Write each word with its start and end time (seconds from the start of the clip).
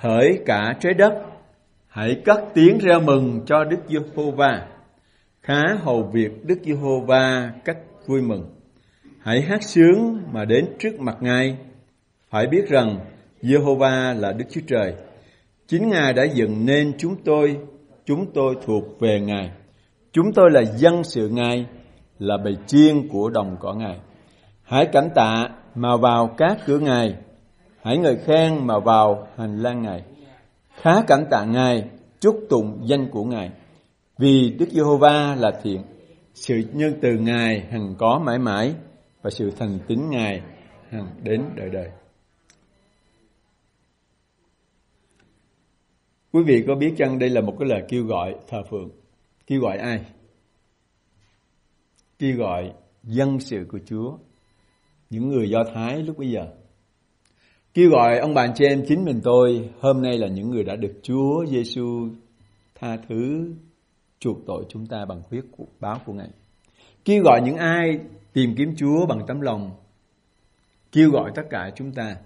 hỡi 0.00 0.38
cả 0.46 0.74
trái 0.80 0.94
đất. 0.94 1.22
Hãy 1.88 2.22
cất 2.24 2.44
tiếng 2.54 2.78
reo 2.78 3.00
mừng 3.00 3.40
cho 3.46 3.64
Đức 3.64 3.78
Giê-hô-va. 3.88 4.66
Khá 5.42 5.62
hầu 5.82 6.02
việc 6.02 6.44
Đức 6.44 6.58
Giê-hô-va 6.64 7.52
cách 7.64 7.78
vui 8.06 8.22
mừng. 8.22 8.44
Hãy 9.20 9.40
hát 9.40 9.62
sướng 9.62 10.22
mà 10.32 10.44
đến 10.44 10.66
trước 10.78 11.00
mặt 11.00 11.16
Ngài. 11.20 11.56
Phải 12.30 12.46
biết 12.46 12.68
rằng 12.68 12.98
Giê-hô-va 13.42 14.14
là 14.18 14.32
Đức 14.32 14.44
Chúa 14.50 14.60
Trời. 14.66 14.94
Chính 15.66 15.88
Ngài 15.88 16.12
đã 16.12 16.24
dựng 16.24 16.66
nên 16.66 16.92
chúng 16.98 17.16
tôi 17.24 17.56
chúng 18.04 18.32
tôi 18.34 18.56
thuộc 18.66 19.00
về 19.00 19.20
Ngài. 19.20 19.50
Chúng 20.12 20.32
tôi 20.32 20.50
là 20.50 20.62
dân 20.62 21.04
sự 21.04 21.28
Ngài, 21.28 21.66
là 22.18 22.36
bầy 22.44 22.56
chiên 22.66 23.08
của 23.08 23.30
đồng 23.30 23.56
cỏ 23.60 23.74
Ngài. 23.74 23.96
Hãy 24.62 24.86
cảnh 24.92 25.08
tạ 25.14 25.48
mà 25.74 25.96
vào 25.96 26.34
các 26.36 26.58
cửa 26.66 26.78
Ngài 26.78 27.14
hãy 27.88 27.98
ngợi 27.98 28.16
khen 28.16 28.66
mà 28.66 28.78
vào 28.78 29.28
hành 29.36 29.58
lang 29.58 29.82
Ngài 29.82 30.02
khá 30.74 31.02
cảm 31.06 31.24
tạ 31.30 31.44
Ngài 31.44 31.90
chúc 32.20 32.46
tụng 32.50 32.80
danh 32.84 33.10
của 33.10 33.24
Ngài. 33.24 33.50
Vì 34.18 34.50
Đức 34.58 34.68
Giê-hô-va 34.70 35.34
là 35.34 35.60
thiện, 35.62 35.82
sự 36.34 36.62
nhân 36.72 36.98
từ 37.02 37.18
Ngài 37.18 37.60
hằng 37.60 37.94
có 37.98 38.18
mãi 38.18 38.38
mãi 38.38 38.74
và 39.22 39.30
sự 39.30 39.50
thành 39.50 39.78
tín 39.86 40.10
Ngài 40.10 40.42
hằng 40.90 41.10
đến 41.22 41.44
đời 41.56 41.70
đời. 41.70 41.90
Quý 46.32 46.42
vị 46.46 46.64
có 46.66 46.74
biết 46.74 46.94
chăng 46.98 47.18
đây 47.18 47.30
là 47.30 47.40
một 47.40 47.56
cái 47.58 47.68
lời 47.68 47.82
kêu 47.88 48.04
gọi 48.04 48.34
thờ 48.48 48.62
phượng? 48.70 48.90
Kêu 49.46 49.60
gọi 49.60 49.78
ai? 49.78 50.04
Kêu 52.18 52.36
gọi 52.36 52.72
dân 53.02 53.40
sự 53.40 53.66
của 53.68 53.78
Chúa, 53.86 54.18
những 55.10 55.28
người 55.28 55.50
Do 55.50 55.64
Thái 55.74 56.02
lúc 56.02 56.18
bây 56.18 56.30
giờ. 56.30 56.46
Kêu 57.74 57.90
gọi 57.90 58.18
ông 58.18 58.34
bà 58.34 58.46
chị 58.54 58.64
em 58.64 58.84
chính 58.88 59.04
mình 59.04 59.20
tôi 59.24 59.70
hôm 59.80 60.02
nay 60.02 60.18
là 60.18 60.28
những 60.28 60.50
người 60.50 60.64
đã 60.64 60.76
được 60.76 60.92
Chúa 61.02 61.46
Giêsu 61.46 62.08
tha 62.74 62.96
thứ 63.08 63.52
chuộc 64.18 64.38
tội 64.46 64.64
chúng 64.68 64.86
ta 64.86 65.04
bằng 65.04 65.22
huyết 65.30 65.44
của, 65.56 65.64
báo 65.80 66.00
của 66.06 66.12
Ngài. 66.12 66.28
Kêu 67.04 67.22
gọi 67.22 67.40
những 67.44 67.56
ai 67.56 67.98
tìm 68.32 68.54
kiếm 68.56 68.74
Chúa 68.76 69.06
bằng 69.06 69.20
tấm 69.26 69.40
lòng. 69.40 69.70
Kêu 70.92 71.10
gọi 71.10 71.32
tất 71.34 71.42
cả 71.50 71.70
chúng 71.76 71.92
ta 71.92 72.16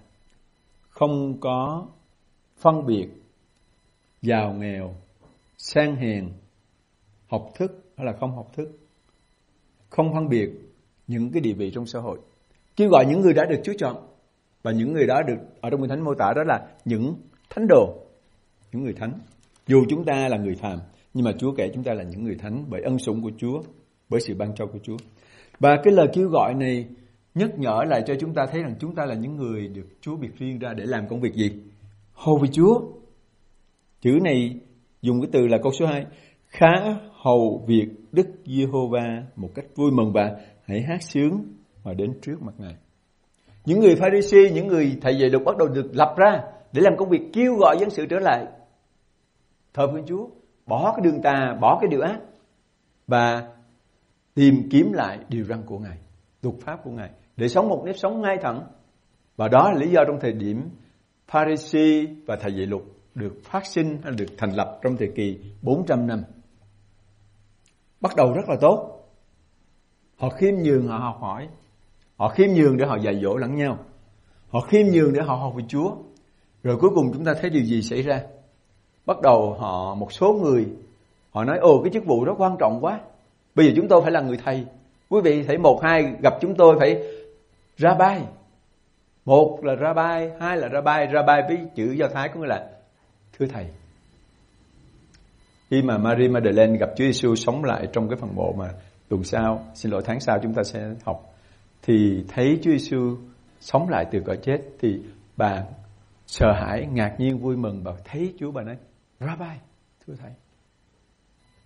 không 0.89 1.39
có 1.39 1.87
phân 2.57 2.85
biệt 2.85 3.07
giàu 4.21 4.53
nghèo, 4.53 4.95
sang 5.57 5.95
hèn, 5.95 6.29
học 7.27 7.51
thức 7.55 7.83
hay 7.97 8.05
là 8.05 8.13
không 8.19 8.35
học 8.35 8.51
thức. 8.55 8.69
Không 9.89 10.13
phân 10.13 10.29
biệt 10.29 10.49
những 11.07 11.31
cái 11.31 11.41
địa 11.41 11.53
vị 11.53 11.71
trong 11.75 11.85
xã 11.85 11.99
hội. 11.99 12.19
Kêu 12.75 12.89
gọi 12.89 13.05
những 13.05 13.21
người 13.21 13.33
đã 13.33 13.45
được 13.45 13.61
Chúa 13.63 13.73
chọn 13.77 14.12
và 14.63 14.71
những 14.71 14.93
người 14.93 15.07
đó 15.07 15.21
được 15.27 15.37
ở 15.61 15.69
trong 15.69 15.81
Kinh 15.81 15.89
Thánh 15.89 16.03
mô 16.03 16.13
tả 16.13 16.33
đó 16.35 16.43
là 16.43 16.67
những 16.85 17.15
thánh 17.49 17.67
đồ, 17.69 17.95
những 18.71 18.83
người 18.83 18.93
thánh. 18.93 19.19
Dù 19.67 19.85
chúng 19.89 20.05
ta 20.05 20.27
là 20.27 20.37
người 20.37 20.55
phàm, 20.55 20.79
nhưng 21.13 21.25
mà 21.25 21.31
Chúa 21.37 21.51
kể 21.57 21.71
chúng 21.73 21.83
ta 21.83 21.93
là 21.93 22.03
những 22.03 22.23
người 22.23 22.35
thánh 22.35 22.65
bởi 22.69 22.81
ân 22.81 22.97
sủng 22.97 23.21
của 23.21 23.31
Chúa, 23.37 23.61
bởi 24.09 24.21
sự 24.21 24.35
ban 24.35 24.55
cho 24.55 24.65
của 24.65 24.79
Chúa. 24.83 24.97
Và 25.59 25.77
cái 25.83 25.93
lời 25.93 26.07
kêu 26.13 26.29
gọi 26.29 26.53
này 26.53 26.87
nhắc 27.35 27.59
nhở 27.59 27.83
lại 27.87 28.03
cho 28.07 28.15
chúng 28.19 28.33
ta 28.33 28.45
thấy 28.51 28.61
rằng 28.61 28.75
chúng 28.79 28.95
ta 28.95 29.05
là 29.05 29.15
những 29.15 29.35
người 29.35 29.67
được 29.67 29.87
Chúa 30.01 30.15
biệt 30.15 30.37
riêng 30.37 30.59
ra 30.59 30.73
để 30.73 30.83
làm 30.85 31.07
công 31.07 31.21
việc 31.21 31.33
gì? 31.33 31.51
Hầu 32.13 32.37
vì 32.37 32.49
Chúa. 32.51 32.81
Chữ 34.01 34.19
này 34.23 34.59
dùng 35.01 35.21
cái 35.21 35.29
từ 35.31 35.47
là 35.47 35.57
câu 35.63 35.71
số 35.71 35.85
2. 35.85 36.05
Khá 36.47 36.71
hầu 37.11 37.65
việc 37.67 37.87
Đức 38.11 38.27
Giê-hô-va 38.45 39.23
một 39.35 39.49
cách 39.55 39.65
vui 39.75 39.91
mừng 39.91 40.13
và 40.13 40.31
hãy 40.65 40.81
hát 40.81 41.03
sướng 41.03 41.45
mà 41.83 41.93
đến 41.93 42.13
trước 42.21 42.41
mặt 42.41 42.53
Ngài. 42.57 42.75
Những 43.65 43.79
người 43.79 43.95
Pharisee, 43.95 44.51
những 44.51 44.67
người 44.67 44.97
thầy 45.01 45.15
dạy 45.19 45.29
luật 45.29 45.43
bắt 45.43 45.57
đầu 45.57 45.67
được 45.67 45.89
lập 45.93 46.15
ra 46.17 46.41
để 46.71 46.81
làm 46.81 46.97
công 46.97 47.09
việc 47.09 47.21
kêu 47.33 47.55
gọi 47.55 47.77
dân 47.79 47.89
sự 47.89 48.05
trở 48.05 48.19
lại. 48.19 48.45
Thờ 49.73 49.87
phượng 49.91 50.05
Chúa, 50.05 50.27
bỏ 50.65 50.93
cái 50.95 51.01
đường 51.03 51.21
tà, 51.21 51.57
bỏ 51.61 51.77
cái 51.81 51.87
điều 51.91 52.01
ác 52.01 52.19
và 53.07 53.47
tìm 54.33 54.55
kiếm 54.71 54.93
lại 54.93 55.19
điều 55.29 55.45
răn 55.45 55.63
của 55.65 55.79
Ngài, 55.79 55.97
luật 56.41 56.55
pháp 56.59 56.83
của 56.83 56.91
Ngài 56.91 57.09
để 57.37 57.47
sống 57.47 57.69
một 57.69 57.83
nếp 57.85 57.97
sống 57.97 58.21
ngay 58.21 58.37
thẳng. 58.41 58.67
Và 59.35 59.47
đó 59.47 59.71
là 59.71 59.79
lý 59.79 59.91
do 59.91 60.01
trong 60.07 60.19
thời 60.21 60.31
điểm 60.31 60.69
Pharisee 61.27 62.05
và 62.27 62.35
thầy 62.35 62.53
dạy 62.53 62.65
luật 62.65 62.83
được 63.15 63.33
phát 63.43 63.65
sinh 63.65 63.97
hay 64.03 64.13
được 64.17 64.25
thành 64.37 64.55
lập 64.55 64.79
trong 64.81 64.97
thời 64.97 65.11
kỳ 65.15 65.39
400 65.61 66.07
năm. 66.07 66.23
Bắt 68.01 68.11
đầu 68.15 68.33
rất 68.33 68.49
là 68.49 68.55
tốt. 68.61 68.89
Họ 70.17 70.29
khiêm 70.29 70.53
nhường, 70.55 70.87
họ 70.87 70.97
học 70.97 71.17
hỏi, 71.19 71.47
Họ 72.23 72.29
khiêm 72.29 72.49
nhường 72.49 72.77
để 72.77 72.85
họ 72.85 72.97
dạy 72.97 73.19
dỗ 73.23 73.37
lẫn 73.37 73.55
nhau. 73.55 73.77
Họ 74.49 74.59
khiêm 74.59 74.87
nhường 74.87 75.13
để 75.13 75.21
họ 75.21 75.35
học 75.35 75.53
về 75.55 75.63
Chúa. 75.67 75.95
Rồi 76.63 76.77
cuối 76.81 76.89
cùng 76.95 77.11
chúng 77.13 77.25
ta 77.25 77.33
thấy 77.41 77.49
điều 77.49 77.63
gì 77.63 77.81
xảy 77.81 78.01
ra? 78.01 78.21
Bắt 79.05 79.21
đầu 79.21 79.55
họ 79.59 79.95
một 79.95 80.13
số 80.13 80.33
người 80.33 80.65
họ 81.31 81.43
nói 81.43 81.57
ồ 81.57 81.81
cái 81.83 81.93
chức 81.93 82.05
vụ 82.05 82.25
đó 82.25 82.35
quan 82.37 82.55
trọng 82.59 82.79
quá. 82.81 82.99
Bây 83.55 83.65
giờ 83.65 83.73
chúng 83.75 83.87
tôi 83.87 84.01
phải 84.01 84.11
là 84.11 84.21
người 84.21 84.37
thầy. 84.45 84.65
Quý 85.09 85.21
vị 85.23 85.43
thấy 85.43 85.57
một 85.57 85.79
hai 85.83 86.13
gặp 86.21 86.33
chúng 86.41 86.55
tôi 86.55 86.75
phải 86.79 87.03
ra 87.77 87.93
bay. 87.93 88.21
Một 89.25 89.59
là 89.63 89.75
ra 89.75 89.93
bay, 89.93 90.31
hai 90.39 90.57
là 90.57 90.67
ra 90.67 90.81
bay. 90.81 91.05
Ra 91.05 91.21
bay 91.27 91.41
với 91.47 91.57
chữ 91.75 91.91
Do 91.91 92.07
Thái 92.13 92.29
có 92.29 92.39
nghĩa 92.39 92.47
là 92.47 92.69
thưa 93.39 93.45
thầy. 93.45 93.65
Khi 95.69 95.81
mà 95.81 95.97
Marie 95.97 96.27
Madeleine 96.27 96.77
gặp 96.77 96.89
Chúa 96.95 97.05
Giêsu 97.05 97.35
sống 97.35 97.63
lại 97.63 97.87
trong 97.93 98.09
cái 98.09 98.17
phần 98.21 98.35
mộ 98.35 98.53
mà 98.57 98.69
tuần 99.09 99.23
sau, 99.23 99.63
xin 99.73 99.91
lỗi 99.91 100.01
tháng 100.05 100.19
sau 100.19 100.39
chúng 100.43 100.53
ta 100.53 100.63
sẽ 100.63 100.79
học 101.05 101.32
thì 101.83 102.25
thấy 102.27 102.59
Chúa 102.61 102.71
Giêsu 102.71 103.17
sống 103.59 103.89
lại 103.89 104.05
từ 104.11 104.19
cõi 104.25 104.37
chết 104.41 104.61
thì 104.79 104.99
bà 105.37 105.63
sợ 106.27 106.51
hãi, 106.51 106.87
ngạc 106.91 107.15
nhiên, 107.19 107.37
vui 107.37 107.57
mừng 107.57 107.83
và 107.83 107.93
thấy 108.05 108.33
Chúa 108.39 108.51
bà 108.51 108.61
nói 108.61 108.77
Rabbi, 109.19 109.55
thưa 110.07 110.13
thầy. 110.21 110.31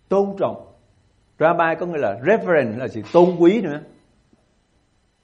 Tôn 0.09 0.35
trọng. 0.39 0.73
Rabbi 1.39 1.75
có 1.79 1.85
nghĩa 1.85 1.97
là 1.97 2.19
reverend 2.25 2.77
là 2.77 2.87
sự 2.87 3.01
tôn 3.13 3.35
quý 3.39 3.61
nữa. 3.61 3.81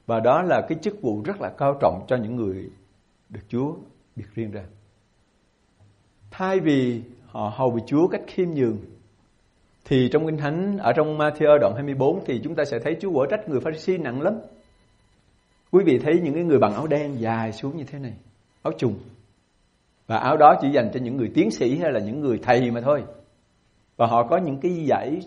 Và 0.06 0.20
đó 0.20 0.42
là 0.42 0.62
cái 0.70 0.78
chức 0.82 1.02
vụ 1.02 1.22
rất 1.26 1.42
là 1.42 1.50
cao 1.58 1.78
trọng 1.82 2.06
cho 2.08 2.16
những 2.16 2.36
người 2.36 2.70
được 3.30 3.42
Chúa 3.48 3.76
biệt 4.16 4.26
riêng 4.34 4.52
ra. 4.52 4.64
Thay 6.32 6.60
vì 6.60 7.02
họ 7.26 7.54
hầu 7.56 7.72
bị 7.72 7.82
Chúa 7.86 8.08
cách 8.08 8.22
khiêm 8.28 8.50
nhường 8.50 8.78
thì 9.86 10.10
trong 10.12 10.26
Kinh 10.26 10.38
Thánh 10.38 10.78
ở 10.78 10.94
trong 10.94 11.18
Matthew 11.18 11.58
đoạn 11.60 11.74
24 11.76 12.26
thì 12.26 12.42
chúng 12.44 12.56
ta 12.56 12.66
sẽ 12.66 12.80
thấy 12.80 12.98
Chúa 13.00 13.14
quở 13.14 13.26
trách 13.30 13.50
người 13.50 13.60
Pharisee 13.60 13.98
nặng 13.98 14.22
lắm. 14.22 14.34
Quý 15.74 15.84
vị 15.84 16.00
thấy 16.00 16.20
những 16.24 16.34
cái 16.34 16.44
người 16.44 16.60
bằng 16.60 16.74
áo 16.74 16.88
đen 16.88 17.20
dài 17.20 17.52
xuống 17.52 17.78
như 17.78 17.84
thế 17.84 18.00
này, 18.00 18.14
áo 18.62 18.74
trùng. 18.78 18.96
Và 20.08 20.18
áo 20.18 20.38
đó 20.38 20.56
chỉ 20.62 20.70
dành 20.70 20.90
cho 20.94 21.00
những 21.00 21.18
người 21.18 21.32
tiến 21.34 21.52
sĩ 21.52 21.78
hay 21.78 21.92
là 21.92 22.00
những 22.00 22.22
người 22.22 22.40
thầy 22.44 22.72
mà 22.72 22.82
thôi. 22.82 23.04
Và 23.98 24.08
họ 24.08 24.28
có 24.28 24.38
những 24.38 24.60
cái 24.62 24.86
giải 24.86 25.22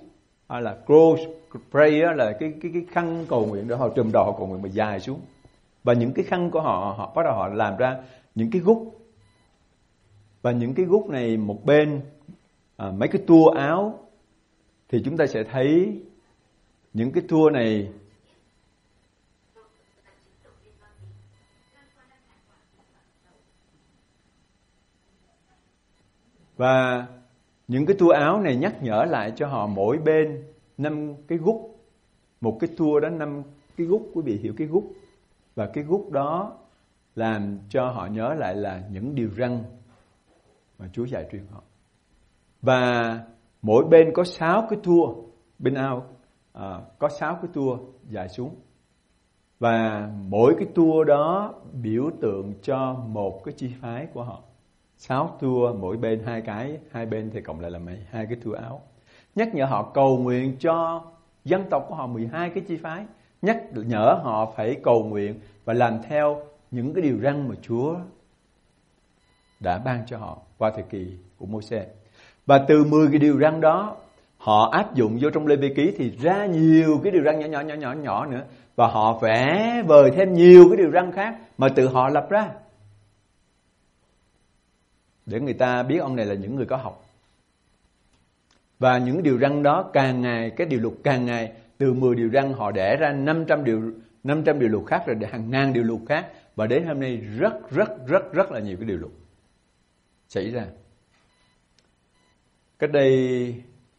hay 0.48 0.62
là 0.62 0.76
cross 0.86 1.22
prayer 1.70 2.16
là 2.16 2.32
cái 2.40 2.52
cái 2.62 2.70
cái 2.74 2.84
khăn 2.90 3.24
cầu 3.28 3.46
nguyện 3.46 3.68
để 3.68 3.76
họ 3.76 3.88
trùm 3.88 4.12
đầu 4.12 4.24
họ 4.24 4.32
cầu 4.38 4.46
nguyện 4.46 4.62
mà 4.62 4.68
dài 4.68 5.00
xuống. 5.00 5.20
Và 5.84 5.92
những 5.92 6.12
cái 6.12 6.24
khăn 6.24 6.50
của 6.50 6.60
họ 6.60 6.94
họ 6.98 7.12
bắt 7.16 7.22
đầu 7.24 7.34
họ 7.34 7.48
làm 7.48 7.76
ra 7.76 7.96
những 8.34 8.50
cái 8.50 8.62
gút. 8.62 8.78
Và 10.42 10.52
những 10.52 10.74
cái 10.74 10.86
gút 10.86 11.06
này 11.06 11.36
một 11.36 11.64
bên 11.64 12.00
à, 12.76 12.90
mấy 12.90 13.08
cái 13.08 13.22
tua 13.26 13.48
áo 13.48 13.98
thì 14.88 15.02
chúng 15.04 15.16
ta 15.16 15.26
sẽ 15.26 15.42
thấy 15.52 16.00
những 16.92 17.12
cái 17.12 17.24
tua 17.28 17.50
này 17.50 17.88
Và 26.56 27.06
những 27.68 27.86
cái 27.86 27.96
tua 27.98 28.10
áo 28.10 28.40
này 28.40 28.56
nhắc 28.56 28.82
nhở 28.82 29.04
lại 29.08 29.32
cho 29.36 29.46
họ 29.46 29.66
mỗi 29.66 29.98
bên 29.98 30.44
năm 30.78 31.14
cái 31.28 31.38
gút. 31.38 31.56
Một 32.40 32.56
cái 32.60 32.70
tua 32.76 33.00
đó 33.00 33.08
năm 33.08 33.42
cái 33.76 33.86
gút, 33.86 34.02
quý 34.14 34.22
vị 34.24 34.38
hiểu 34.42 34.54
cái 34.56 34.66
gút. 34.66 34.84
Và 35.54 35.66
cái 35.66 35.84
gút 35.84 36.10
đó 36.10 36.58
làm 37.14 37.58
cho 37.68 37.90
họ 37.90 38.06
nhớ 38.06 38.34
lại 38.34 38.56
là 38.56 38.82
những 38.90 39.14
điều 39.14 39.28
răn 39.38 39.62
mà 40.78 40.88
Chúa 40.92 41.04
dạy 41.04 41.26
truyền 41.32 41.46
họ. 41.52 41.62
Và 42.62 43.20
mỗi 43.62 43.84
bên 43.84 44.10
có 44.14 44.24
sáu 44.24 44.66
cái 44.70 44.78
tua, 44.82 45.14
bên 45.58 45.74
ao 45.74 46.06
à, 46.52 46.80
có 46.98 47.08
sáu 47.08 47.34
cái 47.42 47.50
tua 47.52 47.78
dài 48.08 48.28
xuống. 48.28 48.54
Và 49.58 50.08
mỗi 50.28 50.54
cái 50.58 50.68
tua 50.74 51.04
đó 51.04 51.54
biểu 51.82 52.10
tượng 52.20 52.54
cho 52.62 53.04
một 53.08 53.44
cái 53.44 53.54
chi 53.56 53.70
phái 53.80 54.06
của 54.14 54.22
họ 54.22 54.42
sáu 54.96 55.36
tua 55.40 55.72
mỗi 55.80 55.96
bên 55.96 56.22
hai 56.26 56.40
cái, 56.40 56.78
hai 56.92 57.06
bên 57.06 57.30
thì 57.34 57.40
cộng 57.40 57.60
lại 57.60 57.70
là 57.70 57.78
mấy 57.78 57.98
hai 58.10 58.26
cái 58.26 58.38
tua 58.44 58.52
áo 58.52 58.80
nhắc 59.34 59.54
nhở 59.54 59.64
họ 59.64 59.90
cầu 59.94 60.18
nguyện 60.18 60.56
cho 60.60 61.02
dân 61.44 61.64
tộc 61.70 61.86
của 61.88 61.94
họ 61.94 62.06
12 62.06 62.50
cái 62.50 62.64
chi 62.68 62.76
phái 62.76 63.04
nhắc 63.42 63.62
nhở 63.72 64.20
họ 64.22 64.52
phải 64.56 64.76
cầu 64.82 65.04
nguyện 65.04 65.34
và 65.64 65.74
làm 65.74 65.98
theo 66.08 66.40
những 66.70 66.94
cái 66.94 67.02
điều 67.02 67.18
răn 67.22 67.48
mà 67.48 67.54
Chúa 67.62 67.96
đã 69.60 69.78
ban 69.78 70.06
cho 70.06 70.18
họ 70.18 70.38
qua 70.58 70.70
thời 70.74 70.84
kỳ 70.90 71.16
của 71.38 71.46
Môi-se. 71.46 71.86
Và 72.46 72.64
từ 72.68 72.84
10 72.84 73.08
cái 73.10 73.18
điều 73.18 73.38
răn 73.40 73.60
đó, 73.60 73.96
họ 74.38 74.68
áp 74.72 74.94
dụng 74.94 75.18
vô 75.20 75.30
trong 75.30 75.46
Lê 75.46 75.56
Vi 75.56 75.74
Ký 75.74 75.94
thì 75.98 76.10
ra 76.10 76.46
nhiều 76.46 77.00
cái 77.02 77.12
điều 77.12 77.22
răn 77.24 77.38
nhỏ 77.38 77.46
nhỏ 77.46 77.60
nhỏ 77.60 77.74
nhỏ 77.74 77.92
nhỏ 77.92 78.26
nữa 78.26 78.42
và 78.76 78.86
họ 78.86 79.18
vẽ 79.22 79.82
vời 79.86 80.10
thêm 80.16 80.32
nhiều 80.32 80.64
cái 80.68 80.76
điều 80.76 80.90
răn 80.90 81.12
khác 81.12 81.36
mà 81.58 81.68
tự 81.68 81.88
họ 81.88 82.08
lập 82.08 82.26
ra 82.30 82.48
để 85.26 85.40
người 85.40 85.54
ta 85.54 85.82
biết 85.82 85.98
ông 85.98 86.16
này 86.16 86.26
là 86.26 86.34
những 86.34 86.56
người 86.56 86.66
có 86.66 86.76
học. 86.76 87.04
Và 88.78 88.98
những 88.98 89.22
điều 89.22 89.38
răn 89.38 89.62
đó 89.62 89.90
càng 89.92 90.20
ngày, 90.20 90.50
cái 90.50 90.66
điều 90.66 90.80
luật 90.80 90.94
càng 91.04 91.26
ngày, 91.26 91.52
từ 91.78 91.92
10 91.92 92.14
điều 92.14 92.30
răn 92.30 92.52
họ 92.52 92.70
đẻ 92.70 92.96
ra 92.96 93.12
500 93.12 93.64
điều 93.64 93.92
500 94.24 94.58
điều 94.58 94.68
luật 94.68 94.86
khác 94.86 95.02
rồi 95.06 95.16
hàng 95.30 95.50
ngàn 95.50 95.72
điều 95.72 95.84
luật 95.84 96.00
khác 96.08 96.26
và 96.56 96.66
đến 96.66 96.86
hôm 96.86 97.00
nay 97.00 97.16
rất 97.16 97.70
rất 97.70 98.06
rất 98.06 98.32
rất 98.32 98.52
là 98.52 98.60
nhiều 98.60 98.76
cái 98.76 98.86
điều 98.86 98.96
luật 98.96 99.12
xảy 100.28 100.50
ra. 100.50 100.66
Cách 102.78 102.90
đây 102.92 103.54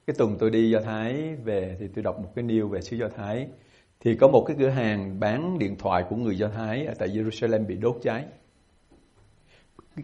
cái 0.08 0.16
tuần 0.18 0.36
tôi 0.40 0.50
đi 0.50 0.70
Do 0.70 0.80
Thái 0.82 1.36
về 1.36 1.78
thì 1.80 1.88
tôi 1.96 2.04
đọc 2.04 2.20
một 2.20 2.32
cái 2.36 2.46
news 2.46 2.68
về 2.68 2.82
xứ 2.82 2.98
Do 2.98 3.08
Thái 3.10 3.48
thì 4.00 4.16
có 4.16 4.28
một 4.28 4.46
cái 4.48 4.58
cửa 4.60 4.70
hàng 4.70 5.20
bán 5.20 5.60
điện 5.60 5.76
thoại 5.80 6.04
của 6.10 6.16
người 6.16 6.38
Do 6.38 6.48
Thái 6.48 6.86
ở 6.86 6.94
tại 7.00 7.10
Jerusalem 7.10 7.66
bị 7.66 7.76
đốt 7.76 8.00
cháy. 8.04 8.26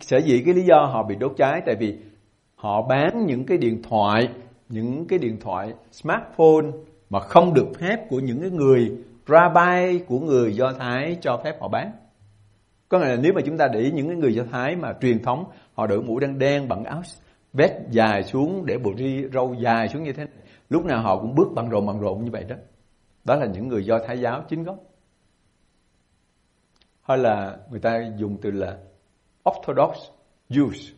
Sở 0.01 0.17
dĩ 0.17 0.41
cái 0.45 0.53
lý 0.53 0.61
do 0.61 0.75
họ 0.75 1.03
bị 1.03 1.15
đốt 1.15 1.33
cháy 1.37 1.61
tại 1.65 1.75
vì 1.75 1.97
họ 2.55 2.81
bán 2.81 3.25
những 3.25 3.45
cái 3.45 3.57
điện 3.57 3.81
thoại, 3.89 4.29
những 4.69 5.05
cái 5.07 5.19
điện 5.19 5.37
thoại 5.41 5.73
smartphone 5.91 6.71
mà 7.09 7.19
không 7.19 7.53
được 7.53 7.67
phép 7.79 8.09
của 8.09 8.19
những 8.19 8.41
cái 8.41 8.49
người 8.49 8.91
rabbi 9.27 9.99
của 10.07 10.19
người 10.19 10.55
Do 10.55 10.73
Thái 10.79 11.17
cho 11.21 11.41
phép 11.43 11.61
họ 11.61 11.67
bán. 11.67 11.91
Có 12.89 12.99
nghĩa 12.99 13.05
là 13.05 13.15
nếu 13.15 13.33
mà 13.33 13.41
chúng 13.45 13.57
ta 13.57 13.67
để 13.73 13.79
ý 13.79 13.91
những 13.91 14.07
cái 14.07 14.15
người 14.15 14.33
Do 14.33 14.43
Thái 14.51 14.75
mà 14.75 14.93
truyền 15.01 15.23
thống 15.23 15.45
họ 15.73 15.87
đội 15.87 16.01
mũ 16.01 16.19
đen 16.19 16.39
đen 16.39 16.67
bằng 16.67 16.83
áo 16.83 17.01
vest 17.53 17.73
dài 17.89 18.23
xuống 18.23 18.65
để 18.65 18.77
bộ 18.77 18.91
ri 18.97 19.23
râu 19.33 19.53
dài 19.53 19.87
xuống 19.87 20.03
như 20.03 20.13
thế 20.13 20.25
này. 20.25 20.33
Lúc 20.69 20.85
nào 20.85 21.01
họ 21.01 21.19
cũng 21.19 21.35
bước 21.35 21.47
bằng 21.55 21.69
rộn 21.69 21.85
bằng 21.85 21.99
rộn 21.99 22.23
như 22.23 22.31
vậy 22.31 22.43
đó. 22.43 22.55
Đó 23.23 23.35
là 23.35 23.45
những 23.45 23.67
người 23.67 23.85
Do 23.85 23.99
Thái 24.07 24.19
giáo 24.19 24.43
chính 24.49 24.63
gốc. 24.63 24.77
Hay 27.01 27.17
là 27.17 27.57
người 27.71 27.79
ta 27.79 28.11
dùng 28.17 28.37
từ 28.41 28.51
là 28.51 28.77
Orthodox 29.49 29.97
Jews. 30.49 30.93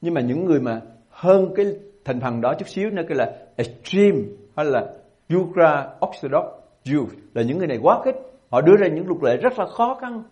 Nhưng 0.00 0.14
mà 0.14 0.20
những 0.20 0.44
người 0.44 0.60
mà 0.60 0.80
hơn 1.10 1.52
cái 1.56 1.66
thành 2.04 2.20
phần 2.20 2.40
đó 2.40 2.54
chút 2.58 2.68
xíu 2.68 2.90
nữa 2.90 3.02
kêu 3.08 3.18
là 3.18 3.32
extreme 3.56 4.18
hay 4.56 4.66
là 4.66 4.86
ultra 5.34 5.88
orthodox 6.06 6.44
Jews, 6.84 7.06
là 7.34 7.42
những 7.42 7.58
người 7.58 7.66
này 7.66 7.78
quá 7.82 8.00
khích. 8.04 8.14
Họ 8.50 8.60
đưa 8.60 8.76
ra 8.76 8.88
những 8.88 9.06
luật 9.06 9.22
lệ 9.22 9.36
rất 9.36 9.58
là 9.58 9.66
khó 9.66 9.98
khăn. 10.00 10.22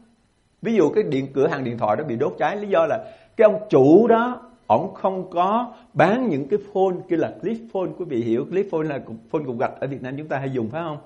Ví 0.62 0.74
dụ 0.74 0.90
cái 0.94 1.04
điện, 1.04 1.26
cửa 1.34 1.46
hàng 1.46 1.64
điện 1.64 1.78
thoại 1.78 1.96
đó 1.96 2.04
bị 2.08 2.16
đốt 2.16 2.32
cháy, 2.38 2.56
lý 2.56 2.68
do 2.68 2.86
là 2.86 3.14
cái 3.36 3.48
ông 3.50 3.62
chủ 3.68 4.06
đó 4.08 4.50
ông 4.66 4.94
không 4.94 5.30
có 5.30 5.74
bán 5.92 6.28
những 6.28 6.48
cái 6.48 6.58
phone 6.72 6.96
kia 7.08 7.16
là 7.16 7.34
clip 7.42 7.56
phone, 7.72 7.88
quý 7.98 8.04
vị 8.08 8.22
hiểu, 8.22 8.44
clip 8.44 8.66
phone 8.70 8.84
là 8.88 8.98
phone 9.30 9.42
cục 9.46 9.58
gạch 9.58 9.80
ở 9.80 9.86
Việt 9.86 10.02
Nam 10.02 10.14
chúng 10.18 10.28
ta 10.28 10.38
hay 10.38 10.50
dùng, 10.52 10.70
phải 10.70 10.82
không 10.84 10.98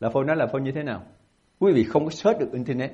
là 0.00 0.10
phone 0.10 0.24
đó 0.24 0.34
là 0.34 0.46
phone 0.46 0.62
như 0.62 0.72
thế 0.72 0.82
nào 0.82 1.02
quý 1.60 1.72
vị 1.72 1.84
không 1.84 2.04
có 2.04 2.10
search 2.10 2.40
được 2.40 2.52
internet 2.52 2.90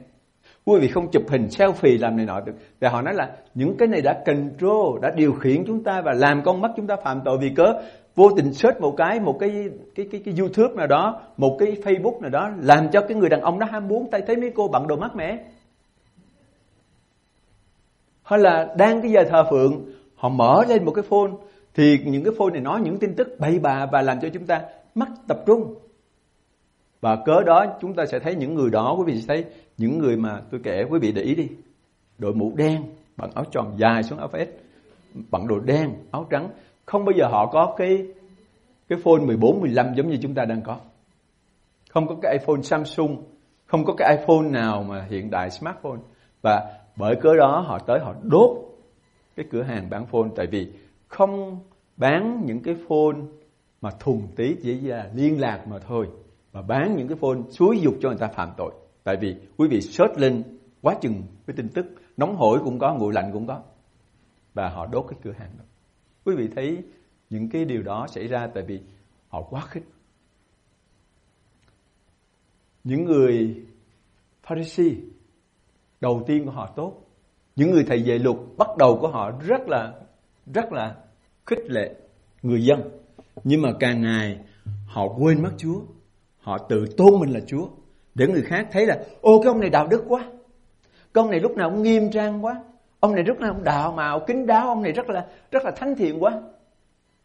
quý 0.65 0.81
vị 0.81 0.89
không 0.89 1.11
chụp 1.11 1.23
hình 1.29 1.47
selfie 1.47 2.01
làm 2.01 2.17
này 2.17 2.27
nọ 2.27 2.41
được. 2.41 2.53
Và 2.81 2.89
họ 2.89 3.03
nói 3.03 3.15
là 3.15 3.37
những 3.55 3.77
cái 3.77 3.89
này 3.89 4.01
đã 4.01 4.23
control 4.27 5.01
đã 5.03 5.11
điều 5.17 5.33
khiển 5.33 5.65
chúng 5.67 5.85
ta 5.85 6.01
và 6.01 6.13
làm 6.13 6.43
con 6.45 6.61
mắt 6.61 6.71
chúng 6.77 6.87
ta 6.87 6.97
phạm 7.05 7.21
tội 7.25 7.39
vì 7.41 7.51
cớ 7.57 7.73
vô 8.15 8.31
tình 8.37 8.53
search 8.53 8.81
một 8.81 8.95
cái 8.97 9.21
một 9.21 9.37
cái 9.41 9.69
cái 9.95 10.07
cái, 10.13 10.21
cái 10.25 10.35
YouTube 10.39 10.75
nào 10.75 10.87
đó 10.87 11.21
một 11.37 11.57
cái 11.59 11.77
Facebook 11.85 12.21
nào 12.21 12.31
đó 12.31 12.51
làm 12.61 12.89
cho 12.93 13.01
cái 13.01 13.17
người 13.17 13.29
đàn 13.29 13.41
ông 13.41 13.59
đó 13.59 13.67
ham 13.71 13.89
muốn 13.89 14.11
tay 14.11 14.23
thấy 14.27 14.37
mấy 14.37 14.51
cô 14.55 14.69
bận 14.69 14.87
đồ 14.87 14.97
mát 14.97 15.17
mẻ. 15.17 15.39
Hay 18.23 18.39
là 18.39 18.75
đang 18.79 19.03
cái 19.03 19.11
giờ 19.11 19.25
thờ 19.31 19.45
phượng 19.51 19.85
họ 20.15 20.29
mở 20.29 20.65
lên 20.69 20.85
một 20.85 20.93
cái 20.93 21.03
phone 21.03 21.31
thì 21.75 21.99
những 22.05 22.25
cái 22.25 22.35
phone 22.39 22.51
này 22.53 22.61
nói 22.61 22.81
những 22.81 22.99
tin 22.99 23.15
tức 23.15 23.29
bậy 23.39 23.59
bạ 23.59 23.87
và 23.93 24.03
làm 24.03 24.21
cho 24.21 24.29
chúng 24.29 24.47
ta 24.47 24.61
mất 24.95 25.07
tập 25.29 25.39
trung 25.47 25.75
và 27.01 27.17
cớ 27.25 27.43
đó 27.47 27.67
chúng 27.81 27.95
ta 27.95 28.07
sẽ 28.07 28.19
thấy 28.19 28.35
những 28.35 28.55
người 28.55 28.71
đó, 28.71 28.95
quý 28.99 29.05
vị 29.13 29.21
sẽ 29.21 29.27
thấy 29.29 29.45
những 29.79 29.99
người 29.99 30.17
mà 30.17 30.41
tôi 30.51 30.61
kể, 30.65 30.85
quý 30.91 30.99
vị 31.03 31.13
để 31.13 31.23
ý 31.23 31.35
đi. 31.35 31.49
Đội 32.19 32.35
mũ 32.35 32.53
đen, 32.57 32.83
bằng 33.17 33.31
áo 33.35 33.45
tròn 33.51 33.75
dài 33.77 34.03
xuống 34.03 34.19
áo 34.19 34.29
vest, 34.29 34.49
bằng 35.31 35.49
đồ 35.49 35.59
đen, 35.59 35.91
áo 36.11 36.27
trắng. 36.31 36.49
Không 36.87 37.05
bao 37.05 37.13
giờ 37.19 37.27
họ 37.31 37.47
có 37.47 37.75
cái 37.77 38.07
cái 38.89 38.99
phone 39.05 39.27
14 39.27 39.61
15 39.61 39.95
giống 39.95 40.09
như 40.09 40.19
chúng 40.23 40.35
ta 40.35 40.45
đang 40.45 40.63
có. 40.63 40.79
Không 41.91 42.07
có 42.09 42.17
cái 42.23 42.39
iPhone 42.41 42.63
Samsung, 42.63 43.23
không 43.67 43.85
có 43.85 43.95
cái 43.99 44.17
iPhone 44.17 44.51
nào 44.51 44.83
mà 44.89 45.07
hiện 45.11 45.31
đại 45.31 45.51
smartphone. 45.51 46.01
Và 46.43 46.81
bởi 46.97 47.17
cớ 47.17 47.37
đó 47.39 47.65
họ 47.67 47.79
tới 47.79 47.99
họ 48.01 48.15
đốt 48.23 48.51
cái 49.37 49.47
cửa 49.51 49.63
hàng 49.63 49.91
bán 49.91 50.07
phone. 50.07 50.29
Tại 50.37 50.47
vì 50.51 50.73
không 51.09 51.59
bán 51.97 52.43
những 52.47 52.63
cái 52.63 52.75
phone 52.89 53.21
mà 53.81 53.91
thùng 54.01 54.27
tí 54.37 54.57
chỉ 54.63 54.81
là 54.81 55.11
liên 55.15 55.41
lạc 55.41 55.69
mà 55.69 55.79
thôi 55.79 56.07
và 56.53 56.63
bán 56.63 56.97
những 56.97 57.09
cái 57.09 57.17
phone 57.17 57.39
xúi 57.51 57.81
dục 57.81 57.95
cho 58.01 58.09
người 58.09 58.19
ta 58.19 58.29
phạm 58.29 58.51
tội. 58.57 58.73
Tại 59.05 59.17
vì 59.21 59.37
quý 59.57 59.69
vị 59.69 59.81
search 59.81 60.19
lên 60.19 60.43
quá 60.83 60.95
chừng 61.01 61.23
cái 61.47 61.57
tin 61.57 61.69
tức, 61.69 61.87
nóng 62.17 62.37
hổi 62.37 62.59
cũng 62.65 62.79
có, 62.79 62.95
nguội 62.95 63.13
lạnh 63.13 63.31
cũng 63.33 63.47
có. 63.47 63.63
Và 64.55 64.69
họ 64.69 64.87
đốt 64.87 65.07
cái 65.09 65.19
cửa 65.23 65.33
hàng 65.33 65.51
đó. 65.59 65.65
Quý 66.25 66.37
vị 66.37 66.49
thấy 66.57 66.79
những 67.31 67.49
cái 67.49 67.65
điều 67.65 67.83
đó 67.83 68.07
xảy 68.09 68.27
ra 68.27 68.47
tại 68.55 68.65
vì 68.67 68.81
họ 69.29 69.43
quá 69.43 69.61
khích. 69.61 69.85
Những 72.85 73.05
người 73.05 73.65
Pharisee 74.43 74.95
đầu 76.01 76.25
tiên 76.27 76.45
của 76.45 76.51
họ 76.51 76.73
tốt. 76.77 77.07
Những 77.57 77.71
người 77.71 77.85
thầy 77.85 78.03
dạy 78.03 78.19
luật 78.19 78.37
bắt 78.57 78.69
đầu 78.79 78.99
của 79.01 79.09
họ 79.09 79.31
rất 79.47 79.61
là 79.69 79.93
rất 80.55 80.73
là 80.73 80.97
khích 81.47 81.65
lệ 81.67 81.95
người 82.43 82.65
dân. 82.65 82.91
Nhưng 83.45 83.63
mà 83.63 83.69
càng 83.81 84.03
ngày 84.03 84.39
họ 84.87 85.09
quên 85.19 85.43
mất 85.43 85.51
Chúa 85.59 85.81
họ 86.41 86.59
tự 86.59 86.87
tôn 86.97 87.21
mình 87.21 87.31
là 87.31 87.41
Chúa. 87.47 87.69
Để 88.15 88.27
người 88.27 88.43
khác 88.43 88.69
thấy 88.73 88.87
là, 88.87 88.99
ô, 89.21 89.41
cái 89.43 89.49
ông 89.49 89.61
này 89.61 89.71
đạo 89.71 89.87
đức 89.87 90.05
quá. 90.09 90.23
Cái 91.15 91.23
ông 91.23 91.31
này 91.31 91.41
lúc 91.41 91.57
nào 91.57 91.71
cũng 91.71 91.83
nghiêm 91.83 92.11
trang 92.11 92.45
quá. 92.45 92.63
Ông 93.01 93.15
này 93.15 93.25
lúc 93.25 93.41
nào 93.41 93.55
cũng 93.55 93.65
đạo 93.65 93.93
mạo 93.93 94.21
kính 94.27 94.47
đáo. 94.47 94.69
Ông 94.69 94.83
này 94.83 94.93
rất 94.93 95.11
là 95.11 95.27
rất 95.51 95.65
là 95.65 95.71
thánh 95.71 95.95
thiện 95.95 96.23
quá. 96.23 96.43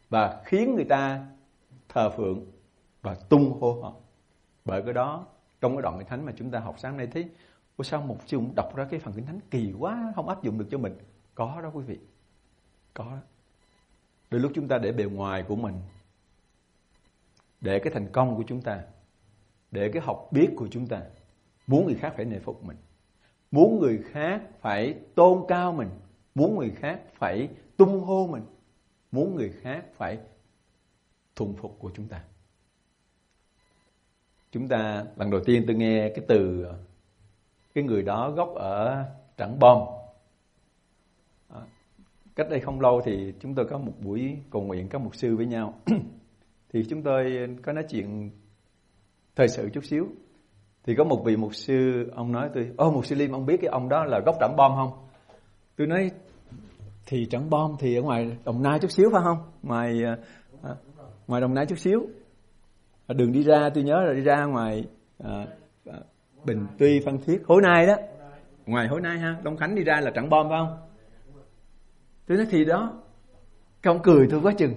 Và 0.09 0.41
khiến 0.45 0.75
người 0.75 0.85
ta 0.85 1.25
thờ 1.89 2.09
phượng 2.09 2.45
và 3.01 3.15
tung 3.29 3.57
hô 3.61 3.81
họ. 3.81 3.93
Bởi 4.65 4.81
cái 4.81 4.93
đó, 4.93 5.25
trong 5.61 5.75
cái 5.75 5.81
đoạn 5.81 5.97
kinh 5.97 6.07
thánh 6.07 6.25
mà 6.25 6.31
chúng 6.35 6.51
ta 6.51 6.59
học 6.59 6.75
sáng 6.77 6.97
nay 6.97 7.07
thấy, 7.07 7.29
Ủa, 7.77 7.83
sao 7.83 8.01
một 8.01 8.17
sư 8.25 8.39
đọc 8.55 8.75
ra 8.75 8.87
cái 8.89 8.99
phần 8.99 9.13
kinh 9.13 9.25
thánh 9.25 9.39
kỳ 9.51 9.73
quá, 9.79 10.13
Không 10.15 10.29
áp 10.29 10.43
dụng 10.43 10.57
được 10.57 10.67
cho 10.71 10.77
mình? 10.77 10.97
Có 11.35 11.61
đó 11.63 11.71
quý 11.73 11.83
vị. 11.83 11.99
Có 12.93 13.03
đó. 13.03 13.17
Đôi 14.31 14.41
lúc 14.41 14.51
chúng 14.55 14.67
ta 14.67 14.77
để 14.77 14.91
bề 14.91 15.03
ngoài 15.03 15.43
của 15.47 15.55
mình, 15.55 15.75
Để 17.61 17.79
cái 17.79 17.93
thành 17.93 18.07
công 18.11 18.35
của 18.35 18.43
chúng 18.47 18.61
ta 18.61 18.81
để 19.75 19.89
cái 19.93 20.01
học 20.01 20.27
biết 20.31 20.49
của 20.55 20.67
chúng 20.71 20.87
ta. 20.87 21.01
Muốn 21.67 21.85
người 21.85 21.95
khác 21.95 22.13
phải 22.15 22.25
nể 22.25 22.39
phục 22.39 22.63
mình. 22.63 22.77
Muốn 23.51 23.79
người 23.79 24.03
khác 24.11 24.41
phải 24.61 24.93
tôn 25.15 25.45
cao 25.47 25.73
mình. 25.73 25.89
Muốn 26.35 26.57
người 26.57 26.69
khác 26.69 27.01
phải 27.13 27.49
tung 27.77 28.01
hô 28.01 28.27
mình. 28.27 28.43
Muốn 29.11 29.35
người 29.35 29.49
khác 29.61 29.85
phải 29.97 30.19
thuần 31.35 31.53
phục 31.53 31.75
của 31.79 31.91
chúng 31.95 32.07
ta. 32.07 32.23
Chúng 34.51 34.67
ta 34.67 35.05
lần 35.15 35.31
đầu 35.31 35.41
tiên 35.45 35.63
tôi 35.67 35.75
nghe 35.75 36.09
cái 36.09 36.25
từ 36.27 36.67
cái 37.73 37.83
người 37.83 38.03
đó 38.03 38.31
gốc 38.31 38.55
ở 38.55 39.05
Trảng 39.37 39.59
Bom. 39.59 39.87
À, 41.49 41.61
cách 42.35 42.47
đây 42.49 42.59
không 42.59 42.81
lâu 42.81 43.01
thì 43.05 43.33
chúng 43.39 43.55
tôi 43.55 43.65
có 43.65 43.77
một 43.77 43.93
buổi 43.99 44.37
cầu 44.51 44.61
nguyện 44.61 44.89
các 44.89 45.01
mục 45.01 45.15
sư 45.15 45.35
với 45.35 45.45
nhau. 45.45 45.73
Thì 46.73 46.85
chúng 46.89 47.03
tôi 47.03 47.49
có 47.63 47.73
nói 47.73 47.85
chuyện 47.89 48.31
thời 49.35 49.47
sự 49.47 49.69
chút 49.73 49.85
xíu 49.85 50.07
thì 50.83 50.95
có 50.95 51.03
một 51.03 51.21
vị 51.25 51.35
mục 51.35 51.55
sư 51.55 52.09
ông 52.15 52.31
nói 52.31 52.49
tôi 52.53 52.71
ô 52.77 52.91
mục 52.91 53.05
sư 53.05 53.15
Liêm 53.15 53.31
ông 53.31 53.45
biết 53.45 53.57
cái 53.61 53.69
ông 53.69 53.89
đó 53.89 54.03
là 54.03 54.19
gốc 54.25 54.35
Trảng 54.39 54.55
Bom 54.57 54.71
không 54.75 54.91
tôi 55.77 55.87
nói 55.87 56.11
thì 57.05 57.25
Trảng 57.25 57.49
Bom 57.49 57.75
thì 57.79 57.95
ở 57.95 58.01
ngoài 58.01 58.37
Đồng 58.45 58.63
Nai 58.63 58.79
chút 58.79 58.91
xíu 58.91 59.09
phải 59.13 59.21
không 59.23 59.37
ngoài 59.63 60.03
à, 60.63 60.75
ngoài 61.27 61.41
Đồng 61.41 61.53
Nai 61.53 61.65
chút 61.65 61.79
xíu 61.79 61.99
ờ, 63.07 63.13
đường 63.13 63.31
đi 63.31 63.43
ra 63.43 63.69
tôi 63.73 63.83
nhớ 63.83 64.03
là 64.07 64.13
đi 64.13 64.21
ra 64.21 64.45
ngoài 64.45 64.85
à, 65.23 65.45
Bình 66.45 66.67
Tuy, 66.77 66.99
Phan 66.99 67.17
Thiết, 67.17 67.41
Hối 67.47 67.61
Nai 67.61 67.87
đó. 67.87 67.95
Ngoài 68.65 68.87
Hối 68.87 69.01
Nai 69.01 69.19
ha, 69.19 69.35
Long 69.43 69.57
Khánh 69.57 69.75
đi 69.75 69.83
ra 69.83 69.99
là 70.01 70.11
trận 70.11 70.29
bom 70.29 70.49
phải 70.49 70.59
không? 70.59 70.77
Tôi 72.27 72.37
nói 72.37 72.47
thì 72.49 72.65
đó. 72.65 72.93
Cái 73.81 73.93
ông 73.93 74.01
cười 74.03 74.27
tôi 74.31 74.39
quá 74.43 74.53
chừng. 74.57 74.73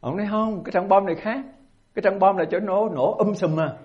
Ông 0.00 0.16
nói 0.16 0.26
không, 0.30 0.64
cái 0.64 0.72
trận 0.72 0.88
bom 0.88 1.06
này 1.06 1.14
khác. 1.14 1.44
Cái 1.98 2.02
trăng 2.02 2.18
bom 2.18 2.36
là 2.36 2.44
chỗ 2.50 2.60
nổ, 2.60 2.88
nổ 2.94 3.14
um 3.18 3.34
sùm 3.34 3.56
mà. 3.56 3.76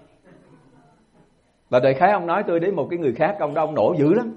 Và 1.69 1.79
đại 1.79 1.93
khái 1.93 2.11
ông 2.11 2.27
nói 2.27 2.43
tôi 2.47 2.59
đến 2.59 2.75
một 2.75 2.87
cái 2.89 2.99
người 2.99 3.13
khác, 3.13 3.35
ông 3.39 3.53
đó 3.53 3.61
ông 3.61 3.75
nổ 3.75 3.95
dữ 3.97 4.13
lắm. 4.13 4.33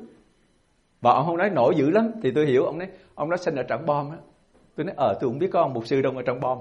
Và 1.01 1.13
ông 1.13 1.27
không 1.27 1.37
nói 1.37 1.51
nổ 1.51 1.71
dữ 1.71 1.91
lắm, 1.91 2.11
thì 2.23 2.33
tôi 2.35 2.47
hiểu 2.47 2.65
ông 2.65 2.79
nói, 2.79 2.89
ông 3.15 3.29
nói 3.29 3.39
sinh 3.39 3.55
ở 3.55 3.63
trận 3.63 3.87
bom 3.87 4.11
á. 4.11 4.17
Tôi 4.77 4.87
nói, 4.87 4.95
ờ 4.99 5.15
tôi 5.21 5.31
cũng 5.31 5.39
biết 5.39 5.49
có 5.53 5.61
ông 5.61 5.75
một 5.75 5.87
sư 5.87 6.03
đông 6.03 6.17
ở 6.17 6.23
trận 6.23 6.41
bom. 6.41 6.59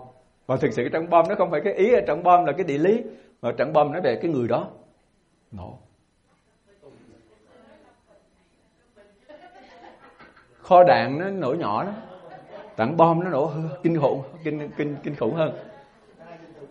Và 0.48 0.58
thực 0.58 0.74
sự 0.74 0.84
cái 0.84 0.90
trận 0.94 1.10
bom 1.10 1.26
nó 1.30 1.36
không 1.36 1.52
phải 1.52 1.62
cái 1.64 1.74
ý 1.74 1.94
ở 1.94 2.02
trận 2.08 2.24
bom 2.24 2.46
là 2.46 2.52
cái 2.58 2.64
địa 2.64 2.78
lý, 2.78 3.02
mà 3.42 3.52
trận 3.58 3.74
bom 3.74 3.92
nói 3.92 4.02
về 4.02 4.20
cái 4.22 4.32
người 4.32 4.48
đó 4.48 4.68
nổ 5.52 5.78
kho 10.62 10.84
đạn 10.84 11.20
nó 11.20 11.30
nổ 11.30 11.54
nhỏ 11.54 11.84
đó 11.84 11.92
trận 12.78 12.98
bom 12.98 13.24
nó 13.24 13.30
nổ 13.30 13.52
kinh 13.84 14.00
khủng 14.02 14.22
kinh 14.44 14.70
kinh 14.78 14.96
kinh 15.04 15.16
khủng 15.16 15.36
hơn 15.36 15.54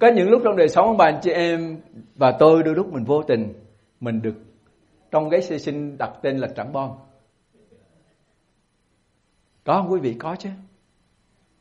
có 0.00 0.10
những 0.16 0.28
lúc 0.30 0.42
trong 0.44 0.56
đời 0.56 0.68
sống 0.68 0.86
của 0.88 0.96
bà 0.98 1.04
anh 1.04 1.20
chị 1.22 1.30
em 1.30 1.80
và 2.14 2.36
tôi 2.38 2.62
đôi 2.62 2.74
lúc 2.74 2.92
mình 2.92 3.04
vô 3.04 3.22
tình 3.22 3.52
mình 4.00 4.22
được 4.22 4.34
trong 5.10 5.30
cái 5.30 5.42
sơ 5.42 5.58
sinh 5.58 5.98
đặt 5.98 6.10
tên 6.22 6.38
là 6.38 6.48
trảng 6.56 6.72
bom 6.72 6.90
Có 9.64 9.74
không 9.82 9.92
quý 9.92 10.00
vị? 10.00 10.14
Có 10.18 10.36
chứ. 10.38 10.48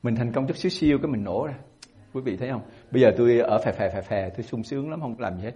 Mình 0.04 0.16
thành 0.16 0.32
công 0.32 0.48
chút 0.48 0.58
xíu 0.58 0.70
siêu 0.70 0.98
cái 1.02 1.12
mình 1.12 1.24
nổ 1.24 1.48
ra. 1.48 1.54
Quý 2.14 2.22
vị 2.22 2.38
thấy 2.38 2.50
không? 2.50 2.62
Bây 2.92 3.02
giờ 3.02 3.12
tôi 3.18 3.40
ở 3.40 3.58
phè 3.66 3.72
phè 3.72 3.90
phè 3.90 4.02
phè, 4.02 4.30
tôi 4.30 4.44
sung 4.44 4.64
sướng 4.64 4.90
lắm, 4.90 5.02
không 5.02 5.16
làm 5.20 5.38
gì 5.38 5.44
hết. 5.44 5.54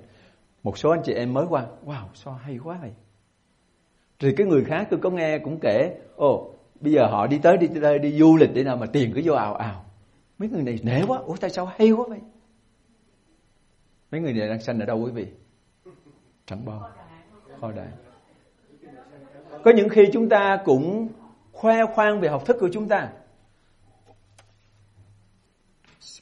Một 0.63 0.77
số 0.77 0.89
anh 0.89 1.01
chị 1.03 1.13
em 1.13 1.33
mới 1.33 1.45
qua, 1.49 1.65
wow, 1.85 2.05
sao 2.13 2.33
hay 2.33 2.57
quá 2.63 2.77
vậy. 2.81 2.91
Rồi 4.19 4.33
cái 4.37 4.47
người 4.47 4.63
khác 4.63 4.87
tôi 4.89 4.99
có 5.03 5.09
nghe 5.09 5.39
cũng 5.39 5.59
kể, 5.59 5.97
ồ, 6.15 6.53
bây 6.79 6.93
giờ 6.93 7.07
họ 7.07 7.27
đi 7.27 7.39
tới 7.43 7.57
đi 7.57 7.67
tới 7.81 7.99
đi 7.99 8.19
du 8.19 8.37
lịch 8.37 8.49
để 8.53 8.63
nào 8.63 8.77
mà 8.77 8.85
tiền 8.93 9.11
cứ 9.15 9.21
vô 9.25 9.33
ào 9.33 9.55
ào. 9.55 9.85
Mấy 10.37 10.49
người 10.49 10.63
này 10.63 10.79
nể 10.83 11.01
quá, 11.07 11.17
ủa 11.17 11.35
tại 11.41 11.49
sao 11.49 11.65
hay 11.65 11.91
quá 11.91 12.05
vậy? 12.09 12.19
Mấy 14.11 14.21
người 14.21 14.33
này 14.33 14.47
đang 14.49 14.59
sanh 14.59 14.79
ở 14.79 14.85
đâu 14.85 15.01
quý 15.05 15.11
vị? 15.11 15.27
Trắng 16.45 16.65
bao. 16.65 16.89
Kho 17.61 17.71
đạn. 17.71 17.91
Có 19.63 19.71
những 19.75 19.89
khi 19.89 20.03
chúng 20.13 20.29
ta 20.29 20.57
cũng 20.65 21.07
khoe 21.51 21.85
khoang 21.95 22.19
về 22.19 22.29
học 22.29 22.45
thức 22.45 22.57
của 22.59 22.69
chúng 22.73 22.87
ta. 22.87 23.09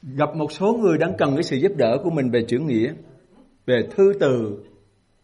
Gặp 0.02 0.36
một 0.36 0.52
số 0.52 0.72
người 0.72 0.98
đang 0.98 1.16
cần 1.18 1.34
cái 1.34 1.42
sự 1.42 1.56
giúp 1.56 1.72
đỡ 1.76 1.98
của 2.04 2.10
mình 2.10 2.30
về 2.30 2.44
chữ 2.48 2.58
nghĩa, 2.58 2.92
về 3.66 3.88
thư 3.90 4.12
từ, 4.20 4.64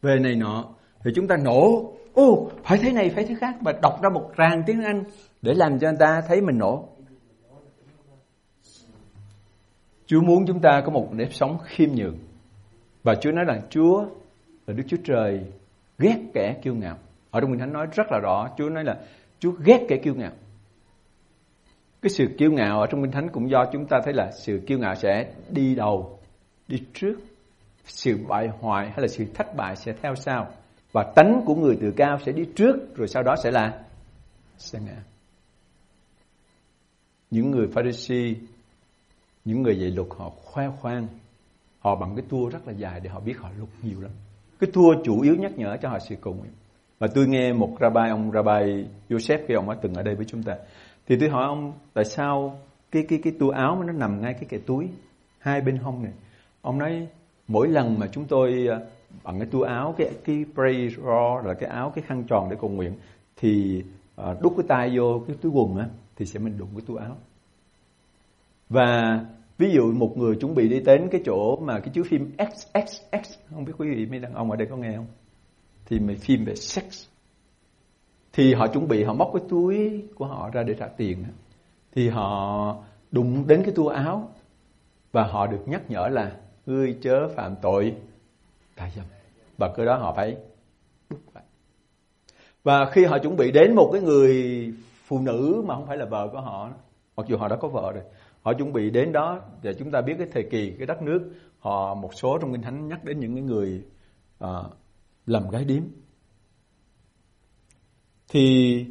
về 0.03 0.19
này 0.19 0.35
nọ, 0.35 0.75
thì 1.05 1.11
chúng 1.15 1.29
ta 1.29 1.37
nổ, 1.37 1.93
ô, 2.15 2.51
phải 2.65 2.79
thế 2.79 2.93
này, 2.93 3.11
phải 3.11 3.25
thế 3.25 3.35
khác, 3.41 3.57
và 3.61 3.73
đọc 3.83 4.03
ra 4.03 4.11
một 4.11 4.31
ràng 4.37 4.63
tiếng 4.67 4.83
Anh 4.83 5.05
để 5.43 5.55
làm 5.55 5.79
cho 5.79 5.89
người 5.89 5.99
ta 6.01 6.23
thấy 6.29 6.41
mình 6.41 6.59
nổ. 6.59 6.89
Chúa 10.07 10.21
muốn 10.21 10.47
chúng 10.47 10.61
ta 10.61 10.83
có 10.87 10.93
một 10.93 11.09
nếp 11.13 11.33
sống 11.33 11.59
khiêm 11.65 11.91
nhường. 11.95 12.19
Và 13.03 13.15
Chúa 13.15 13.33
nói 13.33 13.45
rằng 13.45 13.61
Chúa 13.71 14.05
là 14.67 14.75
Đức 14.75 14.83
Chúa 14.89 14.97
Trời 15.05 15.41
ghét 15.99 16.19
kẻ 16.35 16.61
kiêu 16.63 16.75
ngạo. 16.75 16.99
Ở 17.31 17.41
trong 17.41 17.51
Kinh 17.51 17.59
Thánh 17.59 17.73
nói 17.73 17.87
rất 17.93 18.07
là 18.11 18.19
rõ, 18.19 18.49
Chúa 18.59 18.69
nói 18.69 18.85
là 18.85 19.01
Chúa 19.39 19.51
ghét 19.51 19.87
kẻ 19.89 19.97
kiêu 20.03 20.15
ngạo. 20.15 20.33
Cái 22.03 22.11
sự 22.11 22.25
kiêu 22.39 22.53
ngạo 22.53 22.81
ở 22.81 22.87
trong 22.91 23.03
Kinh 23.03 23.13
Thánh 23.13 23.29
cũng 23.33 23.51
do 23.51 23.65
chúng 23.73 23.87
ta 23.87 24.01
thấy 24.05 24.15
là 24.15 24.31
sự 24.31 24.61
kiêu 24.67 24.79
ngạo 24.79 24.95
sẽ 24.95 25.33
đi 25.51 25.75
đầu, 25.75 26.19
đi 26.69 26.83
trước. 26.95 27.15
Sự 27.85 28.19
bại 28.29 28.49
hoại 28.61 28.87
hay 28.87 29.01
là 29.01 29.09
sự 29.09 29.25
thất 29.35 29.57
bại 29.57 29.77
sẽ 29.77 29.93
theo 30.03 30.15
sau. 30.15 30.49
Và 30.93 31.13
tánh 31.15 31.43
của 31.47 31.55
người 31.55 31.79
tự 31.81 31.93
cao 31.97 32.19
sẽ 32.27 32.33
đi 32.33 32.45
trước, 32.57 32.97
rồi 32.97 33.09
sau 33.09 33.23
đó 33.23 33.35
sẽ 33.45 33.51
là 33.51 33.83
sẽ 34.59 34.79
ngã. 34.81 35.03
Những 37.31 37.51
người 37.51 37.67
Pharisee, 37.75 38.35
những 39.45 39.63
người 39.63 39.79
dạy 39.79 39.91
luật 39.91 40.09
họ 40.19 40.31
khoe 40.31 40.69
khoang, 40.81 41.07
họ 41.83 41.97
bằng 41.97 42.17
cái 42.17 42.25
tua 42.29 42.49
rất 42.49 42.67
là 42.67 42.73
dài 42.73 43.01
để 43.01 43.11
họ 43.11 43.21
biết 43.21 43.39
họ 43.39 43.49
lục 43.59 43.69
nhiều 43.83 44.01
lắm. 44.01 44.11
Cái 44.61 44.71
tua 44.73 44.95
chủ 45.05 45.21
yếu 45.21 45.37
nhắc 45.37 45.53
nhở 45.59 45.77
cho 45.83 45.89
họ 45.89 45.99
sự 45.99 46.17
cầu 46.21 46.35
nguyện. 46.35 46.53
Và 46.99 47.09
tôi 47.15 47.27
nghe 47.27 47.53
một 47.53 47.77
rabbi, 47.81 48.09
ông 48.11 48.31
rabbi 48.33 48.87
Joseph 49.09 49.39
khi 49.49 49.55
ông 49.55 49.71
đã 49.71 49.77
từng 49.83 49.95
ở 49.95 50.03
đây 50.03 50.15
với 50.15 50.25
chúng 50.25 50.43
ta. 50.43 50.57
Thì 51.07 51.17
tôi 51.21 51.29
hỏi 51.29 51.45
ông 51.45 51.73
tại 51.95 52.05
sao 52.05 52.59
cái 52.91 53.05
cái 53.09 53.21
cái 53.23 53.33
tua 53.39 53.51
áo 53.51 53.83
nó 53.87 53.93
nằm 53.93 54.21
ngay 54.21 54.35
cái 54.35 54.45
cái 54.49 54.61
túi 54.67 54.89
hai 55.39 55.61
bên 55.61 55.77
hông 55.77 56.03
này. 56.03 56.13
Ông 56.63 56.79
nói 56.79 57.09
mỗi 57.49 57.69
lần 57.69 57.99
mà 57.99 58.07
chúng 58.13 58.25
tôi 58.25 58.67
à, 58.71 58.79
bằng 59.23 59.39
cái 59.39 59.49
tua 59.51 59.63
áo 59.63 59.95
cái 59.99 60.11
cái 60.25 60.45
prayer 60.55 60.99
là 61.45 61.55
cái 61.61 61.71
áo 61.71 61.93
cái 61.95 62.05
khăn 62.07 62.25
tròn 62.29 62.51
để 62.51 62.57
cầu 62.61 62.71
nguyện 62.71 62.93
thì 63.37 63.83
à, 64.17 64.35
đút 64.43 64.53
cái 64.57 64.65
tay 64.69 64.99
vô 64.99 65.23
cái 65.27 65.37
túi 65.43 65.53
quần 65.53 65.77
á 65.77 65.87
thì 66.17 66.27
sẽ 66.27 66.41
mình 66.41 66.59
đụng 66.59 66.69
cái 66.73 66.85
tua 66.87 66.97
áo. 66.97 67.17
Và 68.69 69.19
ví 69.63 69.71
dụ 69.71 69.93
một 69.93 70.17
người 70.17 70.37
chuẩn 70.37 70.55
bị 70.55 70.69
đi 70.69 70.81
đến 70.81 71.09
cái 71.11 71.21
chỗ 71.25 71.57
mà 71.57 71.81
cái 71.81 71.89
chiếu 71.95 72.05
phim 72.05 72.33
XXX 72.39 73.39
không 73.51 73.65
biết 73.65 73.73
quý 73.79 73.89
vị 73.95 74.07
mấy 74.07 74.19
đàn 74.19 74.35
ông 74.35 74.51
ở 74.51 74.57
đây 74.57 74.69
có 74.71 74.77
nghe 74.77 74.97
không? 74.97 75.07
thì 75.87 75.99
mày 75.99 76.17
phim 76.17 76.45
về 76.45 76.55
sex. 76.55 77.07
Thì 78.33 78.55
họ 78.55 78.67
chuẩn 78.67 78.89
bị, 78.89 79.05
họ 79.05 79.15
móc 79.15 79.31
cái 79.35 79.43
túi 79.49 80.05
của 80.15 80.27
họ 80.27 80.51
ra 80.53 80.63
để 80.63 80.75
trả 80.79 80.87
tiền 80.87 81.25
thì 81.93 82.09
họ 82.09 82.77
đụng 83.11 83.47
đến 83.47 83.63
cái 83.65 83.75
tua 83.75 83.89
áo 83.89 84.29
và 85.13 85.25
họ 85.25 85.47
được 85.47 85.63
nhắc 85.67 85.91
nhở 85.91 86.09
là, 86.09 86.37
ngươi 86.67 86.99
chớ 87.03 87.29
phạm 87.37 87.57
tội. 87.63 87.95
Tà 88.77 88.91
dâm 88.97 89.05
và 89.59 89.73
cái 89.77 89.87
đó 89.87 89.97
họ 89.97 90.13
phải 90.17 90.37
bút 91.11 91.21
lại 91.35 91.45
và 92.63 92.91
khi 92.93 93.05
họ 93.05 93.19
chuẩn 93.19 93.37
bị 93.37 93.53
đến 93.53 93.75
một 93.75 93.91
cái 93.93 94.03
người 94.03 94.73
phụ 95.05 95.19
nữ 95.19 95.63
mà 95.67 95.75
không 95.75 95.87
phải 95.87 95.97
là 95.97 96.05
vợ 96.05 96.29
của 96.33 96.41
họ 96.41 96.71
mặc 97.17 97.27
dù 97.29 97.37
họ 97.37 97.49
đã 97.49 97.57
có 97.57 97.69
vợ 97.69 97.93
rồi 97.93 98.05
họ 98.43 98.53
chuẩn 98.53 98.73
bị 98.73 98.91
đến 98.91 99.13
đó 99.13 99.41
và 99.63 99.73
chúng 99.79 99.91
ta 99.91 100.01
biết 100.01 100.15
cái 100.19 100.27
thời 100.33 100.43
kỳ 100.51 100.71
cái 100.79 100.87
đất 100.87 101.03
nước 101.03 101.31
họ 101.59 101.95
một 101.95 102.15
số 102.15 102.39
trong 102.39 102.53
kinh 102.53 102.63
thánh 102.63 102.89
nhắc 102.89 103.05
đến 103.05 103.21
những 103.21 103.35
cái 103.35 103.43
người 103.43 103.85
à, 104.39 104.49
làm 105.27 105.51
gái 105.51 105.65
điếm. 105.65 105.83
Thì 108.29 108.87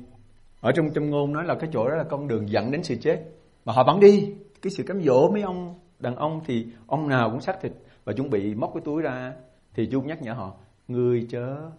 ở 0.62 0.72
trong 0.72 0.89
trong 0.93 1.10
ngôn 1.10 1.34
nói 1.34 1.46
là 1.46 1.55
cái 1.60 1.70
chỗ 1.74 1.89
đó 1.89 1.96
là 1.96 2.03
con 2.03 2.27
đường 2.27 2.50
dẫn 2.50 2.72
đến 2.72 2.84
sự 2.84 2.96
chết. 3.01 3.25
Mà 3.65 3.74
họ 3.74 3.84
vẫn 3.84 4.00
đi 4.00 4.34
cái 4.62 4.72
sự 4.72 4.84
cám 4.84 5.01
dỗ 5.01 5.31
mấy 5.31 5.41
ông 5.41 5.79
đàn 6.00 6.15
ông 6.15 6.41
thì 6.46 6.67
ông 6.88 7.08
nào 7.08 7.29
cũng 7.29 7.41
xác 7.41 7.62
thịt 7.62 7.72
và 8.03 8.13
chuẩn 8.13 8.29
bị 8.29 8.55
móc 8.55 8.72
cái 8.74 8.81
túi 8.86 9.01
ra. 9.01 9.34
Thì 9.74 9.89
Chúa 9.91 10.01
nhắc 10.01 10.22
nhở 10.22 10.34
họ 10.34 10.53
người 10.88 11.27
chớ 11.29 11.70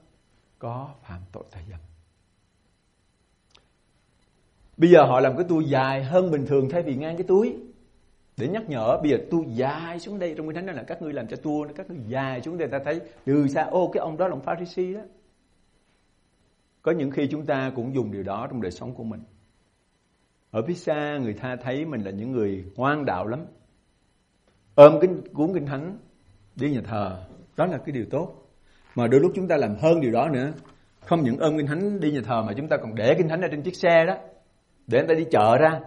có 0.58 0.88
phạm 1.02 1.20
tội 1.32 1.44
tà 1.50 1.60
dâm 1.70 1.80
bây 4.82 4.90
giờ 4.90 5.04
họ 5.04 5.20
làm 5.20 5.36
cái 5.36 5.44
tua 5.48 5.60
dài 5.60 6.04
hơn 6.04 6.30
bình 6.30 6.46
thường 6.46 6.68
thay 6.70 6.82
vì 6.82 6.94
ngang 6.94 7.16
cái 7.16 7.24
túi. 7.28 7.56
Để 8.36 8.48
nhắc 8.48 8.62
nhở, 8.68 8.98
bây 9.02 9.10
giờ 9.10 9.16
tu 9.30 9.44
dài 9.44 9.98
xuống 9.98 10.18
đây, 10.18 10.34
trong 10.36 10.46
kinh 10.46 10.54
thánh 10.54 10.66
đó 10.66 10.72
là 10.72 10.82
các 10.82 11.02
ngươi 11.02 11.12
làm 11.12 11.26
cho 11.26 11.36
tu 11.36 11.66
các 11.76 11.90
ngươi 11.90 11.98
dài 12.06 12.40
xuống 12.40 12.58
đây, 12.58 12.68
ta 12.68 12.78
thấy 12.84 13.00
từ 13.24 13.48
xa, 13.48 13.62
ô, 13.62 13.90
cái 13.92 14.00
ông 14.00 14.16
đó 14.16 14.28
là 14.28 14.34
ông 14.34 14.40
Pharisee 14.40 14.92
đó. 14.94 15.00
Có 16.82 16.92
những 16.92 17.10
khi 17.10 17.26
chúng 17.30 17.46
ta 17.46 17.72
cũng 17.76 17.94
dùng 17.94 18.12
điều 18.12 18.22
đó 18.22 18.46
trong 18.50 18.62
đời 18.62 18.70
sống 18.70 18.94
của 18.94 19.04
mình. 19.04 19.20
Ở 20.50 20.62
phía 20.66 20.74
xa 20.74 21.18
người 21.22 21.34
ta 21.34 21.56
thấy 21.56 21.84
mình 21.84 22.00
là 22.00 22.10
những 22.10 22.32
người 22.32 22.64
ngoan 22.76 23.04
đạo 23.04 23.26
lắm. 23.26 23.40
Ôm 24.74 24.98
cái 25.00 25.10
cuốn 25.32 25.54
kinh 25.54 25.66
thánh 25.66 25.98
đi 26.56 26.70
nhà 26.70 26.80
thờ, 26.84 27.24
đó 27.56 27.66
là 27.66 27.78
cái 27.78 27.92
điều 27.92 28.04
tốt. 28.10 28.34
Mà 28.94 29.06
đôi 29.06 29.20
lúc 29.20 29.32
chúng 29.34 29.48
ta 29.48 29.56
làm 29.56 29.76
hơn 29.76 30.00
điều 30.00 30.12
đó 30.12 30.28
nữa. 30.28 30.52
Không 31.00 31.22
những 31.22 31.38
ôm 31.38 31.56
kinh 31.56 31.66
thánh 31.66 32.00
đi 32.00 32.12
nhà 32.12 32.20
thờ 32.24 32.42
mà 32.46 32.52
chúng 32.56 32.68
ta 32.68 32.76
còn 32.76 32.94
để 32.94 33.14
kinh 33.18 33.28
thánh 33.28 33.40
ở 33.40 33.48
trên 33.50 33.62
chiếc 33.62 33.76
xe 33.76 34.04
đó 34.06 34.16
để 34.86 34.98
người 34.98 35.08
ta 35.08 35.14
đi 35.14 35.24
chợ 35.30 35.56
ra 35.60 35.80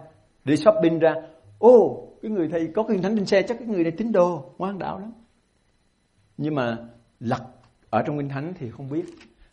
đi 0.44 0.56
shopping 0.56 0.98
ra. 0.98 1.14
Ô 1.58 2.06
cái 2.22 2.30
người 2.30 2.48
thầy 2.48 2.68
có 2.74 2.82
kinh 2.88 3.02
thánh 3.02 3.16
trên 3.16 3.26
xe 3.26 3.42
chắc 3.42 3.58
cái 3.58 3.68
người 3.68 3.82
này 3.82 3.92
tín 3.96 4.12
đồ 4.12 4.54
ngoan 4.58 4.78
đạo 4.78 4.98
lắm. 4.98 5.12
Nhưng 6.36 6.54
mà 6.54 6.76
lật 7.20 7.42
ở 7.90 8.02
trong 8.06 8.18
kinh 8.18 8.28
thánh 8.28 8.52
thì 8.58 8.70
không 8.70 8.88
biết. 8.90 9.04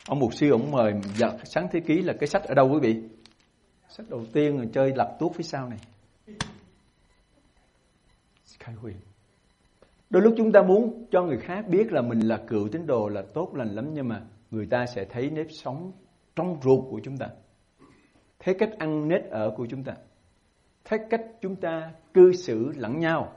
Ông 0.07 0.19
mục 0.19 0.33
sư 0.33 0.51
ông 0.51 0.71
mời 0.71 0.93
dạ, 1.15 1.27
sáng 1.43 1.67
thế 1.71 1.79
ký 1.79 2.01
là 2.01 2.13
cái 2.19 2.27
sách 2.27 2.43
ở 2.43 2.53
đâu 2.53 2.69
quý 2.73 2.79
vị? 2.81 3.03
Sách 3.89 4.09
đầu 4.09 4.25
tiên 4.33 4.57
rồi 4.57 4.67
chơi 4.73 4.93
lật 4.95 5.15
tuốt 5.19 5.31
phía 5.35 5.43
sau 5.43 5.69
này. 5.69 5.79
Khai 8.59 8.75
huyền. 8.75 8.95
Đôi 10.09 10.23
lúc 10.23 10.33
chúng 10.37 10.51
ta 10.51 10.61
muốn 10.61 11.05
cho 11.11 11.23
người 11.23 11.37
khác 11.37 11.67
biết 11.67 11.91
là 11.91 12.01
mình 12.01 12.19
là 12.19 12.37
cựu 12.47 12.67
tín 12.71 12.85
đồ 12.85 13.07
là 13.07 13.21
tốt 13.33 13.55
lành 13.55 13.75
lắm 13.75 13.89
nhưng 13.93 14.07
mà 14.07 14.21
người 14.51 14.65
ta 14.65 14.85
sẽ 14.85 15.05
thấy 15.05 15.29
nếp 15.29 15.45
sống 15.49 15.91
trong 16.35 16.57
ruột 16.63 16.85
của 16.89 16.99
chúng 17.03 17.17
ta 17.17 17.27
thấy 18.43 18.53
cách 18.53 18.69
ăn 18.77 19.07
nết 19.07 19.23
ở 19.29 19.53
của 19.57 19.67
chúng 19.69 19.83
ta. 19.83 19.93
Thấy 20.85 20.99
cách 21.09 21.21
chúng 21.41 21.55
ta 21.55 21.91
cư 22.13 22.33
xử 22.33 22.71
lẫn 22.75 22.99
nhau. 22.99 23.33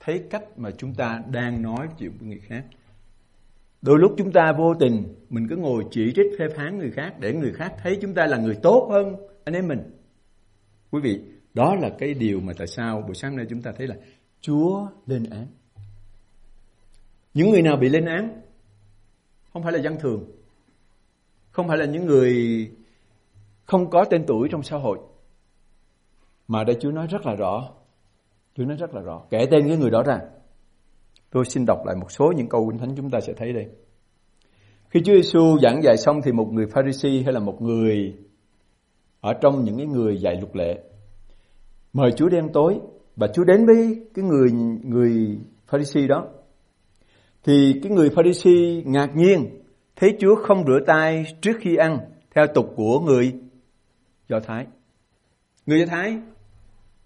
Thấy 0.00 0.24
cách 0.30 0.44
mà 0.56 0.70
chúng 0.78 0.94
ta 0.94 1.22
đang 1.30 1.62
nói 1.62 1.88
chuyện 1.98 2.12
với 2.18 2.28
người 2.28 2.38
khác. 2.38 2.64
Đôi 3.82 3.98
lúc 3.98 4.14
chúng 4.18 4.32
ta 4.32 4.52
vô 4.58 4.74
tình, 4.74 5.14
mình 5.30 5.48
cứ 5.48 5.56
ngồi 5.56 5.84
chỉ 5.90 6.12
trích, 6.16 6.26
phê 6.38 6.44
phán 6.56 6.78
người 6.78 6.90
khác 6.90 7.14
để 7.20 7.32
người 7.32 7.52
khác 7.52 7.74
thấy 7.82 7.98
chúng 8.02 8.14
ta 8.14 8.26
là 8.26 8.38
người 8.38 8.54
tốt 8.62 8.88
hơn 8.90 9.16
anh 9.44 9.54
em 9.54 9.68
mình. 9.68 9.80
Quý 10.90 11.00
vị, 11.00 11.20
đó 11.54 11.74
là 11.74 11.90
cái 11.98 12.14
điều 12.14 12.40
mà 12.40 12.52
tại 12.58 12.66
sao 12.66 13.02
buổi 13.02 13.14
sáng 13.14 13.36
nay 13.36 13.46
chúng 13.50 13.62
ta 13.62 13.72
thấy 13.76 13.86
là 13.86 13.94
Chúa 14.40 14.86
lên 15.06 15.24
án. 15.30 15.46
Những 17.34 17.50
người 17.50 17.62
nào 17.62 17.76
bị 17.76 17.88
lên 17.88 18.04
án? 18.04 18.40
Không 19.52 19.62
phải 19.62 19.72
là 19.72 19.78
dân 19.78 19.96
thường. 20.00 20.24
Không 21.50 21.68
phải 21.68 21.78
là 21.78 21.84
những 21.84 22.06
người 22.06 22.70
không 23.64 23.90
có 23.90 24.04
tên 24.04 24.24
tuổi 24.26 24.48
trong 24.50 24.62
xã 24.62 24.76
hội 24.76 24.98
mà 26.48 26.64
đây 26.64 26.76
Chúa 26.80 26.90
nói 26.90 27.06
rất 27.06 27.26
là 27.26 27.34
rõ. 27.34 27.70
Chúa 28.54 28.64
nói 28.64 28.76
rất 28.76 28.94
là 28.94 29.00
rõ. 29.00 29.22
Kể 29.30 29.46
tên 29.50 29.68
cái 29.68 29.76
người 29.76 29.90
đó 29.90 30.02
ra. 30.02 30.20
Tôi 31.30 31.44
xin 31.44 31.66
đọc 31.66 31.78
lại 31.86 31.96
một 31.96 32.10
số 32.10 32.32
những 32.36 32.48
câu 32.48 32.68
kinh 32.70 32.78
thánh 32.78 32.96
chúng 32.96 33.10
ta 33.10 33.20
sẽ 33.20 33.32
thấy 33.36 33.52
đây. 33.52 33.66
Khi 34.88 35.00
Chúa 35.04 35.14
Giêsu 35.14 35.58
giảng 35.62 35.82
dạy 35.82 35.96
xong 35.96 36.20
thì 36.24 36.32
một 36.32 36.52
người 36.52 36.66
Pharisee 36.66 37.22
hay 37.22 37.32
là 37.32 37.40
một 37.40 37.62
người 37.62 38.14
ở 39.20 39.32
trong 39.40 39.64
những 39.64 39.76
cái 39.76 39.86
người 39.86 40.16
dạy 40.18 40.34
luật 40.34 40.56
lệ 40.56 40.82
mời 41.92 42.12
Chúa 42.12 42.28
đêm 42.28 42.48
tối 42.52 42.80
và 43.16 43.26
Chúa 43.34 43.44
đến 43.44 43.66
với 43.66 44.00
cái 44.14 44.24
người 44.24 44.50
người 44.84 45.38
Pharisee 45.66 46.06
đó. 46.06 46.26
Thì 47.44 47.80
cái 47.82 47.92
người 47.92 48.10
Pharisee 48.10 48.82
ngạc 48.84 49.16
nhiên, 49.16 49.62
thấy 49.96 50.16
Chúa 50.20 50.34
không 50.34 50.66
rửa 50.66 50.78
tay 50.86 51.24
trước 51.40 51.56
khi 51.60 51.76
ăn 51.76 51.98
theo 52.34 52.46
tục 52.54 52.72
của 52.76 53.00
người 53.00 53.32
Do 54.28 54.40
Thái. 54.40 54.66
Người 55.66 55.80
Do 55.80 55.86
Thái 55.86 56.18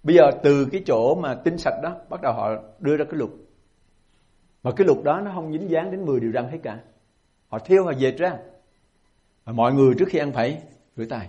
Bây 0.03 0.17
giờ 0.17 0.31
từ 0.43 0.69
cái 0.73 0.83
chỗ 0.87 1.15
mà 1.15 1.35
tinh 1.35 1.59
sạch 1.59 1.81
đó 1.83 1.97
bắt 2.09 2.23
đầu 2.23 2.33
họ 2.33 2.51
đưa 2.79 2.97
ra 2.97 3.05
cái 3.05 3.19
luật. 3.19 3.31
Mà 4.63 4.71
cái 4.77 4.87
luật 4.87 4.99
đó 5.05 5.21
nó 5.21 5.31
không 5.35 5.53
dính 5.53 5.71
dáng 5.71 5.91
đến 5.91 6.05
10 6.05 6.21
điều 6.21 6.33
răn 6.33 6.49
hết 6.49 6.59
cả. 6.63 6.81
Họ 7.49 7.59
thiêu 7.59 7.85
họ 7.85 7.91
dệt 7.91 8.17
ra. 8.19 8.37
Và 9.45 9.53
mọi 9.53 9.73
người 9.73 9.95
trước 9.99 10.09
khi 10.09 10.19
ăn 10.19 10.33
phải 10.33 10.63
rửa 10.97 11.05
tay. 11.05 11.29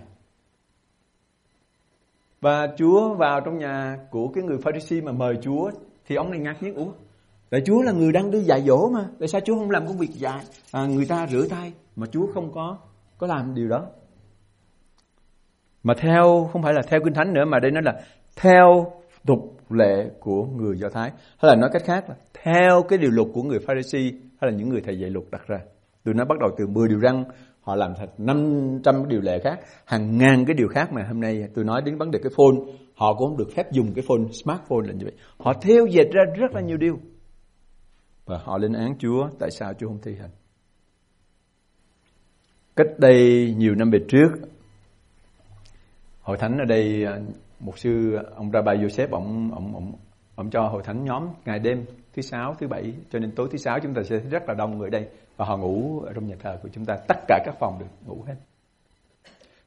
Và 2.40 2.68
Chúa 2.76 3.14
vào 3.14 3.40
trong 3.40 3.58
nhà 3.58 3.98
của 4.10 4.28
cái 4.28 4.44
người 4.44 4.58
Pharisee 4.58 5.00
mà 5.00 5.12
mời 5.12 5.38
Chúa 5.42 5.70
thì 6.06 6.16
ông 6.16 6.30
này 6.30 6.40
ngạc 6.40 6.62
nhiên 6.62 6.74
ủa 6.74 6.92
tại 7.50 7.62
Chúa 7.66 7.82
là 7.82 7.92
người 7.92 8.12
đang 8.12 8.30
đi 8.30 8.40
dạy 8.40 8.62
dỗ 8.62 8.88
mà 8.88 9.08
tại 9.18 9.28
sao 9.28 9.40
Chúa 9.40 9.54
không 9.54 9.70
làm 9.70 9.86
công 9.86 9.98
việc 9.98 10.10
dạy 10.10 10.44
à, 10.72 10.86
người 10.86 11.06
ta 11.06 11.26
rửa 11.26 11.46
tay 11.50 11.72
mà 11.96 12.06
Chúa 12.06 12.26
không 12.34 12.52
có 12.52 12.78
có 13.18 13.26
làm 13.26 13.54
điều 13.54 13.68
đó 13.68 13.86
mà 15.82 15.94
theo, 15.94 16.48
không 16.52 16.62
phải 16.62 16.74
là 16.74 16.82
theo 16.88 17.00
kinh 17.04 17.14
thánh 17.14 17.32
nữa, 17.32 17.44
mà 17.44 17.58
đây 17.58 17.70
nó 17.70 17.80
là 17.80 18.00
theo 18.36 18.92
tục 19.26 19.38
lệ 19.70 20.10
của 20.20 20.44
người 20.44 20.78
Do 20.78 20.88
Thái. 20.88 21.10
Hay 21.10 21.48
là 21.50 21.54
nói 21.54 21.70
cách 21.72 21.82
khác 21.84 22.04
là 22.08 22.14
theo 22.42 22.82
cái 22.88 22.98
điều 22.98 23.10
luật 23.10 23.28
của 23.34 23.42
người 23.42 23.58
Pharisee 23.58 24.10
hay 24.40 24.50
là 24.50 24.56
những 24.56 24.68
người 24.68 24.80
thầy 24.80 24.98
dạy 24.98 25.10
luật 25.10 25.24
đặt 25.30 25.46
ra. 25.46 25.58
Tôi 26.04 26.14
nói 26.14 26.26
bắt 26.26 26.38
đầu 26.40 26.50
từ 26.58 26.66
10 26.66 26.88
điều 26.88 27.00
răn, 27.00 27.24
họ 27.60 27.74
làm 27.74 27.94
thành 27.96 28.08
500 28.18 29.08
điều 29.08 29.20
lệ 29.20 29.38
khác, 29.38 29.60
hàng 29.84 30.18
ngàn 30.18 30.44
cái 30.44 30.54
điều 30.54 30.68
khác 30.68 30.92
mà 30.92 31.02
hôm 31.08 31.20
nay 31.20 31.48
tôi 31.54 31.64
nói 31.64 31.82
đến 31.84 31.96
vấn 31.96 32.10
đề 32.10 32.18
cái 32.22 32.32
phone. 32.36 32.72
Họ 32.94 33.14
cũng 33.14 33.28
không 33.28 33.38
được 33.38 33.48
phép 33.56 33.72
dùng 33.72 33.94
cái 33.94 34.04
phone, 34.08 34.32
smartphone 34.32 34.86
là 34.86 34.92
như 34.92 35.04
vậy. 35.04 35.14
Họ 35.38 35.52
theo 35.62 35.86
dệt 35.86 36.06
ra 36.12 36.22
rất 36.36 36.52
là 36.54 36.60
nhiều 36.60 36.76
điều. 36.76 36.98
Và 38.26 38.38
họ 38.44 38.58
lên 38.58 38.72
án 38.72 38.98
Chúa, 38.98 39.28
tại 39.38 39.50
sao 39.50 39.72
Chúa 39.74 39.86
không 39.86 40.00
thi 40.02 40.14
hành? 40.20 40.30
Cách 42.76 42.98
đây 42.98 43.54
nhiều 43.58 43.74
năm 43.74 43.90
về 43.90 43.98
trước 44.08 44.28
hội 46.22 46.36
thánh 46.36 46.58
ở 46.58 46.64
đây 46.64 47.04
à, 47.04 47.18
một 47.60 47.78
sư 47.78 48.18
ông 48.36 48.50
Rabbi 48.52 48.72
Joseph 48.72 49.08
ông 49.10 49.50
ông 49.54 49.74
ông 49.74 49.92
ông 50.34 50.50
cho 50.50 50.62
hội 50.62 50.82
thánh 50.84 51.04
nhóm 51.04 51.28
ngày 51.44 51.58
đêm 51.58 51.84
thứ 52.12 52.22
sáu 52.22 52.54
thứ 52.58 52.68
bảy 52.68 52.94
cho 53.10 53.18
nên 53.18 53.30
tối 53.30 53.48
thứ 53.50 53.58
sáu 53.58 53.80
chúng 53.80 53.94
ta 53.94 54.02
sẽ 54.02 54.16
rất 54.16 54.48
là 54.48 54.54
đông 54.54 54.78
người 54.78 54.90
đây 54.90 55.08
và 55.36 55.46
họ 55.46 55.56
ngủ 55.56 56.00
ở 56.00 56.12
trong 56.12 56.26
nhà 56.26 56.36
thờ 56.38 56.58
của 56.62 56.68
chúng 56.72 56.84
ta. 56.84 56.96
Tất 57.08 57.16
cả 57.28 57.42
các 57.44 57.54
phòng 57.58 57.78
được 57.78 57.86
ngủ 58.06 58.22
hết. 58.26 58.34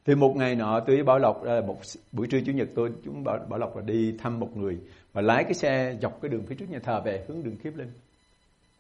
Thì 0.06 0.16
một 0.16 0.36
ngày 0.36 0.56
nọ 0.56 0.80
tôi 0.80 0.96
với 0.96 1.04
Bảo 1.04 1.20
Lộc 1.20 1.44
là 1.44 1.62
một 1.62 1.78
buổi 2.12 2.28
trưa 2.28 2.40
chủ 2.46 2.52
nhật 2.52 2.68
tôi 2.76 2.92
chúng 3.06 3.24
Bảo, 3.24 3.40
Bảo 3.50 3.60
Lộc 3.60 3.76
là 3.76 3.82
đi 3.82 4.16
thăm 4.20 4.40
một 4.40 4.58
người 4.58 4.78
và 5.14 5.22
lái 5.22 5.44
cái 5.44 5.54
xe 5.54 5.98
dọc 6.02 6.22
cái 6.22 6.30
đường 6.30 6.46
phía 6.46 6.56
trước 6.56 6.70
nhà 6.70 6.80
thờ 6.84 7.02
về 7.06 7.26
hướng 7.28 7.44
đường 7.44 7.56
khiếp 7.64 7.72
lên 7.76 7.88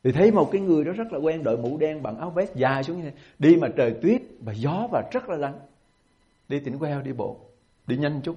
thì 0.03 0.11
thấy 0.11 0.31
một 0.31 0.49
cái 0.51 0.61
người 0.61 0.83
đó 0.83 0.91
rất 0.91 1.13
là 1.13 1.19
quen 1.19 1.43
đội 1.43 1.57
mũ 1.57 1.77
đen 1.77 2.03
bằng 2.03 2.17
áo 2.17 2.29
vest 2.29 2.55
dài 2.55 2.83
xuống 2.83 2.97
như 2.97 3.03
thế 3.03 3.11
đi 3.39 3.55
mà 3.55 3.67
trời 3.77 3.93
tuyết 4.01 4.21
và 4.39 4.53
gió 4.53 4.87
và 4.91 5.03
rất 5.11 5.29
là 5.29 5.35
lạnh. 5.35 5.59
Đi 6.49 6.59
tỉnh 6.59 6.79
queo 6.79 7.01
đi 7.01 7.13
bộ 7.13 7.37
đi 7.87 7.97
nhanh 7.97 8.21
chút. 8.21 8.35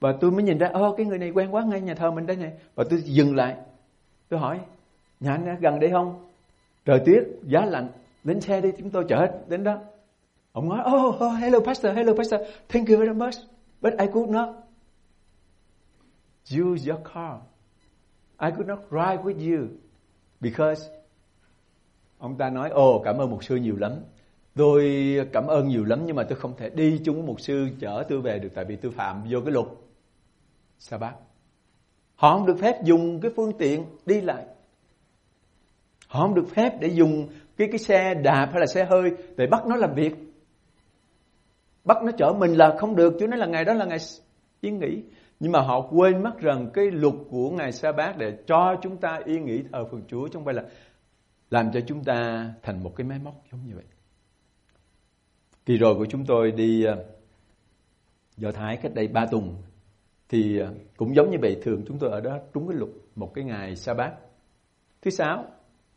Và 0.00 0.12
tôi 0.20 0.30
mới 0.30 0.42
nhìn 0.42 0.58
ra 0.58 0.68
ô 0.68 0.94
cái 0.96 1.06
người 1.06 1.18
này 1.18 1.30
quen 1.30 1.54
quá 1.54 1.64
ngay 1.64 1.80
nhà 1.80 1.94
thờ 1.94 2.10
mình 2.10 2.26
đây 2.26 2.36
này. 2.36 2.52
Và 2.74 2.84
tôi 2.90 3.02
dừng 3.02 3.36
lại. 3.36 3.56
Tôi 4.28 4.40
hỏi 4.40 4.60
nhà 5.20 5.32
anh 5.32 5.60
gần 5.60 5.80
đây 5.80 5.90
không? 5.90 6.26
Trời 6.84 7.00
tuyết 7.06 7.24
giá 7.42 7.64
lạnh 7.64 7.88
lên 8.24 8.40
xe 8.40 8.60
đi 8.60 8.72
chúng 8.78 8.90
tôi 8.90 9.04
chở 9.08 9.26
đến 9.48 9.64
đó. 9.64 9.78
Ông 10.52 10.68
nói 10.68 10.84
oh, 10.96 11.14
oh 11.14 11.38
hello 11.38 11.60
pastor 11.60 11.96
hello 11.96 12.12
pastor. 12.14 12.40
Thank 12.68 12.88
you 12.88 12.98
very 12.98 13.12
much 13.12 13.34
but 13.80 13.92
I 13.98 14.06
could 14.06 14.30
not 14.30 14.48
use 16.50 16.90
your 16.90 17.02
car. 17.14 17.36
I 18.38 18.50
could 18.50 18.66
not 18.66 18.78
ride 18.90 19.22
with 19.22 19.56
you 19.56 19.68
because 20.40 20.90
ông 22.18 22.38
ta 22.38 22.50
nói 22.50 22.70
ồ 22.70 22.96
oh, 22.96 23.02
cảm 23.04 23.18
ơn 23.18 23.30
một 23.30 23.44
sư 23.44 23.56
nhiều 23.56 23.76
lắm 23.76 23.92
tôi 24.56 24.84
cảm 25.32 25.46
ơn 25.46 25.68
nhiều 25.68 25.84
lắm 25.84 26.02
nhưng 26.06 26.16
mà 26.16 26.22
tôi 26.28 26.38
không 26.38 26.56
thể 26.56 26.70
đi 26.70 27.00
chung 27.04 27.16
với 27.16 27.24
một 27.24 27.40
sư 27.40 27.68
chở 27.80 28.04
tôi 28.08 28.20
về 28.20 28.38
được 28.38 28.50
tại 28.54 28.64
vì 28.64 28.76
tôi 28.76 28.92
phạm 28.92 29.24
vô 29.30 29.40
cái 29.40 29.52
luật. 29.52 29.66
Sa 30.78 30.98
bát 30.98 31.14
họ 32.20 32.36
không 32.36 32.46
được 32.46 32.58
phép 32.60 32.84
dùng 32.84 33.20
cái 33.20 33.30
phương 33.36 33.52
tiện 33.58 33.84
đi 34.06 34.20
lại. 34.20 34.46
Họ 36.08 36.20
không 36.20 36.34
được 36.34 36.48
phép 36.54 36.80
để 36.80 36.88
dùng 36.88 37.28
cái 37.56 37.68
cái 37.68 37.78
xe 37.78 38.14
đạp 38.14 38.48
hay 38.52 38.60
là 38.60 38.66
xe 38.66 38.84
hơi 38.84 39.10
để 39.36 39.46
bắt 39.46 39.66
nó 39.66 39.76
làm 39.76 39.94
việc. 39.94 40.14
Bắt 41.84 41.96
nó 42.04 42.12
chở 42.18 42.32
mình 42.38 42.52
là 42.52 42.76
không 42.78 42.96
được, 42.96 43.14
chứ 43.20 43.26
nói 43.26 43.38
là 43.38 43.46
ngày 43.46 43.64
đó 43.64 43.72
là 43.72 43.84
ngày 43.84 43.98
yên 44.60 44.78
nghỉ. 44.78 45.02
Nhưng 45.40 45.52
mà 45.52 45.60
họ 45.60 45.88
quên 45.90 46.22
mất 46.22 46.38
rằng 46.38 46.70
cái 46.74 46.84
luật 46.90 47.14
của 47.30 47.50
ngày 47.50 47.72
sa 47.72 47.92
bát 47.92 48.18
để 48.18 48.32
cho 48.46 48.74
chúng 48.82 48.96
ta 48.96 49.20
yên 49.24 49.44
nghỉ 49.44 49.62
thờ 49.72 49.84
phượng 49.90 50.02
chúa 50.08 50.28
trong 50.28 50.44
vậy 50.44 50.54
là 50.54 50.62
làm 51.50 51.70
cho 51.72 51.80
chúng 51.86 52.04
ta 52.04 52.48
thành 52.62 52.82
một 52.82 52.92
cái 52.96 53.06
máy 53.06 53.18
móc 53.24 53.34
giống 53.52 53.66
như 53.66 53.74
vậy 53.74 53.84
kỳ 55.66 55.76
rồi 55.76 55.94
của 55.94 56.06
chúng 56.06 56.24
tôi 56.26 56.50
đi 56.50 56.84
ờ, 56.84 57.04
do 58.36 58.52
thái 58.52 58.76
cách 58.76 58.94
đây 58.94 59.08
ba 59.08 59.26
tuần. 59.30 59.54
Thì 60.28 60.58
ờ, 60.58 60.74
cũng 60.96 61.14
giống 61.14 61.30
như 61.30 61.36
vậy, 61.42 61.56
thường 61.62 61.82
chúng 61.86 61.98
tôi 61.98 62.10
ở 62.10 62.20
đó 62.20 62.38
trúng 62.54 62.68
cái 62.68 62.76
luật 62.78 62.90
một 63.16 63.34
cái 63.34 63.44
ngày 63.44 63.76
sa 63.76 63.94
bát 63.94 64.12
thứ 65.02 65.10
sáu, 65.10 65.44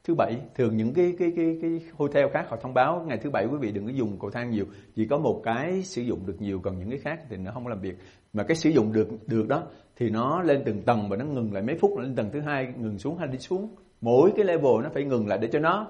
thứ 0.03 0.15
bảy, 0.15 0.37
thường 0.55 0.77
những 0.77 0.93
cái 0.93 1.13
cái 1.19 1.31
cái 1.35 1.57
cái 1.61 1.81
hotel 1.97 2.27
khác 2.33 2.45
họ 2.49 2.57
thông 2.61 2.73
báo 2.73 3.05
ngày 3.07 3.17
thứ 3.17 3.29
bảy, 3.29 3.45
quý 3.45 3.57
vị 3.61 3.71
đừng 3.71 3.85
có 3.85 3.91
dùng 3.91 4.17
cầu 4.19 4.29
thang 4.29 4.49
nhiều. 4.49 4.65
Chỉ 4.95 5.05
có 5.05 5.17
một 5.17 5.41
cái 5.43 5.83
sử 5.83 6.01
dụng 6.01 6.25
được 6.25 6.41
nhiều, 6.41 6.59
còn 6.63 6.79
những 6.79 6.89
cái 6.89 6.99
khác 6.99 7.19
thì 7.29 7.37
nó 7.37 7.51
không 7.51 7.67
làm 7.67 7.81
việc. 7.81 7.95
Mà 8.33 8.43
cái 8.43 8.55
sử 8.55 8.69
dụng 8.69 8.93
được 8.93 9.07
được 9.27 9.47
đó, 9.47 9.63
thì 9.95 10.09
nó 10.09 10.41
lên 10.41 10.61
từng 10.65 10.81
tầng 10.81 11.09
và 11.09 11.17
nó 11.17 11.25
ngừng 11.25 11.53
lại 11.53 11.63
mấy 11.63 11.77
phút 11.81 11.97
lên 11.99 12.15
tầng 12.15 12.29
thứ 12.33 12.39
hai, 12.39 12.73
ngừng 12.77 12.99
xuống 12.99 13.17
hay 13.17 13.27
đi 13.27 13.37
xuống. 13.37 13.75
Mỗi 14.01 14.31
cái 14.35 14.45
level 14.45 14.83
nó 14.83 14.89
phải 14.93 15.03
ngừng 15.03 15.27
lại 15.27 15.39
để 15.41 15.47
cho 15.51 15.59
nó 15.59 15.87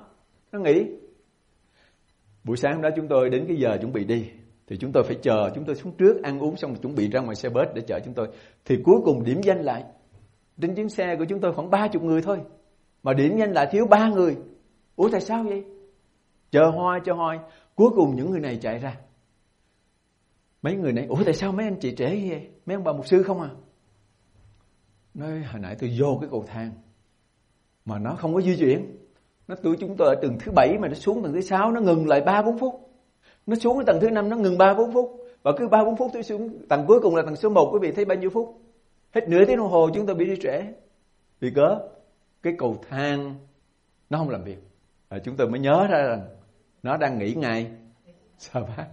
nó 0.52 0.60
nghỉ 0.60 0.86
buổi 2.44 2.58
sáng 2.58 2.82
đó 2.82 2.90
chúng 2.96 3.08
tôi 3.08 3.30
đến 3.30 3.46
cái 3.48 3.58
giờ 3.58 3.78
chuẩn 3.82 3.94
bị 3.94 4.04
đi. 4.04 4.30
Thì 4.68 4.78
chúng 4.78 4.92
tôi 4.92 5.04
phải 5.04 5.18
chờ, 5.22 5.50
chúng 5.56 5.66
tôi 5.66 5.76
xuống 5.76 5.98
trước 5.98 6.24
ăn 6.24 6.40
uống 6.40 6.56
xong 6.56 6.72
rồi 6.72 6.80
chuẩn 6.82 6.96
bị 6.96 7.10
ra 7.10 7.22
ngoài 7.22 7.36
xe 7.36 7.50
bus 7.50 7.68
để 7.76 7.82
chở 7.88 8.00
chúng 8.06 8.14
tôi. 8.14 8.28
Thì 8.66 8.76
cuối 8.84 9.02
cùng 9.06 9.24
điểm 9.24 9.42
danh 9.44 9.62
lại. 9.62 9.84
Trên 10.62 10.76
chuyến 10.76 10.90
xe 10.90 11.16
của 11.20 11.26
chúng 11.30 11.40
tôi 11.42 11.54
khoảng 11.54 11.70
ba 11.70 11.88
chục 11.88 12.04
người 12.04 12.22
thôi. 12.22 12.40
Mà 13.04 13.14
điểm 13.14 13.38
danh 13.38 13.52
lại 13.52 13.68
thiếu 13.72 13.86
ba 13.90 14.10
người. 14.10 14.38
Ủa, 14.96 15.10
tại 15.10 15.22
sao 15.22 15.44
vậy? 15.44 15.64
Chờ 16.52 16.72
hoài 16.76 17.00
chờ 17.06 17.14
hoài. 17.14 17.40
Cuối 17.76 17.90
cùng 17.96 18.16
những 18.16 18.32
người 18.32 18.40
này 18.40 18.58
chạy 18.62 18.80
ra. 18.80 18.98
Mấy 20.62 20.76
người 20.76 20.94
này, 20.94 21.06
ủa, 21.06 21.24
tại 21.26 21.34
sao 21.34 21.52
mấy 21.52 21.66
anh 21.66 21.80
chị 21.80 21.96
trễ 21.96 22.06
vậy? 22.06 22.50
Mấy 22.66 22.76
ông 22.76 22.84
bà 22.84 22.94
mục 22.94 23.08
sư 23.08 23.24
không 23.24 23.42
à? 23.42 23.50
Nói, 25.14 25.44
hồi 25.44 25.62
nãy 25.62 25.76
tôi 25.80 25.98
vô 26.00 26.18
cái 26.22 26.30
cầu 26.32 26.44
thang 26.48 26.72
mà 27.86 28.00
nó 28.00 28.16
không 28.16 28.34
có 28.34 28.42
di 28.42 28.58
chuyển 28.58 29.03
nó 29.48 29.56
tụi 29.56 29.78
chúng 29.80 29.98
tôi 29.98 30.08
ở 30.08 30.16
tầng 30.22 30.38
thứ 30.40 30.52
bảy 30.52 30.78
mà 30.78 30.88
nó 30.88 30.94
xuống 30.94 31.24
tầng 31.24 31.34
thứ 31.34 31.42
sáu, 31.42 31.72
nó 31.72 31.82
ngừng 31.82 32.08
lại 32.08 32.22
ba 32.22 32.42
bốn 32.42 32.58
phút. 32.58 32.90
Nó 33.46 33.56
xuống 33.56 33.78
cái 33.78 33.86
tầng 33.86 34.00
thứ 34.02 34.10
năm, 34.10 34.30
nó 34.30 34.38
ngừng 34.38 34.58
ba 34.58 34.74
bốn 34.74 34.94
phút. 34.94 35.20
Và 35.44 35.52
cứ 35.58 35.68
ba 35.68 35.84
bốn 35.84 35.96
phút 35.96 36.12
tôi 36.14 36.24
xuống, 36.24 36.68
tầng 36.70 36.86
cuối 36.88 37.00
cùng 37.00 37.16
là 37.16 37.22
tầng 37.26 37.36
số 37.36 37.50
1 37.50 37.70
quý 37.74 37.80
vị 37.82 37.92
thấy 37.92 38.06
bao 38.06 38.18
nhiêu 38.18 38.30
phút? 38.30 38.62
Hết 39.12 39.30
nửa 39.30 39.46
tiếng 39.46 39.58
đồng 39.58 39.70
hồ 39.70 39.90
chúng 39.94 40.06
tôi 40.06 40.16
bị 40.16 40.26
đi 40.26 40.36
trễ. 40.42 40.62
Vì 41.40 41.52
cớ 41.56 41.80
cái 42.44 42.54
cầu 42.58 42.78
thang 42.90 43.36
nó 44.10 44.18
không 44.18 44.30
làm 44.30 44.44
việc. 44.44 44.58
Và 45.10 45.20
chúng 45.20 45.36
tôi 45.38 45.50
mới 45.50 45.60
nhớ 45.60 45.88
ra 45.90 46.02
rằng 46.02 46.28
nó 46.84 46.98
đang 46.98 47.20
nghỉ 47.20 47.34
ngày. 47.34 47.72
Sao 48.38 48.68
bác? 48.78 48.86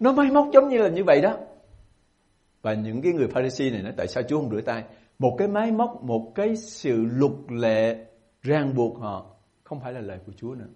Nó 0.00 0.12
máy 0.12 0.30
móc 0.30 0.46
giống 0.52 0.68
như 0.68 0.78
là 0.78 0.88
như 0.88 1.04
vậy 1.04 1.20
đó. 1.20 1.36
Và 2.62 2.74
những 2.74 3.02
cái 3.02 3.12
người 3.12 3.28
Pharisee 3.28 3.70
này 3.70 3.82
nói, 3.82 3.92
tại 3.96 4.06
sao 4.06 4.22
Chúa 4.22 4.40
không 4.40 4.50
rửa 4.50 4.60
tay? 4.60 4.84
Một 5.18 5.34
cái 5.38 5.48
máy 5.48 5.72
móc, 5.72 6.02
một 6.02 6.32
cái 6.34 6.56
sự 6.56 7.04
luật 7.04 7.32
lệ 7.48 8.04
ràng 8.42 8.74
buộc 8.74 8.98
họ 8.98 9.35
không 9.66 9.80
phải 9.80 9.92
là 9.92 10.00
lời 10.00 10.18
của 10.26 10.32
Chúa 10.36 10.54
nữa. 10.54 10.68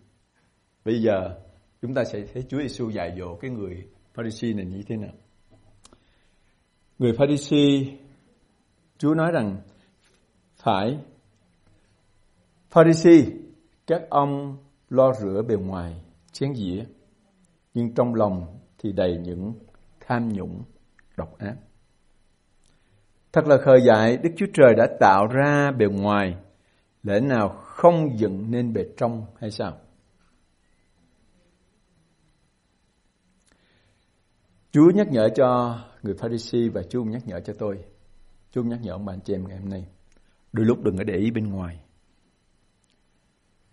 Bây 0.84 1.02
giờ, 1.02 1.38
chúng 1.82 1.94
ta 1.94 2.04
sẽ 2.04 2.24
thấy 2.34 2.44
Chúa 2.48 2.58
Giêsu 2.60 2.90
dạy 2.90 3.14
dỗ 3.18 3.36
cái 3.36 3.50
người 3.50 3.88
Pharisee 4.14 4.52
này 4.52 4.64
như 4.64 4.82
thế 4.86 4.96
nào. 4.96 5.12
Người 6.98 7.12
Pharisee 7.18 7.98
Chúa 8.98 9.14
nói 9.14 9.32
rằng, 9.32 9.56
phải 10.56 10.98
Pharisee 12.70 13.24
các 13.86 14.02
ông 14.10 14.56
lo 14.88 15.12
rửa 15.12 15.42
bề 15.48 15.56
ngoài, 15.56 16.04
chén 16.32 16.54
dĩa, 16.54 16.84
nhưng 17.74 17.94
trong 17.94 18.14
lòng 18.14 18.58
thì 18.78 18.92
đầy 18.92 19.18
những 19.18 19.52
tham 20.00 20.28
nhũng, 20.32 20.62
độc 21.16 21.38
ác. 21.38 21.56
Thật 23.32 23.46
là 23.46 23.56
khờ 23.56 23.78
dại, 23.86 24.16
Đức 24.16 24.30
Chúa 24.36 24.46
Trời 24.54 24.74
đã 24.76 24.86
tạo 25.00 25.26
ra 25.26 25.72
bề 25.72 25.86
ngoài 25.86 26.36
lẽ 27.02 27.20
nào 27.20 27.48
không 27.48 28.18
dựng 28.18 28.50
nên 28.50 28.72
bề 28.72 28.84
trong 28.96 29.26
hay 29.40 29.50
sao 29.50 29.78
Chúa 34.72 34.90
nhắc 34.94 35.08
nhở 35.10 35.28
cho 35.34 35.78
người 36.02 36.14
Pharisee 36.14 36.68
và 36.68 36.82
Chúa 36.82 37.04
nhắc 37.04 37.22
nhở 37.26 37.40
cho 37.40 37.52
tôi. 37.58 37.78
Chúa 38.50 38.62
nhắc 38.62 38.80
nhở 38.82 38.92
ông 38.92 39.04
bạn 39.04 39.20
chị 39.24 39.34
em 39.34 39.48
ngày 39.48 39.58
hôm 39.58 39.68
nay. 39.68 39.86
Đôi 40.52 40.66
lúc 40.66 40.82
đừng 40.82 40.96
có 40.96 41.04
để 41.04 41.14
ý 41.14 41.30
bên 41.30 41.48
ngoài. 41.48 41.80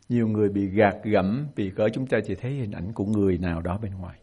Nhiều 0.10 0.28
người 0.28 0.50
bị 0.50 0.68
gạt 0.68 0.96
gẫm 1.04 1.48
vì 1.56 1.72
cỡ 1.76 1.84
chúng 1.94 2.08
ta 2.08 2.18
chỉ 2.26 2.36
thấy 2.36 2.52
hình 2.52 2.72
ảnh 2.72 2.94
của 2.94 3.06
người 3.06 3.38
nào 3.38 3.62
đó 3.62 3.80
bên 3.82 3.92
ngoài. 3.96 4.20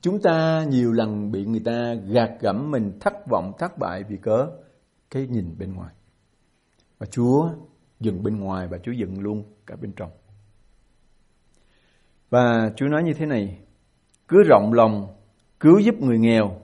Chúng 0.00 0.22
ta 0.22 0.64
nhiều 0.68 0.92
lần 0.92 1.30
bị 1.30 1.44
người 1.44 1.62
ta 1.64 1.94
gạt 1.94 2.30
gẫm 2.40 2.70
mình 2.70 2.98
thất 3.00 3.12
vọng, 3.30 3.52
thất 3.58 3.78
bại 3.78 4.02
vì 4.08 4.16
cớ 4.16 4.46
cái 5.10 5.26
nhìn 5.26 5.58
bên 5.58 5.72
ngoài. 5.74 5.94
Và 7.04 7.08
Chúa 7.10 7.50
dừng 8.00 8.22
bên 8.22 8.40
ngoài 8.40 8.68
và 8.68 8.78
Chúa 8.78 8.92
dừng 8.92 9.20
luôn 9.20 9.44
cả 9.66 9.76
bên 9.80 9.92
trong. 9.92 10.10
Và 12.30 12.72
Chúa 12.76 12.86
nói 12.86 13.02
như 13.02 13.14
thế 13.14 13.26
này, 13.26 13.58
cứ 14.28 14.42
rộng 14.42 14.72
lòng 14.72 15.06
cứu 15.60 15.78
giúp 15.78 15.94
người 16.00 16.18
nghèo, 16.18 16.60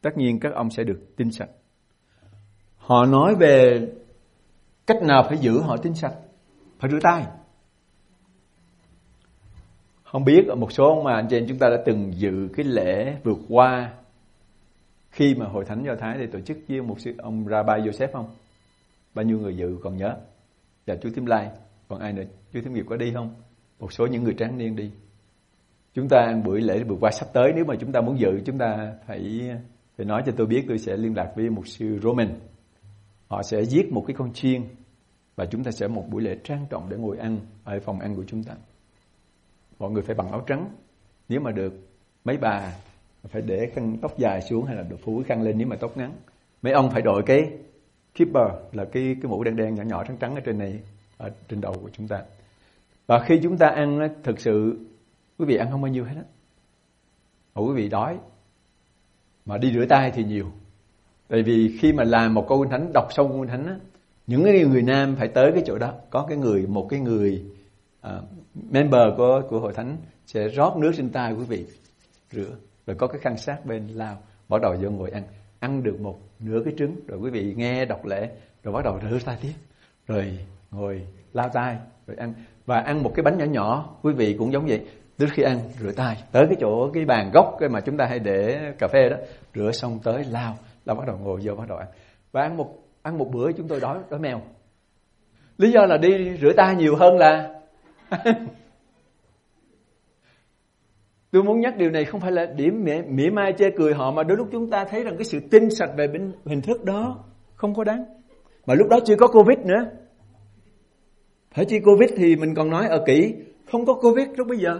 tất 0.00 0.10
nhiên 0.16 0.40
các 0.40 0.52
ông 0.54 0.70
sẽ 0.70 0.84
được 0.84 1.16
tinh 1.16 1.30
sạch. 1.30 1.48
Họ 2.76 3.06
nói 3.06 3.34
về 3.34 3.88
cách 4.86 5.02
nào 5.02 5.24
phải 5.28 5.38
giữ 5.38 5.60
họ 5.60 5.76
tinh 5.76 5.94
sạch, 5.94 6.14
phải 6.78 6.90
rửa 6.90 7.00
tay. 7.02 7.26
Không 10.04 10.24
biết 10.24 10.46
ở 10.48 10.54
một 10.54 10.72
số 10.72 10.84
ông 10.84 11.04
mà 11.04 11.14
anh 11.14 11.26
chị 11.30 11.36
em 11.36 11.46
chúng 11.48 11.58
ta 11.58 11.68
đã 11.68 11.82
từng 11.86 12.12
dự 12.16 12.48
cái 12.56 12.64
lễ 12.64 13.16
vượt 13.24 13.38
qua 13.48 13.92
khi 15.10 15.34
mà 15.34 15.46
hội 15.46 15.64
thánh 15.64 15.82
do 15.84 15.94
thái 15.98 16.18
để 16.18 16.26
tổ 16.26 16.40
chức 16.40 16.58
với 16.68 16.82
một 16.82 17.00
sư 17.00 17.14
ông 17.18 17.48
Rabbi 17.48 17.72
Joseph 17.72 18.12
không 18.12 18.30
bao 19.16 19.24
nhiêu 19.24 19.38
người 19.38 19.56
dự 19.56 19.78
còn 19.82 19.96
nhớ? 19.96 20.16
Và 20.86 20.96
chú 21.02 21.10
Thím 21.14 21.26
Lai. 21.26 21.50
Còn 21.88 21.98
ai 21.98 22.12
nữa? 22.12 22.22
Chú 22.52 22.60
Thím 22.60 22.72
Nghiệp 22.72 22.84
có 22.88 22.96
đi 22.96 23.12
không? 23.14 23.34
Một 23.80 23.92
số 23.92 24.06
những 24.06 24.24
người 24.24 24.34
tráng 24.38 24.58
niên 24.58 24.76
đi. 24.76 24.90
Chúng 25.94 26.08
ta 26.08 26.18
ăn 26.18 26.42
buổi 26.44 26.60
lễ 26.60 26.84
vừa 26.84 26.96
qua 27.00 27.10
sắp 27.10 27.28
tới, 27.32 27.52
nếu 27.54 27.64
mà 27.64 27.74
chúng 27.80 27.92
ta 27.92 28.00
muốn 28.00 28.18
dự, 28.18 28.40
chúng 28.44 28.58
ta 28.58 28.94
phải 29.06 29.50
phải 29.96 30.06
nói 30.06 30.22
cho 30.26 30.32
tôi 30.36 30.46
biết, 30.46 30.64
tôi 30.68 30.78
sẽ 30.78 30.96
liên 30.96 31.16
lạc 31.16 31.32
với 31.36 31.50
một 31.50 31.66
sư 31.66 31.98
Roman. 32.02 32.38
Họ 33.28 33.42
sẽ 33.42 33.64
giết 33.64 33.92
một 33.92 34.04
cái 34.06 34.16
con 34.18 34.32
chiên 34.32 34.62
và 35.36 35.46
chúng 35.46 35.64
ta 35.64 35.70
sẽ 35.70 35.88
một 35.88 36.04
buổi 36.10 36.22
lễ 36.22 36.36
trang 36.44 36.66
trọng 36.70 36.88
để 36.88 36.96
ngồi 36.96 37.18
ăn 37.18 37.38
ở 37.64 37.80
phòng 37.80 38.00
ăn 38.00 38.14
của 38.16 38.24
chúng 38.26 38.42
ta. 38.42 38.54
Mọi 39.78 39.90
người 39.90 40.02
phải 40.02 40.14
bằng 40.14 40.30
áo 40.30 40.44
trắng. 40.46 40.70
Nếu 41.28 41.40
mà 41.40 41.50
được, 41.50 41.72
mấy 42.24 42.36
bà 42.36 42.72
phải 43.22 43.42
để 43.42 43.70
khăn 43.74 43.96
tóc 44.02 44.18
dài 44.18 44.40
xuống 44.40 44.64
hay 44.64 44.76
là 44.76 44.82
được 44.82 44.96
phủ 45.00 45.22
khăn 45.26 45.42
lên 45.42 45.58
nếu 45.58 45.68
mà 45.68 45.76
tóc 45.80 45.96
ngắn. 45.96 46.12
Mấy 46.62 46.72
ông 46.72 46.90
phải 46.90 47.02
đội 47.02 47.22
cái 47.26 47.50
keeper 48.16 48.48
là 48.72 48.84
cái 48.84 49.16
cái 49.22 49.30
mũ 49.30 49.44
đen 49.44 49.56
đen 49.56 49.74
nhỏ 49.74 49.82
nhỏ 49.82 50.04
trắng 50.04 50.16
trắng 50.20 50.34
ở 50.34 50.40
trên 50.40 50.58
này 50.58 50.80
ở 51.18 51.30
trên 51.48 51.60
đầu 51.60 51.72
của 51.82 51.90
chúng 51.92 52.08
ta. 52.08 52.22
Và 53.06 53.24
khi 53.26 53.40
chúng 53.42 53.58
ta 53.58 53.66
ăn 53.66 54.08
thực 54.22 54.40
sự 54.40 54.78
quý 55.38 55.44
vị 55.44 55.56
ăn 55.56 55.70
không 55.70 55.82
bao 55.82 55.92
nhiêu 55.92 56.04
hết 56.04 56.14
á. 56.16 56.22
Mà 57.54 57.62
quý 57.62 57.74
vị 57.74 57.88
đói 57.88 58.18
mà 59.46 59.58
đi 59.58 59.72
rửa 59.72 59.84
tay 59.88 60.10
thì 60.14 60.24
nhiều. 60.24 60.46
Tại 61.28 61.42
vì 61.42 61.78
khi 61.80 61.92
mà 61.92 62.04
làm 62.04 62.34
một 62.34 62.46
câu 62.48 62.66
thánh 62.70 62.90
đọc 62.94 63.08
xong 63.10 63.28
câu 63.28 63.46
thánh 63.46 63.66
á 63.66 63.76
những 64.26 64.44
cái 64.44 64.64
người 64.64 64.82
nam 64.82 65.16
phải 65.16 65.28
tới 65.28 65.50
cái 65.54 65.62
chỗ 65.66 65.78
đó. 65.78 65.94
Có 66.10 66.26
cái 66.28 66.38
người 66.38 66.66
một 66.66 66.86
cái 66.90 67.00
người 67.00 67.44
uh, 68.06 68.12
member 68.70 69.02
của 69.16 69.42
của 69.48 69.60
hội 69.60 69.72
thánh 69.72 69.96
sẽ 70.26 70.48
rót 70.48 70.76
nước 70.76 70.92
trên 70.96 71.10
tay 71.10 71.32
quý 71.32 71.44
vị 71.44 71.66
rửa. 72.32 72.56
Rồi 72.86 72.96
có 72.96 73.06
cái 73.06 73.20
khăn 73.20 73.36
sát 73.36 73.66
bên 73.66 73.88
lao 73.88 74.18
bắt 74.48 74.60
đầu 74.62 74.76
vô 74.82 74.90
ngồi 74.90 75.10
ăn 75.10 75.22
ăn 75.66 75.82
được 75.82 76.00
một 76.00 76.18
nửa 76.40 76.60
cái 76.64 76.74
trứng. 76.78 76.96
Rồi 77.06 77.18
quý 77.18 77.30
vị 77.30 77.54
nghe 77.56 77.84
đọc 77.84 78.06
lễ, 78.06 78.30
rồi 78.62 78.74
bắt 78.74 78.84
đầu 78.84 79.00
rửa 79.10 79.18
tay 79.24 79.38
tiếp, 79.42 79.52
rồi 80.06 80.38
ngồi 80.70 81.06
lao 81.32 81.48
tay, 81.48 81.76
rồi 82.06 82.16
ăn. 82.16 82.34
Và 82.66 82.80
ăn 82.80 83.02
một 83.02 83.12
cái 83.14 83.22
bánh 83.22 83.38
nhỏ 83.38 83.44
nhỏ, 83.44 83.96
quý 84.02 84.12
vị 84.12 84.36
cũng 84.38 84.52
giống 84.52 84.66
vậy. 84.66 84.86
Trước 85.18 85.26
khi 85.32 85.42
ăn, 85.42 85.58
rửa 85.80 85.92
tay. 85.92 86.16
Tới 86.32 86.46
cái 86.46 86.56
chỗ, 86.60 86.90
cái 86.94 87.04
bàn 87.04 87.30
gốc 87.34 87.56
cái 87.60 87.68
mà 87.68 87.80
chúng 87.80 87.96
ta 87.96 88.06
hay 88.06 88.18
để 88.18 88.58
cà 88.78 88.88
phê 88.92 89.08
đó, 89.08 89.16
rửa 89.54 89.70
xong 89.72 89.98
tới 90.04 90.24
lao 90.30 90.56
là 90.84 90.94
bắt 90.94 91.06
đầu 91.06 91.18
ngồi 91.18 91.40
vô 91.42 91.54
bắt 91.54 91.68
đầu 91.68 91.78
ăn. 91.78 91.88
Và 92.32 92.42
ăn 92.42 92.56
một 92.56 92.74
ăn 93.02 93.18
một 93.18 93.30
bữa 93.32 93.52
chúng 93.52 93.68
tôi 93.68 93.80
đói 93.80 93.98
đói 94.10 94.20
mèo. 94.20 94.40
Lý 95.58 95.70
do 95.70 95.80
là 95.86 95.96
đi 95.96 96.36
rửa 96.40 96.52
tay 96.56 96.74
nhiều 96.76 96.96
hơn 96.96 97.18
là 97.18 97.54
tôi 101.30 101.42
muốn 101.42 101.60
nhắc 101.60 101.76
điều 101.76 101.90
này 101.90 102.04
không 102.04 102.20
phải 102.20 102.32
là 102.32 102.46
điểm 102.46 102.84
mỉa, 102.84 103.02
mỉa 103.08 103.30
mai 103.30 103.52
chê 103.58 103.70
cười 103.76 103.94
họ 103.94 104.10
mà 104.10 104.22
đôi 104.22 104.36
lúc 104.36 104.48
chúng 104.52 104.70
ta 104.70 104.84
thấy 104.84 105.04
rằng 105.04 105.16
cái 105.16 105.24
sự 105.24 105.40
tinh 105.50 105.70
sạch 105.70 105.90
về 105.96 106.08
bên 106.08 106.32
hình 106.44 106.60
thức 106.60 106.84
đó 106.84 107.24
không 107.54 107.74
có 107.74 107.84
đáng. 107.84 108.04
Mà 108.66 108.74
lúc 108.74 108.88
đó 108.88 108.98
chưa 109.04 109.16
có 109.16 109.26
covid 109.26 109.58
nữa. 109.58 109.84
Phải 111.54 111.64
chi 111.64 111.80
covid 111.80 112.10
thì 112.16 112.36
mình 112.36 112.54
còn 112.54 112.70
nói 112.70 112.86
ở 112.88 113.04
kỹ 113.06 113.34
không 113.72 113.86
có 113.86 113.94
covid 113.94 114.28
lúc 114.36 114.48
bây 114.48 114.58
giờ. 114.58 114.78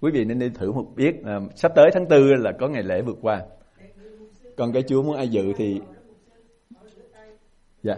Quý 0.00 0.10
vị 0.10 0.24
nên 0.24 0.38
đi 0.38 0.48
thử 0.54 0.72
một 0.72 0.86
biết 0.96 1.24
à, 1.24 1.40
sắp 1.54 1.72
tới 1.74 1.90
tháng 1.94 2.06
tư 2.06 2.34
là 2.34 2.52
có 2.60 2.68
ngày 2.68 2.82
lễ 2.82 3.02
vượt 3.02 3.18
qua. 3.22 3.42
Còn 4.56 4.72
cái 4.72 4.82
chúa 4.82 5.02
muốn 5.02 5.16
ai 5.16 5.28
dự 5.28 5.52
thì 5.56 5.80
dạ. 7.82 7.96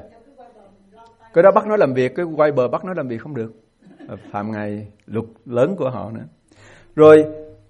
Cái 1.35 1.43
đó 1.43 1.51
bắt 1.55 1.67
nó 1.67 1.77
làm 1.77 1.95
việc 1.95 2.15
cái 2.15 2.27
quay 2.37 2.53
bờ 2.53 2.69
bắt 2.69 2.85
nó 2.85 2.93
làm 2.97 3.09
việc 3.09 3.21
không 3.21 3.35
được. 3.35 3.53
Ờ, 4.11 4.17
phạm 4.31 4.53
ngày 4.53 4.87
luật 5.07 5.25
lớn 5.45 5.75
của 5.79 5.91
họ 5.91 6.11
nữa 6.11 6.25
rồi 6.95 7.25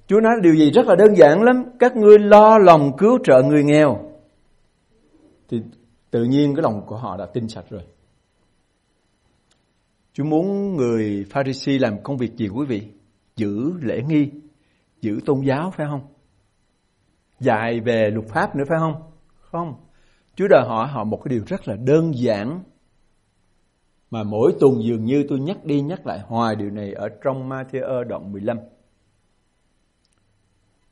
chúa 0.06 0.20
nói 0.20 0.32
điều 0.42 0.54
gì 0.54 0.70
rất 0.70 0.86
là 0.86 0.94
đơn 0.94 1.16
giản 1.16 1.42
lắm 1.42 1.64
các 1.78 1.96
ngươi 1.96 2.18
lo 2.18 2.58
lòng 2.58 2.96
cứu 2.98 3.18
trợ 3.24 3.42
người 3.42 3.64
nghèo 3.64 3.98
thì 5.48 5.62
tự 6.10 6.24
nhiên 6.24 6.54
cái 6.54 6.62
lòng 6.62 6.86
của 6.86 6.96
họ 6.96 7.16
đã 7.16 7.26
tinh 7.26 7.48
sạch 7.48 7.64
rồi 7.70 7.82
Chúa 10.12 10.24
muốn 10.24 10.76
người 10.76 11.24
Pharisee 11.30 11.78
làm 11.78 12.02
công 12.02 12.16
việc 12.16 12.36
gì 12.36 12.48
quý 12.48 12.66
vị? 12.66 12.82
Giữ 13.36 13.72
lễ 13.82 14.02
nghi, 14.08 14.30
giữ 15.00 15.20
tôn 15.26 15.40
giáo 15.40 15.70
phải 15.70 15.86
không? 15.90 16.00
Dạy 17.40 17.80
về 17.80 18.10
luật 18.10 18.26
pháp 18.28 18.56
nữa 18.56 18.64
phải 18.68 18.78
không? 18.78 18.94
Không. 19.40 19.74
Chúa 20.34 20.48
đòi 20.48 20.64
hỏi 20.68 20.88
họ 20.88 21.04
một 21.04 21.20
cái 21.24 21.30
điều 21.30 21.42
rất 21.46 21.68
là 21.68 21.76
đơn 21.76 22.12
giản 22.14 22.62
mà 24.10 24.22
mỗi 24.22 24.54
tuần 24.60 24.82
dường 24.82 25.04
như 25.04 25.24
tôi 25.28 25.40
nhắc 25.40 25.64
đi 25.64 25.80
nhắc 25.80 26.06
lại 26.06 26.20
hoài 26.20 26.56
điều 26.56 26.70
này 26.70 26.92
ở 26.92 27.08
trong 27.22 27.48
Matthew 27.48 28.04
đoạn 28.04 28.32
15. 28.32 28.58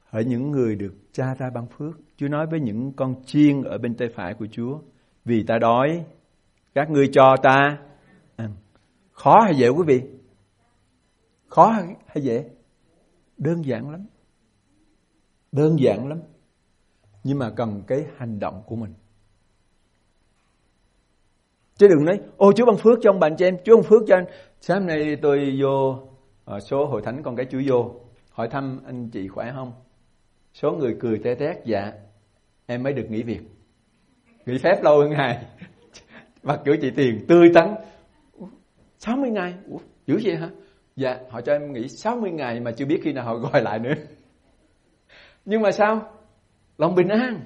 Hỡi 0.04 0.24
những 0.24 0.50
người 0.50 0.76
được 0.76 0.94
cha 1.12 1.34
ta 1.38 1.50
ban 1.54 1.66
phước, 1.66 1.94
Chúa 2.16 2.28
nói 2.28 2.46
với 2.50 2.60
những 2.60 2.92
con 2.92 3.22
chiên 3.26 3.62
ở 3.62 3.78
bên 3.78 3.94
tay 3.94 4.08
phải 4.14 4.34
của 4.34 4.46
Chúa, 4.50 4.78
vì 5.24 5.42
ta 5.42 5.58
đói, 5.58 6.04
các 6.74 6.90
ngươi 6.90 7.08
cho 7.12 7.36
ta 7.42 7.78
ăn. 8.36 8.56
Khó 9.12 9.40
hay 9.40 9.54
dễ 9.56 9.68
quý 9.68 9.82
vị? 9.86 10.02
Khó 11.46 11.70
hay 12.06 12.22
dễ? 12.22 12.50
Đơn 13.38 13.64
giản 13.64 13.90
lắm. 13.90 14.06
Đơn 15.52 15.76
giản 15.80 16.08
lắm. 16.08 16.18
Nhưng 17.24 17.38
mà 17.38 17.50
cần 17.50 17.82
cái 17.86 18.06
hành 18.16 18.38
động 18.38 18.62
của 18.66 18.76
mình. 18.76 18.94
Chứ 21.78 21.88
đừng 21.88 22.04
nói, 22.04 22.20
ô 22.36 22.52
Chúa 22.52 22.66
ban 22.66 22.76
phước 22.76 22.98
cho 23.02 23.10
ông 23.10 23.20
bạn 23.20 23.36
cho 23.36 23.46
em, 23.46 23.56
Chúa 23.64 23.76
ban 23.76 23.82
phước 23.82 24.02
cho 24.06 24.16
anh. 24.16 24.24
Sáng 24.60 24.86
nay 24.86 25.16
tôi 25.22 25.58
vô 25.62 25.98
ở 26.44 26.60
số 26.60 26.86
hội 26.86 27.02
thánh 27.04 27.22
con 27.22 27.36
cái 27.36 27.46
Chúa 27.50 27.60
vô, 27.66 27.94
hỏi 28.30 28.48
thăm 28.50 28.80
anh 28.86 29.10
chị 29.10 29.28
khỏe 29.28 29.52
không? 29.54 29.72
Số 30.54 30.72
người 30.72 30.96
cười 31.00 31.18
té 31.18 31.34
tét, 31.34 31.56
dạ, 31.64 31.92
em 32.66 32.82
mới 32.82 32.92
được 32.92 33.10
nghỉ 33.10 33.22
việc. 33.22 33.40
Nghỉ 34.46 34.58
phép 34.58 34.82
lâu 34.82 35.00
hơn 35.00 35.10
ngày. 35.10 35.46
Mặc 36.42 36.60
kiểu 36.64 36.76
chị 36.80 36.90
tiền 36.96 37.24
tươi 37.28 37.50
tắn, 37.54 37.74
60 38.98 39.30
ngày 39.30 39.54
Ủa, 39.68 39.78
dữ 40.06 40.20
vậy 40.24 40.36
hả 40.36 40.50
dạ 40.96 41.18
họ 41.30 41.40
cho 41.40 41.52
em 41.52 41.72
nghỉ 41.72 41.88
60 41.88 42.30
ngày 42.30 42.60
mà 42.60 42.70
chưa 42.70 42.86
biết 42.86 43.00
khi 43.02 43.12
nào 43.12 43.24
họ 43.24 43.34
gọi 43.34 43.62
lại 43.62 43.78
nữa 43.78 43.94
nhưng 45.44 45.62
mà 45.62 45.70
sao 45.70 46.12
lòng 46.78 46.94
bình 46.94 47.08
an 47.08 47.40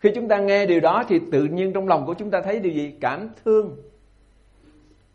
khi 0.00 0.10
chúng 0.14 0.28
ta 0.28 0.38
nghe 0.38 0.66
điều 0.66 0.80
đó 0.80 1.04
thì 1.08 1.20
tự 1.32 1.44
nhiên 1.44 1.72
trong 1.72 1.88
lòng 1.88 2.06
của 2.06 2.14
chúng 2.14 2.30
ta 2.30 2.42
thấy 2.42 2.60
điều 2.60 2.72
gì? 2.72 2.94
Cảm 3.00 3.28
thương. 3.44 3.76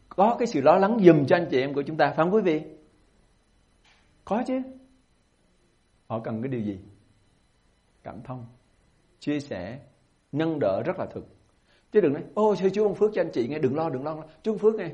Có 0.10 0.36
cái 0.40 0.48
sự 0.48 0.62
lo 0.62 0.78
lắng 0.78 0.98
dùm 1.04 1.26
cho 1.26 1.36
anh 1.36 1.48
chị 1.52 1.60
em 1.60 1.74
của 1.74 1.82
chúng 1.82 1.98
ta, 1.98 2.08
phải 2.08 2.16
không 2.16 2.34
quý 2.34 2.42
vị? 2.42 2.62
Có 4.26 4.44
chứ. 4.48 4.62
Họ 6.08 6.20
cần 6.20 6.42
cái 6.42 6.50
điều 6.50 6.62
gì? 6.62 6.80
Cảm 8.04 8.22
thông. 8.24 8.46
Chia 9.20 9.40
sẻ. 9.40 9.80
Nâng 10.32 10.60
đỡ 10.60 10.84
rất 10.86 11.00
là 11.00 11.06
thực. 11.06 11.28
Chứ 11.92 12.02
đừng 12.02 12.14
nói, 12.14 12.24
ô 12.34 12.56
sư 12.56 12.70
chú 12.74 12.84
ông 12.84 12.96
phước 12.96 13.12
cho 13.14 13.22
anh 13.22 13.32
chị 13.34 13.48
nghe? 13.48 13.60
Đừng 13.60 13.76
lo 13.76 13.90
đừng 13.90 14.04
lo 14.04 14.24
chú 14.44 14.52
ông 14.52 14.58
phước 14.58 14.76
nghe. 14.76 14.90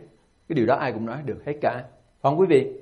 Cái 0.48 0.56
điều 0.56 0.66
đó 0.66 0.76
ai 0.76 0.94
cũng 0.94 1.06
nói 1.06 1.22
được 1.26 1.46
hết 1.46 1.54
cả. 1.62 1.86
Không 2.22 2.40
quý 2.40 2.48
vị? 2.50 2.74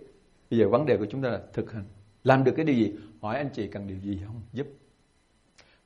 Bây 0.52 0.60
giờ 0.60 0.70
vấn 0.70 0.86
đề 0.86 0.98
của 0.98 1.06
chúng 1.10 1.22
ta 1.22 1.30
là 1.30 1.42
thực 1.54 1.72
hành. 1.72 1.86
Làm 2.24 2.44
được 2.44 2.54
cái 2.56 2.66
điều 2.66 2.76
gì? 2.76 2.96
Hỏi 3.22 3.38
anh 3.38 3.50
chị 3.54 3.68
cần 3.68 3.88
điều 3.88 3.98
gì 3.98 4.22
không? 4.26 4.42
Giúp 4.54 4.68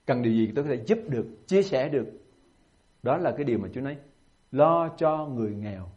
cần 0.05 0.21
điều 0.21 0.33
gì 0.33 0.51
tôi 0.55 0.63
có 0.63 0.69
thể 0.69 0.83
giúp 0.85 0.99
được 1.07 1.25
chia 1.47 1.63
sẻ 1.63 1.89
được 1.89 2.07
đó 3.03 3.17
là 3.17 3.31
cái 3.31 3.43
điều 3.43 3.57
mà 3.57 3.69
chúa 3.73 3.81
nói 3.81 3.97
lo 4.51 4.89
cho 4.97 5.25
người 5.25 5.51
nghèo 5.51 5.89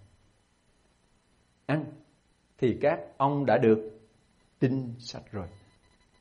ăn 1.66 1.84
thì 2.58 2.78
các 2.80 3.00
ông 3.16 3.46
đã 3.46 3.58
được 3.58 3.90
tinh 4.58 4.94
sạch 4.98 5.32
rồi 5.32 5.46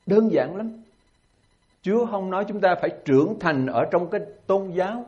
đơn 0.05 0.29
giản 0.31 0.55
lắm 0.55 0.81
Chúa 1.85 2.05
không 2.05 2.29
nói 2.29 2.45
chúng 2.47 2.61
ta 2.61 2.75
phải 2.81 2.89
trưởng 3.05 3.39
thành 3.39 3.65
ở 3.67 3.85
trong 3.91 4.09
cái 4.09 4.21
tôn 4.47 4.71
giáo 4.71 5.05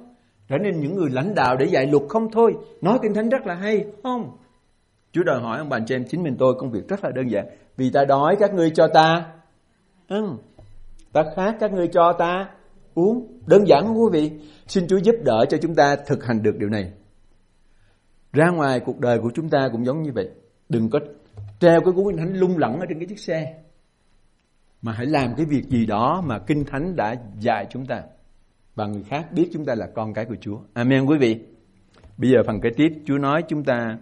trở 0.48 0.58
nên 0.58 0.80
những 0.80 0.96
người 0.96 1.10
lãnh 1.10 1.36
đạo 1.36 1.58
để 1.58 1.66
dạy 1.66 1.88
luật 1.88 2.04
không 2.10 2.32
thôi. 2.32 2.56
Nói 2.82 3.00
kinh 3.02 3.14
thánh 3.14 3.30
rất 3.30 3.46
là 3.46 3.54
hay, 3.54 3.86
không? 4.04 4.38
Chúa 5.12 5.24
đòi 5.24 5.42
hỏi 5.42 5.58
ông 5.58 5.70
bà 5.70 5.80
chị 5.88 5.96
em 5.96 6.06
chính 6.10 6.24
mình 6.24 6.36
tôi 6.40 6.56
công 6.60 6.72
việc 6.72 6.88
rất 6.88 7.04
là 7.04 7.12
đơn 7.12 7.32
giản. 7.32 7.46
Vì 7.78 7.92
ta 7.92 8.06
đói 8.06 8.36
các 8.40 8.54
ngươi 8.54 8.70
cho 8.70 8.88
ta 8.88 9.26
ăn. 10.08 10.38
Ta 11.14 11.24
khát 11.36 11.56
các 11.60 11.74
ngươi 11.74 11.88
cho 11.88 12.14
ta 12.14 12.50
uống. 12.98 13.40
Đơn 13.48 13.68
giản 13.68 13.84
không 13.86 14.04
quý 14.04 14.10
vị? 14.12 14.32
Xin 14.68 14.88
Chúa 14.88 14.98
giúp 14.98 15.16
đỡ 15.24 15.46
cho 15.50 15.58
chúng 15.62 15.76
ta 15.76 15.96
thực 15.96 16.26
hành 16.26 16.44
được 16.44 16.58
điều 16.58 16.70
này. 16.70 16.92
Ra 18.34 18.50
ngoài 18.50 18.80
cuộc 18.80 19.00
đời 19.00 19.20
của 19.20 19.32
chúng 19.34 19.50
ta 19.50 19.70
cũng 19.72 19.86
giống 19.86 20.02
như 20.02 20.12
vậy. 20.16 20.30
Đừng 20.70 20.90
có 20.90 21.00
treo 21.60 21.82
cái 21.82 21.94
cuốn 21.96 22.06
kinh 22.08 22.18
thánh 22.18 22.38
lung 22.38 22.58
lẳng 22.58 22.80
ở 22.80 22.86
trên 22.90 23.00
cái 23.00 23.08
chiếc 23.08 23.20
xe. 23.20 23.64
Mà 24.82 24.92
hãy 24.92 25.06
làm 25.06 25.36
cái 25.38 25.46
việc 25.46 25.64
gì 25.70 25.86
đó 25.86 26.24
mà 26.26 26.40
kinh 26.40 26.64
thánh 26.66 26.96
đã 26.96 27.16
dạy 27.40 27.68
chúng 27.70 27.86
ta 27.86 28.04
và 28.76 28.86
người 28.88 29.04
khác 29.04 29.32
biết 29.32 29.50
chúng 29.54 29.66
ta 29.66 29.76
là 29.76 29.88
con 29.96 30.14
cái 30.14 30.26
của 30.26 30.36
Chúa. 30.42 30.60
Amen 30.74 31.06
quý 31.06 31.18
vị. 31.18 31.40
Bây 32.18 32.30
giờ 32.32 32.38
phần 32.48 32.62
kế 32.62 32.70
tiếp, 32.78 32.90
Chúa 33.06 33.18
nói 33.18 33.44
chúng 33.48 33.64
ta 33.64 33.98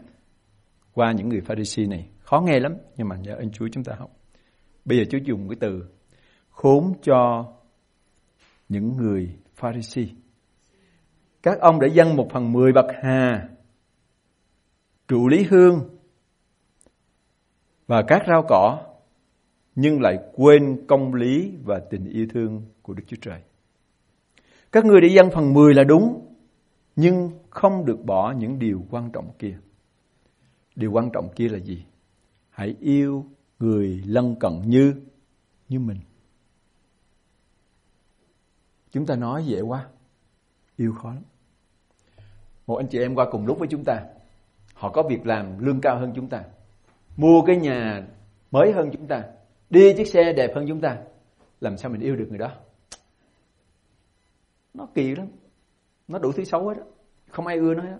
qua 0.94 1.12
những 1.12 1.30
người 1.30 1.42
Pharisee 1.42 1.88
này. 1.88 2.08
Khó 2.20 2.40
nghe 2.40 2.60
lắm, 2.60 2.76
nhưng 2.98 3.08
mà 3.08 3.16
nhờ 3.16 3.36
ơn 3.36 3.52
Chúa 3.52 3.68
chúng 3.72 3.84
ta 3.84 3.94
học. 3.98 4.12
Bây 4.86 4.98
giờ 4.98 5.04
Chúa 5.10 5.18
dùng 5.18 5.50
cái 5.50 5.58
từ 5.60 5.84
khốn 6.50 6.94
cho 7.04 7.46
những 8.70 8.98
người 8.98 9.36
Pharisee. 9.56 10.08
Các 11.44 11.60
ông 11.60 11.80
đã 11.80 11.88
dâng 11.88 12.16
một 12.16 12.28
phần 12.32 12.52
mười 12.52 12.72
bậc 12.72 12.86
hà, 13.04 13.50
trụ 15.08 15.28
lý 15.28 15.44
hương 15.44 15.90
và 17.88 18.04
các 18.08 18.24
rau 18.28 18.46
cỏ 18.50 18.86
nhưng 19.76 20.02
lại 20.02 20.18
quên 20.34 20.88
công 20.88 21.14
lý 21.14 21.54
và 21.64 21.80
tình 21.90 22.10
yêu 22.10 22.28
thương 22.34 22.62
của 22.82 22.94
Đức 22.94 23.04
Chúa 23.08 23.18
Trời. 23.22 23.42
Các 24.72 24.86
người 24.86 25.02
đã 25.02 25.08
dâng 25.08 25.30
phần 25.34 25.54
10 25.54 25.74
là 25.74 25.84
đúng, 25.84 26.36
nhưng 26.96 27.32
không 27.50 27.86
được 27.86 28.06
bỏ 28.06 28.32
những 28.32 28.60
điều 28.60 28.86
quan 28.90 29.12
trọng 29.12 29.32
kia. 29.40 29.58
Điều 30.76 30.92
quan 30.92 31.10
trọng 31.14 31.30
kia 31.36 31.50
là 31.50 31.60
gì? 31.60 31.86
Hãy 32.50 32.76
yêu 32.80 33.26
người 33.60 34.04
lân 34.06 34.36
cận 34.40 34.62
như 34.66 34.94
như 35.70 35.80
mình. 35.80 35.98
Chúng 38.96 39.06
ta 39.06 39.16
nói 39.16 39.46
dễ 39.46 39.62
quá, 39.62 39.86
yêu 40.78 40.94
khó 40.94 41.10
lắm. 41.10 41.24
Một 42.68 42.76
anh 42.76 42.88
chị 42.88 43.00
em 43.00 43.16
qua 43.16 43.26
cùng 43.32 43.46
lúc 43.46 43.60
với 43.60 43.68
chúng 43.68 43.84
ta, 43.86 44.02
họ 44.74 44.90
có 44.90 45.04
việc 45.04 45.26
làm 45.26 45.60
lương 45.60 45.82
cao 45.82 46.00
hơn 46.00 46.12
chúng 46.16 46.30
ta, 46.30 46.44
mua 47.18 47.42
cái 47.42 47.58
nhà 47.58 48.08
mới 48.52 48.72
hơn 48.72 48.90
chúng 48.92 49.08
ta, 49.08 49.24
đi 49.70 49.94
chiếc 49.98 50.08
xe 50.08 50.34
đẹp 50.34 50.52
hơn 50.56 50.66
chúng 50.68 50.82
ta, 50.82 50.98
làm 51.62 51.78
sao 51.78 51.92
mình 51.92 52.02
yêu 52.02 52.16
được 52.16 52.26
người 52.30 52.38
đó? 52.38 52.52
Nó 54.74 54.88
kỳ 54.94 55.16
lắm, 55.16 55.28
nó 56.08 56.20
đủ 56.20 56.32
thứ 56.32 56.44
xấu 56.44 56.68
hết 56.68 56.78
đó. 56.78 56.84
không 57.30 57.48
ai 57.48 57.58
ưa 57.58 57.74
nó 57.74 57.84
hết. 57.84 57.98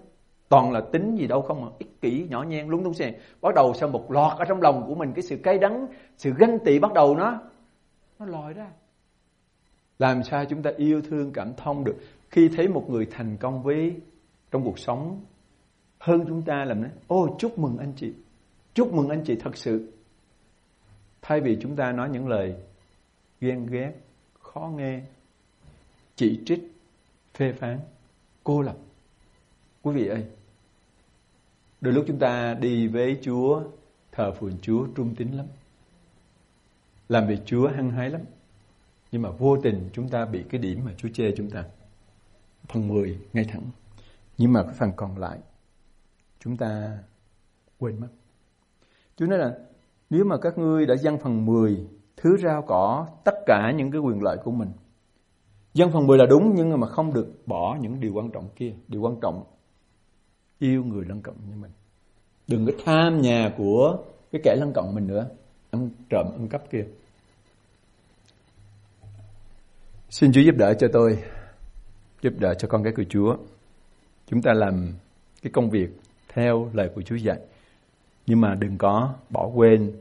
Toàn 0.50 0.72
là 0.72 0.82
tính 0.92 1.16
gì 1.16 1.28
đâu 1.28 1.42
không 1.42 1.62
mà 1.62 1.68
ích 1.80 2.02
kỷ, 2.02 2.28
nhỏ 2.30 2.44
nhen, 2.44 2.68
lúng 2.68 2.84
túng 2.84 2.94
xe. 2.94 3.14
Bắt 3.42 3.56
đầu 3.56 3.74
sau 3.74 3.90
một 3.90 4.12
loạt 4.12 4.38
ở 4.38 4.46
trong 4.46 4.62
lòng 4.62 4.84
của 4.88 4.96
mình 4.96 5.14
cái 5.16 5.24
sự 5.24 5.38
cay 5.44 5.58
đắng, 5.58 5.88
sự 6.18 6.34
ganh 6.38 6.60
tị 6.66 6.80
bắt 6.80 6.94
đầu 6.94 7.16
nó 7.16 7.42
nó 8.20 8.26
lòi 8.26 8.54
ra. 8.54 8.72
Làm 10.00 10.24
sao 10.24 10.46
chúng 10.46 10.64
ta 10.64 10.72
yêu 10.78 11.02
thương 11.02 11.32
cảm 11.34 11.54
thông 11.58 11.84
được 11.84 11.96
khi 12.30 12.50
thấy 12.56 12.68
một 12.68 12.86
người 12.90 13.06
thành 13.12 13.38
công 13.38 13.64
với 13.64 13.96
trong 14.52 14.64
cuộc 14.64 14.80
sống 14.80 15.26
hơn 16.00 16.26
chúng 16.28 16.42
ta 16.42 16.66
làm 16.66 16.82
nói, 16.82 16.92
ô 17.08 17.36
chúc 17.40 17.60
mừng 17.60 17.78
anh 17.78 17.94
chị, 17.96 18.14
chúc 18.74 18.94
mừng 18.94 19.10
anh 19.10 19.24
chị 19.26 19.36
thật 19.36 19.58
sự. 19.58 19.92
Thay 21.22 21.42
vì 21.42 21.58
chúng 21.62 21.76
ta 21.76 21.92
nói 21.92 22.10
những 22.10 22.28
lời 22.28 22.56
ghen 23.42 23.66
ghét, 23.66 23.94
khó 24.40 24.72
nghe, 24.76 25.02
chỉ 26.16 26.40
trích, 26.46 26.60
phê 27.34 27.52
phán, 27.52 27.80
cô 28.44 28.62
lập. 28.62 28.78
Quý 29.82 29.94
vị 29.94 30.08
ơi, 30.08 30.26
đôi 31.82 31.94
lúc 31.94 32.06
chúng 32.08 32.20
ta 32.20 32.54
đi 32.54 32.88
với 32.88 33.20
Chúa, 33.22 33.64
thờ 34.12 34.32
phượng 34.40 34.58
Chúa 34.62 34.88
trung 34.96 35.16
tín 35.16 35.32
lắm. 35.32 35.46
Làm 37.10 37.28
việc 37.28 37.40
Chúa 37.46 37.68
hăng 37.68 37.90
hái 37.90 38.10
lắm. 38.10 38.22
Nhưng 39.16 39.22
mà 39.22 39.30
vô 39.30 39.58
tình 39.58 39.90
chúng 39.94 40.10
ta 40.10 40.26
bị 40.26 40.44
cái 40.50 40.62
điểm 40.62 40.82
mà 40.86 40.92
Chúa 40.98 41.10
chê 41.14 41.32
chúng 41.38 41.50
ta. 41.50 41.64
Phần 42.68 42.88
10 42.88 43.20
ngay 43.34 43.46
thẳng. 43.46 43.64
Nhưng 44.38 44.54
mà 44.54 44.64
cái 44.64 44.74
phần 44.74 44.92
còn 44.96 45.18
lại 45.18 45.40
chúng 46.40 46.58
ta 46.58 46.98
quên 47.80 48.00
mất. 48.00 48.08
Chúa 49.18 49.26
nói 49.26 49.40
là 49.40 49.58
nếu 50.10 50.26
mà 50.26 50.38
các 50.38 50.58
ngươi 50.58 50.86
đã 50.86 50.96
dâng 50.96 51.18
phần 51.18 51.46
10 51.46 51.88
thứ 52.18 52.38
rau 52.38 52.62
cỏ 52.62 53.08
tất 53.24 53.34
cả 53.46 53.72
những 53.78 53.92
cái 53.92 54.02
quyền 54.02 54.24
lợi 54.24 54.38
của 54.44 54.52
mình. 54.52 54.70
Dân 55.74 55.92
phần 55.92 56.08
10 56.08 56.18
là 56.18 56.26
đúng 56.30 56.56
nhưng 56.56 56.80
mà 56.80 56.88
không 56.88 57.14
được 57.14 57.34
bỏ 57.46 57.78
những 57.82 58.00
điều 58.00 58.14
quan 58.14 58.32
trọng 58.32 58.50
kia. 58.56 58.74
Điều 58.88 59.02
quan 59.02 59.20
trọng 59.22 59.44
yêu 60.60 60.84
người 60.84 61.06
lân 61.06 61.22
cận 61.22 61.36
như 61.50 61.56
mình. 61.56 61.72
Đừng 62.48 62.66
có 62.66 62.72
tham 62.86 63.22
nhà 63.22 63.54
của 63.58 63.98
cái 64.32 64.42
kẻ 64.44 64.56
lân 64.60 64.74
cận 64.74 64.96
mình 64.96 65.08
nữa. 65.08 65.30
Ăn 65.72 65.90
trộm, 66.10 66.28
ăn 66.38 66.48
cắp 66.50 66.72
kia. 66.72 66.86
Xin 70.10 70.32
Chúa 70.32 70.42
giúp 70.42 70.56
đỡ 70.58 70.74
cho 70.74 70.88
tôi, 70.94 71.24
giúp 72.22 72.34
đỡ 72.40 72.54
cho 72.54 72.68
con 72.68 72.84
cái 72.84 72.94
của 72.94 73.04
Chúa. 73.10 73.38
Chúng 74.28 74.42
ta 74.42 74.54
làm 74.54 74.94
cái 75.42 75.52
công 75.52 75.70
việc 75.70 75.90
theo 76.28 76.70
lời 76.74 76.90
của 76.96 77.02
Chúa 77.02 77.16
dạy. 77.16 77.40
Nhưng 78.28 78.42
mà 78.42 78.56
đừng 78.56 78.78
có 78.78 79.14
bỏ 79.30 79.50
quên 79.56 79.92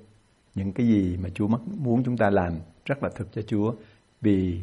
những 0.55 0.73
cái 0.73 0.87
gì 0.87 1.17
mà 1.23 1.29
Chúa 1.35 1.49
muốn 1.67 2.03
chúng 2.05 2.17
ta 2.17 2.31
làm 2.31 2.53
rất 2.85 3.03
là 3.03 3.09
thực 3.15 3.33
cho 3.33 3.43
Chúa. 3.43 3.75
Vì 4.21 4.61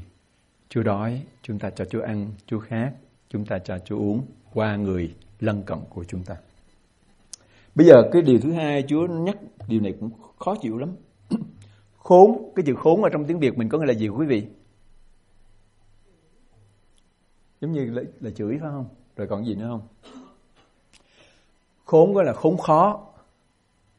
Chúa 0.70 0.84
đói, 0.84 1.22
chúng 1.42 1.60
ta 1.60 1.70
cho 1.70 1.86
Chúa 1.86 2.02
ăn, 2.02 2.32
Chúa 2.46 2.60
khát, 2.60 2.92
chúng 3.30 3.46
ta 3.46 3.60
cho 3.60 3.80
Chúa 3.80 3.98
uống 3.98 4.22
qua 4.54 4.76
người 4.76 5.16
lân 5.40 5.64
cận 5.64 5.78
của 5.90 6.04
chúng 6.04 6.24
ta. 6.24 6.36
Bây 7.76 7.88
giờ 7.88 7.96
cái 8.12 8.22
điều 8.22 8.40
thứ 8.40 8.52
hai 8.52 8.84
Chúa 8.88 9.08
nhắc 9.08 9.38
điều 9.68 9.82
này 9.82 9.94
cũng 10.00 10.10
khó 10.40 10.56
chịu 10.62 10.78
lắm. 10.78 10.90
khốn, 11.98 12.52
cái 12.56 12.64
chữ 12.66 12.76
khốn 12.76 13.04
ở 13.04 13.10
trong 13.14 13.26
tiếng 13.26 13.40
Việt 13.40 13.58
mình 13.58 13.70
có 13.70 13.78
nghĩa 13.78 13.86
là 13.86 13.94
gì 13.94 14.08
quý 14.08 14.26
vị? 14.26 14.44
Giống 17.62 17.72
như 17.72 17.86
là, 17.86 18.02
là 18.20 18.32
chửi 18.32 18.58
phải 18.62 18.70
không? 18.72 18.86
Rồi 19.18 19.28
còn 19.28 19.46
gì 19.46 19.56
nữa 19.56 19.68
không? 19.70 19.82
Khốn 21.86 22.14
có 22.14 22.24
là 22.24 22.34
khốn 22.34 22.58
khó. 22.58 23.08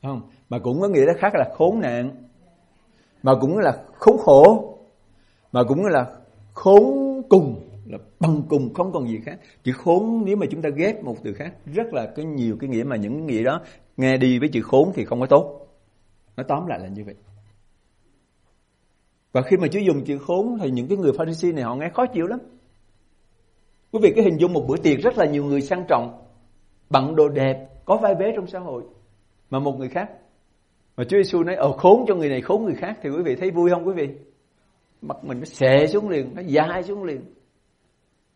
Không? 0.02 0.30
Mà 0.48 0.58
cũng 0.58 0.80
có 0.80 0.88
nghĩa 0.88 1.14
khác 1.18 1.34
là 1.34 1.54
khốn 1.56 1.80
nạn. 1.80 2.10
Mà 3.22 3.32
cũng 3.40 3.58
là 3.58 3.84
khốn 3.98 4.18
khổ. 4.18 4.68
Mà 5.52 5.64
cũng 5.64 5.86
là 5.86 6.16
khốn 6.54 7.22
cùng 7.28 7.68
là 7.86 7.98
bằng 8.20 8.42
cùng 8.48 8.74
không 8.74 8.92
còn 8.92 9.08
gì 9.08 9.20
khác 9.24 9.38
chữ 9.64 9.72
khốn 9.72 10.22
nếu 10.24 10.36
mà 10.36 10.46
chúng 10.50 10.62
ta 10.62 10.68
ghép 10.68 11.04
một 11.04 11.16
từ 11.22 11.32
khác 11.32 11.54
rất 11.74 11.92
là 11.92 12.12
cái 12.16 12.24
nhiều 12.24 12.56
cái 12.60 12.70
nghĩa 12.70 12.84
mà 12.84 12.96
những 12.96 13.26
nghĩa 13.26 13.42
đó 13.42 13.60
nghe 13.96 14.16
đi 14.16 14.38
với 14.38 14.48
chữ 14.48 14.62
khốn 14.62 14.92
thì 14.94 15.04
không 15.04 15.20
có 15.20 15.26
tốt 15.26 15.68
nó 16.36 16.42
tóm 16.48 16.66
lại 16.66 16.80
là 16.80 16.88
như 16.88 17.04
vậy 17.04 17.14
và 19.32 19.42
khi 19.42 19.56
mà 19.56 19.68
Chúa 19.68 19.78
dùng 19.78 20.04
chữ 20.04 20.18
khốn 20.18 20.58
thì 20.60 20.70
những 20.70 20.88
cái 20.88 20.98
người 20.98 21.12
Pharisee 21.18 21.52
này 21.52 21.64
họ 21.64 21.74
nghe 21.74 21.90
khó 21.94 22.06
chịu 22.06 22.26
lắm 22.26 22.38
quý 23.92 23.98
vị 24.02 24.12
cái 24.16 24.24
hình 24.24 24.38
dung 24.38 24.52
một 24.52 24.64
bữa 24.68 24.76
tiệc 24.76 24.98
rất 24.98 25.18
là 25.18 25.26
nhiều 25.26 25.44
người 25.44 25.60
sang 25.60 25.84
trọng, 25.88 26.24
bận 26.90 27.16
đồ 27.16 27.28
đẹp, 27.28 27.68
có 27.84 27.96
vai 27.96 28.14
vế 28.14 28.32
trong 28.36 28.46
xã 28.46 28.58
hội, 28.58 28.82
mà 29.50 29.58
một 29.58 29.78
người 29.78 29.88
khác. 29.88 30.10
Mà 30.96 31.04
Chúa 31.04 31.16
Giêsu 31.16 31.42
nói 31.42 31.54
ờ 31.54 31.72
khốn 31.72 32.04
cho 32.08 32.14
người 32.14 32.28
này, 32.28 32.40
khốn 32.40 32.64
người 32.64 32.74
khác. 32.74 32.98
Thì 33.02 33.10
quý 33.10 33.22
vị 33.24 33.36
thấy 33.36 33.50
vui 33.50 33.70
không, 33.70 33.86
quý 33.86 33.92
vị? 33.96 34.08
Mặt 35.02 35.24
mình 35.24 35.38
nó 35.38 35.44
xệ 35.44 35.86
xuống 35.86 36.08
liền, 36.08 36.34
nó 36.34 36.42
dài 36.46 36.82
xuống 36.82 37.04
liền. 37.04 37.20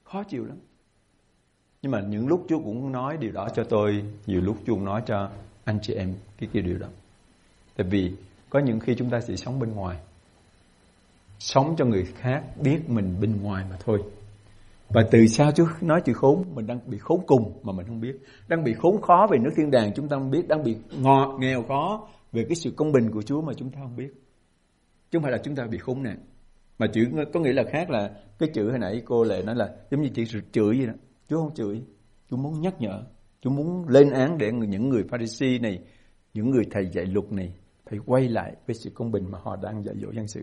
Khó 0.05 0.23
chịu 0.23 0.45
lắm. 0.45 0.57
Nhưng 1.83 1.93
mà 1.93 2.01
những 2.01 2.29
lúc 2.29 2.45
Chúa 2.49 2.59
cũng 2.59 2.93
nói 2.93 3.17
điều 3.21 3.33
đó 3.33 3.49
cho 3.55 3.65
tôi, 3.65 4.03
nhiều 4.27 4.41
lúc 4.41 4.57
Chúa 4.67 4.75
cũng 4.75 4.85
nói 4.85 5.03
cho 5.07 5.31
anh 5.65 5.79
chị 5.83 5.95
em 5.95 6.15
cái 6.39 6.49
cái 6.53 6.63
điều 6.63 6.79
đó. 6.79 6.87
Tại 7.77 7.87
vì 7.91 8.13
có 8.51 8.59
những 8.59 8.81
khi 8.81 8.95
chúng 8.95 9.11
ta 9.11 9.19
chỉ 9.27 9.37
sống 9.37 9.61
bên 9.61 9.73
ngoài, 9.73 9.97
sống 11.39 11.75
cho 11.79 11.85
người 11.85 12.05
khác 12.05 12.43
biết 12.63 12.79
mình 12.89 13.17
bên 13.21 13.43
ngoài 13.43 13.65
mà 13.71 13.77
thôi 13.81 14.03
và 14.89 15.03
từ 15.11 15.27
sao 15.27 15.53
Chúa 15.53 15.67
nói 15.81 16.01
chữ 16.05 16.13
khốn, 16.13 16.45
mình 16.55 16.67
đang 16.67 16.81
bị 16.87 16.99
khốn 16.99 17.21
cùng 17.27 17.61
mà 17.63 17.73
mình 17.73 17.87
không 17.87 18.01
biết. 18.01 18.17
Đang 18.49 18.65
bị 18.65 18.75
khốn 18.75 19.01
khó 19.01 19.27
về 19.31 19.39
nước 19.39 19.51
thiên 19.57 19.71
đàng, 19.71 19.93
chúng 19.95 20.09
ta 20.09 20.17
không 20.17 20.31
biết. 20.31 20.49
Đang 20.49 20.65
bị 20.65 20.77
ngọt, 21.01 21.37
nghèo 21.41 21.63
khó 21.63 22.09
về 22.33 22.45
cái 22.49 22.55
sự 22.55 22.71
công 22.77 22.93
bình 22.93 23.11
của 23.11 23.23
Chúa 23.23 23.43
mà 23.43 23.53
chúng 23.57 23.71
ta 23.71 23.81
không 23.83 23.97
biết. 23.97 24.11
Chứ 25.11 25.19
không 25.19 25.23
phải 25.23 25.33
là 25.33 25.39
chúng 25.39 25.57
ta 25.57 25.67
bị 25.71 25.79
khốn 25.79 26.03
nạn. 26.03 26.19
Mà 26.79 26.87
chữ 26.87 27.07
có 27.33 27.41
nghĩa 27.41 27.53
là 27.53 27.63
khác 27.73 27.91
là 27.91 28.11
cái 28.39 28.49
chữ 28.55 28.71
hồi 28.71 28.79
nãy 28.79 29.03
cô 29.05 29.25
lệ 29.25 29.43
nói 29.43 29.55
là 29.55 29.71
giống 29.91 30.03
như 30.03 30.09
chữ 30.09 30.25
chửi 30.53 30.77
vậy 30.79 30.87
đó. 30.87 30.93
Chúa 31.29 31.37
không 31.37 31.55
chửi, 31.55 31.83
chúa 32.31 32.37
muốn 32.37 32.61
nhắc 32.61 32.75
nhở. 32.81 33.03
Chúa 33.41 33.51
muốn 33.51 33.89
lên 33.89 34.11
án 34.11 34.39
để 34.39 34.53
những 34.53 34.89
người 34.89 35.05
pharisee 35.11 35.59
này, 35.59 35.81
những 36.35 36.51
người 36.51 36.65
thầy 36.71 36.87
dạy 36.93 37.07
luật 37.07 37.33
này 37.33 37.55
phải 37.91 37.99
quay 38.07 38.29
lại 38.29 38.53
với 38.67 38.75
sự 38.75 38.91
công 38.95 39.11
bình 39.11 39.25
mà 39.31 39.39
họ 39.43 39.57
đang 39.57 39.85
dạy 39.85 39.95
dỗ 40.03 40.13
dân 40.13 40.29
sự. 40.29 40.43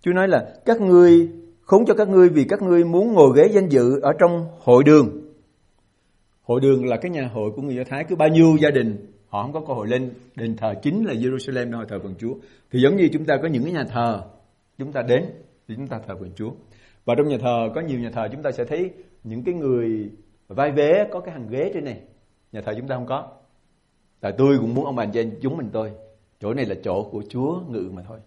Chúa 0.00 0.12
nói 0.12 0.28
là 0.28 0.54
các 0.64 0.80
ngươi 0.80 1.28
khốn 1.66 1.86
cho 1.86 1.94
các 1.94 2.08
ngươi 2.08 2.28
vì 2.28 2.44
các 2.44 2.62
ngươi 2.62 2.84
muốn 2.84 3.12
ngồi 3.12 3.30
ghế 3.36 3.48
danh 3.52 3.68
dự 3.68 4.00
ở 4.02 4.12
trong 4.18 4.46
hội 4.58 4.84
đường 4.84 5.26
hội 6.46 6.60
đường 6.60 6.86
là 6.86 6.96
cái 6.96 7.10
nhà 7.10 7.30
hội 7.34 7.50
của 7.50 7.62
người 7.62 7.74
do 7.74 7.84
thái 7.84 8.04
cứ 8.08 8.16
bao 8.16 8.28
nhiêu 8.28 8.56
gia 8.60 8.70
đình, 8.70 8.96
họ 9.28 9.42
không 9.42 9.52
có 9.52 9.60
cơ 9.60 9.74
hội 9.74 9.88
lên 9.88 10.10
đền 10.36 10.56
thờ 10.56 10.74
chính 10.82 11.04
là 11.04 11.14
Jerusalem, 11.14 11.70
nơi 11.70 11.84
thờ 11.88 11.98
phần 12.02 12.14
Chúa 12.18 12.34
thì 12.70 12.80
giống 12.80 12.96
như 12.96 13.08
chúng 13.12 13.24
ta 13.24 13.36
có 13.42 13.48
những 13.48 13.64
cái 13.64 13.72
nhà 13.72 13.84
thờ, 13.84 14.22
chúng 14.78 14.92
ta 14.92 15.02
đến 15.02 15.24
thì 15.68 15.74
chúng 15.76 15.86
ta 15.86 15.98
thờ 16.06 16.16
phượng 16.18 16.32
Chúa. 16.36 16.50
Và 17.04 17.14
trong 17.14 17.28
nhà 17.28 17.36
thờ, 17.40 17.70
có 17.74 17.80
nhiều 17.80 17.98
nhà 17.98 18.10
thờ, 18.10 18.28
chúng 18.32 18.42
ta 18.42 18.50
sẽ 18.52 18.64
thấy 18.64 18.90
những 19.24 19.44
cái 19.44 19.54
người 19.54 20.10
vai 20.48 20.70
vế 20.70 21.08
có 21.12 21.20
cái 21.20 21.34
hàng 21.34 21.48
ghế 21.50 21.70
trên 21.74 21.84
này. 21.84 22.00
Nhà 22.52 22.60
thờ 22.60 22.72
chúng 22.76 22.88
ta 22.88 22.94
không 22.94 23.06
có. 23.06 23.28
Tại 24.20 24.32
tôi 24.38 24.58
cũng 24.60 24.74
muốn 24.74 24.84
ông 24.84 24.96
bà 24.96 25.06
trên 25.06 25.38
chúng 25.42 25.56
mình 25.56 25.68
tôi. 25.72 25.90
Chỗ 26.40 26.54
này 26.54 26.64
là 26.64 26.74
chỗ 26.84 27.08
của 27.12 27.22
Chúa 27.28 27.60
ngự 27.68 27.90
mà 27.92 28.02
thôi. 28.08 28.18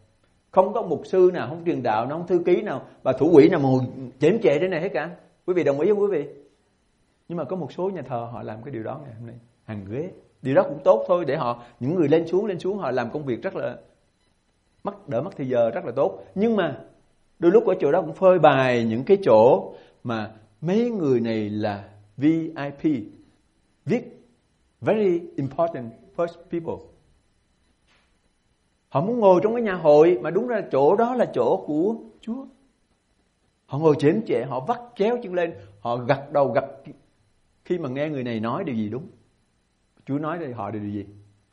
Không 0.51 0.73
có 0.73 0.81
mục 0.81 1.01
sư 1.05 1.31
nào, 1.33 1.47
không 1.49 1.65
truyền 1.65 1.83
đạo 1.83 2.05
nào, 2.05 2.17
không 2.17 2.27
thư 2.27 2.43
ký 2.45 2.61
nào 2.61 2.81
và 3.03 3.13
thủ 3.13 3.31
quỹ 3.33 3.49
nào 3.49 3.59
mà 3.59 3.69
chém 4.19 4.39
chệ 4.41 4.59
thế 4.59 4.67
này 4.67 4.81
hết 4.81 4.89
cả. 4.93 5.09
Quý 5.45 5.53
vị 5.53 5.63
đồng 5.63 5.79
ý 5.79 5.89
không 5.89 6.01
quý 6.01 6.07
vị? 6.11 6.25
Nhưng 7.27 7.37
mà 7.37 7.43
có 7.43 7.55
một 7.55 7.71
số 7.71 7.89
nhà 7.89 8.01
thờ 8.01 8.27
họ 8.31 8.43
làm 8.43 8.63
cái 8.63 8.71
điều 8.71 8.83
đó 8.83 8.99
ngày 9.03 9.13
hôm 9.19 9.27
nay. 9.27 9.35
Hàng 9.63 9.85
ghế. 9.89 10.09
Điều 10.41 10.55
đó 10.55 10.63
cũng 10.63 10.79
tốt 10.83 11.05
thôi 11.07 11.25
để 11.25 11.35
họ, 11.35 11.63
những 11.79 11.95
người 11.95 12.07
lên 12.07 12.27
xuống, 12.27 12.45
lên 12.45 12.59
xuống 12.59 12.77
họ 12.77 12.91
làm 12.91 13.09
công 13.11 13.25
việc 13.25 13.43
rất 13.43 13.55
là 13.55 13.77
mất 14.83 15.09
đỡ 15.09 15.21
mất 15.21 15.37
thời 15.37 15.47
giờ 15.47 15.69
rất 15.69 15.85
là 15.85 15.91
tốt 15.95 16.23
nhưng 16.35 16.55
mà 16.55 16.77
đôi 17.39 17.51
lúc 17.51 17.65
ở 17.65 17.73
chỗ 17.79 17.91
đó 17.91 18.01
cũng 18.01 18.13
phơi 18.13 18.39
bài 18.39 18.83
những 18.83 19.03
cái 19.03 19.17
chỗ 19.23 19.73
mà 20.03 20.31
mấy 20.61 20.89
người 20.89 21.19
này 21.19 21.49
là 21.49 21.89
VIP 22.17 23.07
viết 23.85 24.19
very 24.81 25.21
important 25.35 25.91
first 26.15 26.35
people 26.51 26.85
họ 28.89 29.01
muốn 29.01 29.19
ngồi 29.19 29.39
trong 29.43 29.53
cái 29.53 29.63
nhà 29.63 29.73
hội, 29.73 30.19
mà 30.21 30.29
đúng 30.29 30.47
ra 30.47 30.61
chỗ 30.71 30.95
đó 30.95 31.15
là 31.15 31.25
chỗ 31.33 31.63
của 31.67 31.95
Chúa 32.21 32.45
họ 33.65 33.77
ngồi 33.79 33.95
chém 33.99 34.21
chệ, 34.25 34.43
họ 34.43 34.65
vắt 34.67 34.79
chéo 34.95 35.17
chân 35.23 35.33
lên, 35.33 35.53
họ 35.79 35.97
gật 35.97 36.31
đầu 36.31 36.51
gật 36.55 36.65
khi 37.65 37.77
mà 37.77 37.89
nghe 37.89 38.09
người 38.09 38.23
này 38.23 38.39
nói 38.39 38.63
điều 38.63 38.75
gì 38.75 38.89
đúng 38.89 39.07
Chúa 40.05 40.19
nói 40.19 40.37
đây, 40.39 40.53
họ 40.53 40.71
điều 40.71 40.83
gì 40.83 41.05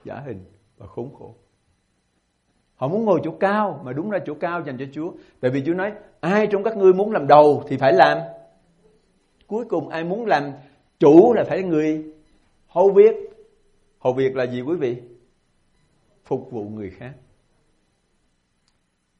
giả 0.04 0.22
hình 0.26 0.44
và 0.76 0.86
khốn 0.86 1.14
khổ 1.14 1.34
Họ 2.76 2.88
muốn 2.88 3.04
ngồi 3.04 3.20
chỗ 3.24 3.30
cao, 3.40 3.80
mà 3.84 3.92
đúng 3.92 4.10
ra 4.10 4.18
chỗ 4.26 4.34
cao 4.40 4.62
dành 4.66 4.76
cho 4.78 4.84
Chúa. 4.92 5.12
Tại 5.40 5.50
vì 5.50 5.62
Chúa 5.66 5.74
nói, 5.74 5.92
ai 6.20 6.46
trong 6.50 6.62
các 6.62 6.76
ngươi 6.76 6.92
muốn 6.92 7.12
làm 7.12 7.26
đầu 7.26 7.64
thì 7.68 7.76
phải 7.76 7.92
làm. 7.92 8.18
Cuối 9.46 9.64
cùng 9.68 9.88
ai 9.88 10.04
muốn 10.04 10.26
làm 10.26 10.52
chủ 10.98 11.32
là 11.32 11.44
phải 11.44 11.62
người 11.62 12.04
hầu 12.68 12.90
việc. 12.90 13.14
Hầu 13.98 14.12
việc 14.12 14.36
là 14.36 14.46
gì 14.46 14.60
quý 14.60 14.76
vị? 14.76 14.96
Phục 16.24 16.50
vụ 16.50 16.64
người 16.64 16.90
khác. 16.90 17.12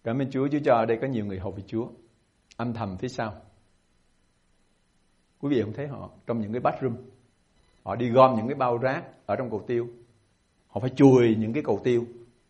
Cảm 0.07 0.19
ơn 0.19 0.31
Chúa, 0.31 0.49
Chúa 0.49 0.59
cho 0.65 0.75
ở 0.75 0.87
đây 0.87 0.99
có 1.01 1.07
nhiều 1.07 1.27
người 1.27 1.39
hầu 1.39 1.53
về 1.53 1.63
Chúa. 1.67 1.89
Âm 2.57 2.73
thầm 2.73 2.97
phía 2.99 3.09
sau. 3.09 3.35
Quý 5.41 5.49
vị 5.49 5.63
không 5.63 5.73
thấy 5.73 5.87
họ 5.87 6.11
trong 6.27 6.41
những 6.41 6.53
cái 6.53 6.61
bathroom. 6.61 6.97
Họ 7.83 7.97
đi 7.97 8.11
gom 8.11 8.37
những 8.37 8.49
cái 8.49 8.55
bao 8.55 8.79
rác 8.79 9.05
ở 9.27 9.37
trong 9.37 9.51
cầu 9.51 9.65
tiêu. 9.67 9.89
Họ 10.69 10.81
phải 10.81 10.91
chùi 10.97 11.37
những 11.39 11.53
cái 11.53 11.63
cầu 11.63 11.81
tiêu 11.85 12.05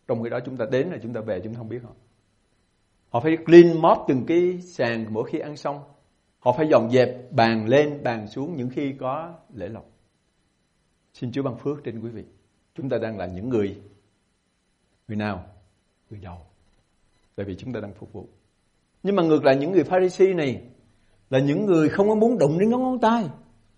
trong 0.07 0.23
khi 0.23 0.29
đó 0.29 0.39
chúng 0.45 0.57
ta 0.57 0.65
đến 0.71 0.87
là 0.87 0.97
chúng 1.03 1.13
ta 1.13 1.21
về 1.21 1.41
chúng 1.43 1.53
ta 1.53 1.57
không 1.57 1.69
biết 1.69 1.79
họ. 1.83 1.91
Họ 3.09 3.19
phải 3.19 3.37
clean 3.45 3.81
mop 3.81 3.97
từng 4.07 4.25
cái 4.27 4.61
sàn 4.61 5.05
mỗi 5.09 5.29
khi 5.31 5.39
ăn 5.39 5.57
xong. 5.57 5.79
Họ 6.39 6.51
phải 6.57 6.67
dọn 6.71 6.91
dẹp 6.91 7.31
bàn 7.31 7.67
lên 7.67 8.03
bàn 8.03 8.27
xuống 8.27 8.57
những 8.57 8.69
khi 8.69 8.93
có 8.99 9.33
lễ 9.53 9.67
lộc. 9.67 9.85
Xin 11.13 11.31
Chúa 11.31 11.43
ban 11.43 11.57
phước 11.57 11.83
trên 11.83 11.99
quý 11.99 12.09
vị. 12.09 12.25
Chúng 12.75 12.89
ta 12.89 12.97
đang 12.97 13.17
là 13.17 13.25
những 13.25 13.49
người 13.49 13.81
người 15.07 15.17
nào? 15.17 15.45
Người 16.09 16.19
đầu. 16.19 16.46
Tại 17.37 17.45
vì 17.45 17.55
chúng 17.55 17.73
ta 17.73 17.79
đang 17.79 17.93
phục 17.93 18.13
vụ. 18.13 18.27
Nhưng 19.03 19.15
mà 19.15 19.23
ngược 19.23 19.43
lại 19.43 19.55
những 19.55 19.71
người 19.71 19.83
Pharisee 19.83 20.33
này 20.33 20.61
là 21.29 21.39
những 21.39 21.65
người 21.65 21.89
không 21.89 22.09
có 22.09 22.15
muốn 22.15 22.37
đụng 22.37 22.59
đến 22.59 22.69
ngón 22.69 22.81
ngón 22.81 22.99
tay. 22.99 23.29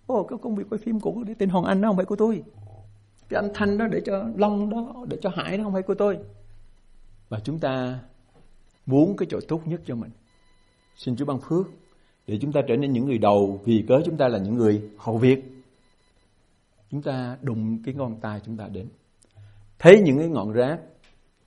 Ồ, 0.08 0.24
cái 0.24 0.40
công 0.42 0.56
việc 0.56 0.64
quay 0.70 0.80
phim 0.80 1.00
của 1.00 1.24
tên 1.38 1.50
Hoàng 1.50 1.66
Anh 1.66 1.82
đó 1.82 1.90
không 1.90 1.96
phải 1.96 2.06
của 2.06 2.16
tôi. 2.16 2.44
Cái 3.30 3.42
âm 3.42 3.52
thanh 3.54 3.78
đó 3.78 3.88
để 3.92 4.02
cho 4.06 4.26
long 4.36 4.70
đó 4.70 5.06
để 5.10 5.18
cho 5.22 5.30
hải 5.36 5.58
đó 5.58 5.64
không 5.64 5.74
phải 5.74 5.82
của 5.82 5.94
tôi. 5.94 6.18
Và 7.30 7.40
chúng 7.40 7.60
ta 7.60 8.00
muốn 8.86 9.18
cái 9.18 9.28
chỗ 9.30 9.40
tốt 9.48 9.62
nhất 9.66 9.82
cho 9.86 9.96
mình. 9.96 10.12
Xin 10.96 11.16
Chúa 11.16 11.26
ban 11.26 11.40
phước 11.40 11.68
để 12.28 12.38
chúng 12.42 12.52
ta 12.52 12.62
trở 12.68 12.76
nên 12.76 12.92
những 12.92 13.06
người 13.06 13.18
đầu 13.18 13.60
vì 13.66 13.86
cớ 13.88 14.02
chúng 14.06 14.18
ta 14.18 14.28
là 14.28 14.40
những 14.40 14.56
người 14.56 14.82
hậu 14.98 15.18
việc. 15.18 15.44
Chúng 16.92 17.02
ta 17.02 17.38
đụng 17.42 17.84
cái 17.86 17.94
ngón 17.94 18.16
tay 18.22 18.42
chúng 18.46 18.58
ta 18.58 18.68
đến. 18.68 18.88
Thấy 19.80 20.02
những 20.06 20.18
cái 20.18 20.28
ngọn 20.28 20.52
rác 20.52 20.80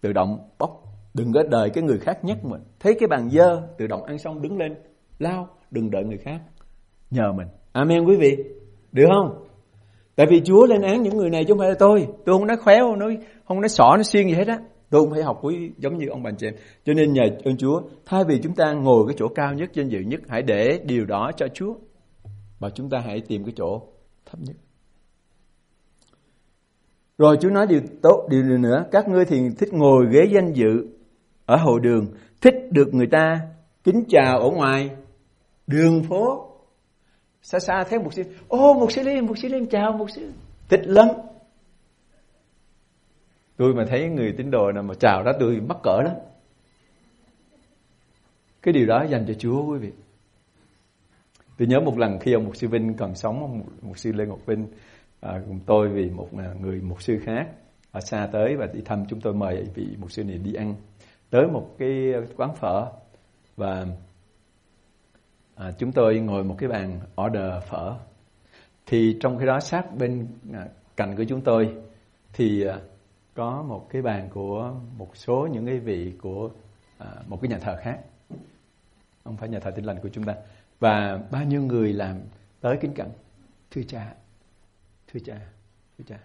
tự 0.01 0.13
động 0.13 0.49
bóc 0.59 0.92
đừng 1.15 1.33
có 1.33 1.43
đợi 1.51 1.71
cái 1.71 1.85
người 1.85 1.99
khác 1.99 2.25
nhắc 2.25 2.45
mình 2.45 2.61
thấy 2.81 2.95
cái 3.01 3.07
bàn 3.07 3.31
dơ 3.31 3.63
tự 3.79 3.87
động 3.87 4.05
ăn 4.05 4.19
xong 4.19 4.43
đứng 4.43 4.59
lên 4.59 4.75
lao 5.19 5.49
đừng 5.71 5.91
đợi 5.91 6.05
người 6.05 6.19
khác 6.19 6.41
nhờ 7.11 7.33
mình 7.37 7.49
amen 7.73 8.05
quý 8.05 8.17
vị 8.17 8.37
được 8.93 9.07
không 9.09 9.53
Tại 10.17 10.27
vì 10.31 10.41
Chúa 10.45 10.67
lên 10.67 10.83
án 10.83 11.03
những 11.03 11.17
người 11.17 11.31
này 11.31 11.45
chứ 11.45 11.53
không 11.53 11.59
phải 11.59 11.69
là 11.69 11.75
tôi. 11.79 12.07
Tôi 12.25 12.39
không 12.39 12.47
nói 12.47 12.57
khéo, 12.67 12.91
không 12.91 12.99
nói, 12.99 13.19
không 13.45 13.61
nói 13.61 13.69
sỏ, 13.69 13.95
nó 13.97 14.03
xuyên 14.03 14.27
gì 14.27 14.33
hết 14.33 14.49
á. 14.49 14.59
Tôi 14.91 15.01
không 15.01 15.11
phải 15.11 15.23
học 15.23 15.39
quý 15.43 15.71
giống 15.79 15.99
như 15.99 16.07
ông 16.09 16.23
bà 16.23 16.31
chị 16.39 16.47
em. 16.47 16.55
Cho 16.85 16.93
nên 16.93 17.13
nhờ 17.13 17.23
ơn 17.45 17.57
Chúa, 17.57 17.83
thay 18.05 18.25
vì 18.29 18.41
chúng 18.43 18.55
ta 18.55 18.73
ngồi 18.73 19.05
cái 19.09 19.17
chỗ 19.19 19.29
cao 19.29 19.55
nhất, 19.55 19.71
danh 19.73 19.89
dự 19.89 20.01
nhất, 20.01 20.21
hãy 20.29 20.43
để 20.43 20.81
điều 20.85 21.05
đó 21.05 21.31
cho 21.37 21.47
Chúa. 21.55 21.75
Và 22.59 22.71
chúng 22.71 22.91
ta 22.91 22.99
hãy 23.07 23.21
tìm 23.29 23.45
cái 23.45 23.53
chỗ 23.57 23.83
thấp 24.27 24.41
nhất. 24.41 24.57
Rồi 27.19 27.37
Chúa 27.41 27.51
nói 27.51 27.67
điều 27.67 27.81
tốt, 28.03 28.27
điều 28.31 28.43
nữa. 28.43 28.85
Các 28.91 29.09
ngươi 29.09 29.25
thì 29.25 29.41
thích 29.59 29.73
ngồi 29.73 30.07
ghế 30.13 30.25
danh 30.33 30.53
dự 30.53 30.87
ở 31.47 31.57
hậu 31.57 31.79
đường. 31.79 32.07
Thích 32.41 32.55
được 32.71 32.95
người 32.95 33.07
ta 33.07 33.41
kính 33.85 34.05
chào 34.09 34.39
ở 34.39 34.51
ngoài. 34.51 34.91
Đường 35.67 36.03
phố 36.03 36.49
xa 37.43 37.59
xa 37.59 37.85
thấy 37.91 37.99
một 37.99 38.15
sư 38.15 38.23
ô 38.49 38.75
một 38.75 38.93
sư 38.93 39.03
liêm 39.03 39.27
một 39.27 39.39
sư 39.39 39.49
liêm 39.49 39.67
chào 39.67 39.93
một 39.93 40.11
sư. 40.11 40.33
Thích 40.69 40.81
lắm. 40.85 41.09
Tôi 43.57 43.75
mà 43.75 43.85
thấy 43.89 44.09
người 44.09 44.35
tín 44.37 44.51
đồ 44.51 44.73
nào 44.73 44.83
mà 44.83 44.95
chào 44.95 45.23
đó 45.23 45.33
tôi 45.41 45.61
mắc 45.61 45.77
cỡ 45.83 46.03
lắm 46.05 46.15
cái 48.63 48.73
điều 48.73 48.87
đó 48.87 49.05
dành 49.11 49.25
cho 49.29 49.35
Chúa 49.35 49.65
quý 49.65 49.79
vị. 49.79 49.93
Tôi 51.59 51.69
nhớ 51.69 51.81
một 51.81 51.99
lần 51.99 52.19
khi 52.19 52.33
ông 52.33 52.45
mục 52.45 52.57
sư 52.57 52.69
Vinh 52.69 52.95
còn 52.95 53.15
sống 53.15 53.41
ông 53.41 53.63
mục 53.83 53.99
sư 53.99 54.13
Lê 54.13 54.27
Ngọc 54.27 54.47
Vinh 54.47 54.67
à, 55.21 55.43
cùng 55.47 55.61
tôi 55.67 55.89
vì 55.89 56.11
một 56.11 56.29
à, 56.39 56.55
người 56.61 56.81
mục 56.81 57.03
sư 57.03 57.19
khác 57.25 57.49
ở 57.91 58.01
xa 58.01 58.29
tới 58.33 58.57
và 58.57 58.67
đi 58.75 58.81
thăm 58.85 59.05
chúng 59.09 59.21
tôi 59.21 59.35
mời 59.35 59.65
vị 59.75 59.87
mục 59.99 60.13
sư 60.13 60.25
này 60.25 60.39
đi 60.39 60.55
ăn 60.55 60.75
tới 61.33 61.47
một 61.47 61.75
cái 61.79 62.15
quán 62.37 62.55
phở 62.55 62.93
và 63.57 63.87
à, 65.55 65.73
chúng 65.79 65.93
tôi 65.93 66.19
ngồi 66.19 66.45
một 66.45 66.55
cái 66.59 66.69
bàn 66.69 67.01
order 67.27 67.63
phở. 67.69 67.95
Thì 68.87 69.17
trong 69.21 69.39
khi 69.39 69.47
đó 69.47 69.61
sát 69.61 69.97
bên 69.99 70.27
à, 70.53 70.69
cạnh 70.97 71.17
của 71.17 71.25
chúng 71.29 71.41
tôi 71.41 71.77
thì 72.33 72.67
à, 72.67 72.81
có 73.35 73.63
một 73.63 73.87
cái 73.91 74.03
bàn 74.03 74.29
của 74.33 74.75
một 74.99 75.17
số 75.17 75.49
những 75.53 75.67
cái 75.67 75.79
vị 75.79 76.13
của 76.23 76.51
à, 76.99 77.07
một 77.29 77.39
cái 77.43 77.49
nhà 77.49 77.59
thờ 77.59 77.77
khác. 77.81 78.01
Không 79.25 79.37
phải 79.37 79.49
nhà 79.49 79.61
thờ 79.61 79.71
tin 79.71 79.85
lành 79.85 79.99
của 80.03 80.09
chúng 80.09 80.25
ta. 80.25 80.35
Và 80.81 81.21
bao 81.31 81.45
nhiêu 81.45 81.63
người 81.63 81.93
làm 81.93 82.21
tới 82.61 82.79
kính 82.81 82.95
cận 82.95 83.09
thưa 83.71 83.83
cha 83.89 84.15
thưa 85.13 85.21
cha 85.25 85.41
thưa 85.99 86.05
cha. 86.09 86.19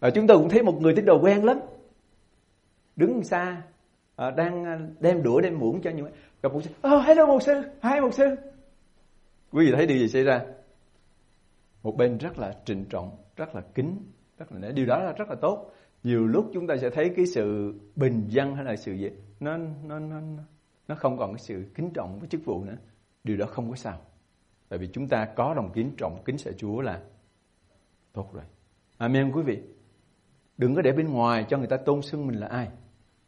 Và 0.00 0.10
chúng 0.10 0.26
tôi 0.26 0.38
cũng 0.38 0.48
thấy 0.48 0.62
một 0.62 0.78
người 0.80 0.94
tín 0.96 1.04
đồ 1.04 1.20
quen 1.22 1.44
lắm. 1.44 1.60
Đứng 2.96 3.24
xa 3.24 3.62
Ờ, 4.22 4.30
đang 4.30 4.64
ờ, 4.64 4.78
đem 5.00 5.22
đũa 5.22 5.40
đem 5.40 5.58
muỗng 5.58 5.80
cho 5.82 5.90
những 5.90 6.06
gặp 6.42 6.52
một 6.52 6.60
sư 6.62 6.70
oh, 6.88 7.04
hello 7.06 7.26
một 7.26 7.42
sư 7.42 7.52
hai 7.80 8.00
một 8.00 8.14
sư. 8.14 8.24
Quý 9.52 9.66
vị 9.66 9.72
thấy 9.76 9.86
điều 9.86 9.98
gì 9.98 10.08
xảy 10.08 10.24
ra? 10.24 10.40
Một 11.82 11.96
bên 11.96 12.18
rất 12.18 12.38
là 12.38 12.52
trịnh 12.64 12.84
trọng 12.84 13.16
rất 13.36 13.54
là 13.54 13.60
kính 13.74 13.96
rất 14.38 14.52
là 14.52 14.70
điều 14.70 14.86
đó 14.86 14.98
là 14.98 15.12
rất 15.12 15.28
là 15.28 15.34
tốt. 15.40 15.72
Nhiều 16.02 16.26
lúc 16.26 16.50
chúng 16.54 16.66
ta 16.66 16.76
sẽ 16.76 16.90
thấy 16.90 17.12
cái 17.16 17.26
sự 17.26 17.74
bình 17.96 18.24
dân 18.28 18.54
hay 18.54 18.64
là 18.64 18.76
sự 18.76 18.92
gì 18.92 19.10
nó 19.40 19.56
nó 19.84 19.98
nó 19.98 20.20
nó 20.88 20.94
không 20.94 21.18
còn 21.18 21.32
cái 21.32 21.40
sự 21.40 21.64
kính 21.74 21.90
trọng 21.94 22.18
với 22.18 22.28
chức 22.28 22.44
vụ 22.44 22.64
nữa. 22.64 22.76
Điều 23.24 23.36
đó 23.36 23.46
không 23.46 23.70
có 23.70 23.76
sao. 23.76 23.98
Tại 24.68 24.78
vì 24.78 24.88
chúng 24.92 25.08
ta 25.08 25.28
có 25.36 25.54
lòng 25.54 25.70
kính 25.74 25.90
trọng 25.96 26.22
kính 26.24 26.38
sợ 26.38 26.52
Chúa 26.56 26.80
là 26.80 27.00
tốt 28.12 28.30
rồi. 28.32 28.44
Amen 28.98 29.32
quý 29.32 29.42
vị. 29.42 29.62
Đừng 30.58 30.74
có 30.74 30.82
để 30.82 30.92
bên 30.92 31.08
ngoài 31.08 31.46
cho 31.48 31.58
người 31.58 31.68
ta 31.68 31.76
tôn 31.76 32.02
xưng 32.02 32.26
mình 32.26 32.40
là 32.40 32.46
ai. 32.46 32.68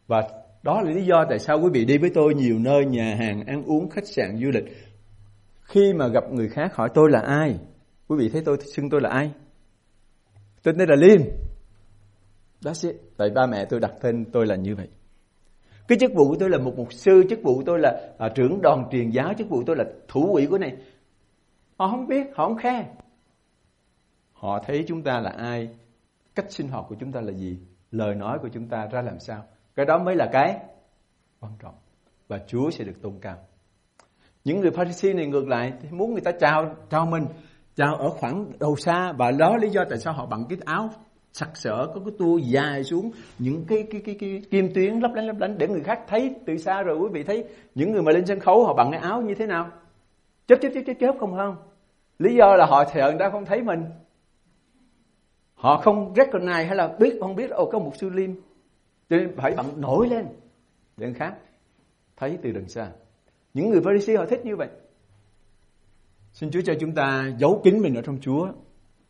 Và 0.07 0.44
đó 0.65 0.83
là 0.83 0.91
lý 0.91 1.05
do 1.05 1.25
tại 1.29 1.39
sao 1.39 1.61
quý 1.63 1.71
vị 1.73 1.85
đi 1.85 1.99
với 1.99 2.11
tôi 2.15 2.35
nhiều 2.35 2.59
nơi 2.59 2.85
nhà 2.85 3.15
hàng 3.19 3.45
ăn 3.47 3.65
uống 3.65 3.91
khách 3.91 4.07
sạn 4.07 4.39
du 4.43 4.51
lịch 4.51 4.65
khi 5.63 5.93
mà 5.93 6.09
gặp 6.09 6.25
người 6.31 6.49
khác 6.49 6.75
hỏi 6.75 6.89
tôi 6.95 7.11
là 7.11 7.21
ai 7.21 7.59
quý 8.09 8.17
vị 8.19 8.29
thấy 8.29 8.43
tôi 8.45 8.57
xưng 8.75 8.91
tôi 8.91 9.01
là 9.01 9.11
ai 9.11 9.31
tôi 10.63 10.75
tên 10.79 10.89
là 10.89 10.97
Liêm 10.97 11.21
That's 12.65 12.89
it. 12.89 12.97
Tại 13.17 13.31
ba 13.31 13.47
mẹ 13.47 13.65
tôi 13.65 13.81
đặt 13.81 13.93
tên 14.01 14.25
tôi 14.33 14.47
là 14.47 14.57
như 14.57 14.75
vậy. 14.77 14.89
Cái 15.89 15.99
chức 16.01 16.13
vụ 16.15 16.29
của 16.29 16.37
tôi 16.41 16.51
là 16.51 16.59
một 16.59 16.73
mục 16.77 16.93
sư, 16.93 17.23
chức 17.31 17.43
vụ 17.43 17.57
của 17.57 17.63
tôi 17.67 17.79
là 17.79 18.15
à, 18.19 18.29
trưởng 18.35 18.63
đoàn 18.63 18.85
truyền 18.91 19.11
giáo, 19.11 19.33
chức 19.39 19.49
vụ 19.49 19.57
của 19.57 19.65
tôi 19.67 19.77
là 19.77 19.85
thủ 20.09 20.33
quỹ 20.33 20.47
của 20.47 20.59
này. 20.59 20.77
Họ 21.79 21.89
không 21.89 22.07
biết, 22.07 22.27
họ 22.35 22.49
không 22.49 22.57
khe 22.57 22.87
Họ 24.33 24.63
thấy 24.67 24.85
chúng 24.89 25.03
ta 25.03 25.21
là 25.21 25.31
ai, 25.31 25.69
cách 26.35 26.53
sinh 26.53 26.69
hoạt 26.69 26.85
của 26.89 26.97
chúng 27.01 27.13
ta 27.13 27.21
là 27.21 27.33
gì, 27.33 27.59
lời 27.91 28.15
nói 28.15 28.39
của 28.43 28.49
chúng 28.53 28.69
ta 28.69 28.87
ra 28.93 29.03
làm 29.03 29.19
sao. 29.19 29.45
Cái 29.77 29.87
đó 29.87 29.99
mới 29.99 30.17
là 30.17 30.29
cái 30.33 30.59
quan 31.41 31.53
trọng. 31.59 31.75
Và 32.29 32.39
Chúa 32.47 32.71
sẽ 32.71 32.85
được 32.85 33.03
tôn 33.03 33.19
cao. 33.21 33.37
Những 34.45 34.61
người 34.61 34.71
Pharisee 34.71 35.13
này 35.13 35.27
ngược 35.27 35.49
lại 35.49 35.73
thì 35.83 35.89
muốn 35.91 36.13
người 36.13 36.21
ta 36.21 36.33
chào 36.41 36.75
chào 36.91 37.07
mình, 37.07 37.27
chào 37.77 37.95
ở 37.95 38.11
khoảng 38.11 38.53
đầu 38.59 38.77
xa 38.77 39.13
và 39.13 39.31
đó 39.31 39.57
lý 39.57 39.69
do 39.69 39.85
tại 39.91 39.99
sao 39.99 40.13
họ 40.13 40.27
bằng 40.27 40.45
cái 40.49 40.59
áo 40.65 40.91
sặc 41.35 41.57
sỡ 41.57 41.87
có 41.95 42.01
cái 42.05 42.15
tua 42.19 42.39
dài 42.39 42.85
xuống 42.85 43.11
những 43.39 43.65
cái 43.69 43.87
cái 43.91 44.01
cái, 44.05 44.17
cái 44.21 44.43
kim 44.51 44.75
tuyến 44.75 45.01
lấp 45.01 45.11
lánh 45.15 45.27
lấp 45.27 45.37
lánh 45.39 45.59
để 45.59 45.69
người 45.69 45.81
khác 45.81 46.01
thấy 46.09 46.35
từ 46.47 46.57
xa 46.57 46.83
rồi 46.83 46.99
quý 46.99 47.09
vị 47.13 47.23
thấy 47.23 47.45
những 47.75 47.93
người 47.93 48.03
mà 48.03 48.13
lên 48.13 48.27
sân 48.27 48.41
khấu 48.41 48.65
họ 48.65 48.75
bằng 48.75 48.91
cái 48.91 49.01
áo 49.01 49.23
như 49.23 49.35
thế 49.35 49.47
nào 49.47 49.71
chớp 50.47 50.57
chớp 50.63 50.69
chớp 50.75 50.81
chớp 50.87 50.93
chớp 51.01 51.15
không 51.21 51.37
không 51.37 51.57
lý 52.19 52.35
do 52.35 52.57
là 52.57 52.67
họ 52.67 52.85
sợ 52.95 53.11
người 53.11 53.19
ta 53.19 53.31
không 53.31 53.45
thấy 53.45 53.63
mình 53.63 53.85
họ 55.55 55.77
không 55.77 56.15
recognize 56.15 56.67
hay 56.67 56.77
là 56.77 56.97
biết 56.99 57.17
không 57.21 57.37
biết 57.37 57.51
ồ 57.51 57.71
có 57.71 57.79
một 57.79 57.93
sư 57.97 58.11
liêm 58.11 58.31
cho 59.15 59.21
nên 59.21 59.37
phải 59.37 59.55
bạn 59.57 59.81
nổi 59.81 60.09
lên. 60.09 60.27
Để 60.97 61.13
khác 61.13 61.39
thấy 62.17 62.39
từ 62.43 62.53
đằng 62.53 62.69
xa. 62.69 62.93
Những 63.55 63.71
người 63.71 63.81
Pharisee 63.81 64.17
họ 64.17 64.27
thích 64.27 64.41
như 64.45 64.57
vậy. 64.57 64.69
Xin 66.33 66.51
Chúa 66.51 66.61
cho 66.65 66.75
chúng 66.81 66.95
ta 66.95 67.31
giấu 67.39 67.61
kín 67.65 67.81
mình 67.81 67.95
ở 67.95 68.03
trong 68.03 68.21
Chúa, 68.21 68.53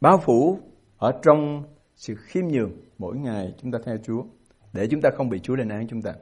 bao 0.00 0.18
phủ 0.18 0.58
ở 0.98 1.12
trong 1.22 1.64
sự 1.94 2.14
khiêm 2.14 2.46
nhường 2.46 2.72
mỗi 2.98 3.16
ngày 3.16 3.54
chúng 3.62 3.72
ta 3.72 3.78
theo 3.84 3.96
Chúa 4.04 4.22
để 4.72 4.88
chúng 4.90 5.00
ta 5.00 5.10
không 5.16 5.28
bị 5.28 5.38
Chúa 5.38 5.54
lên 5.54 5.68
án 5.68 5.88
chúng 5.88 6.02
ta. 6.02 6.14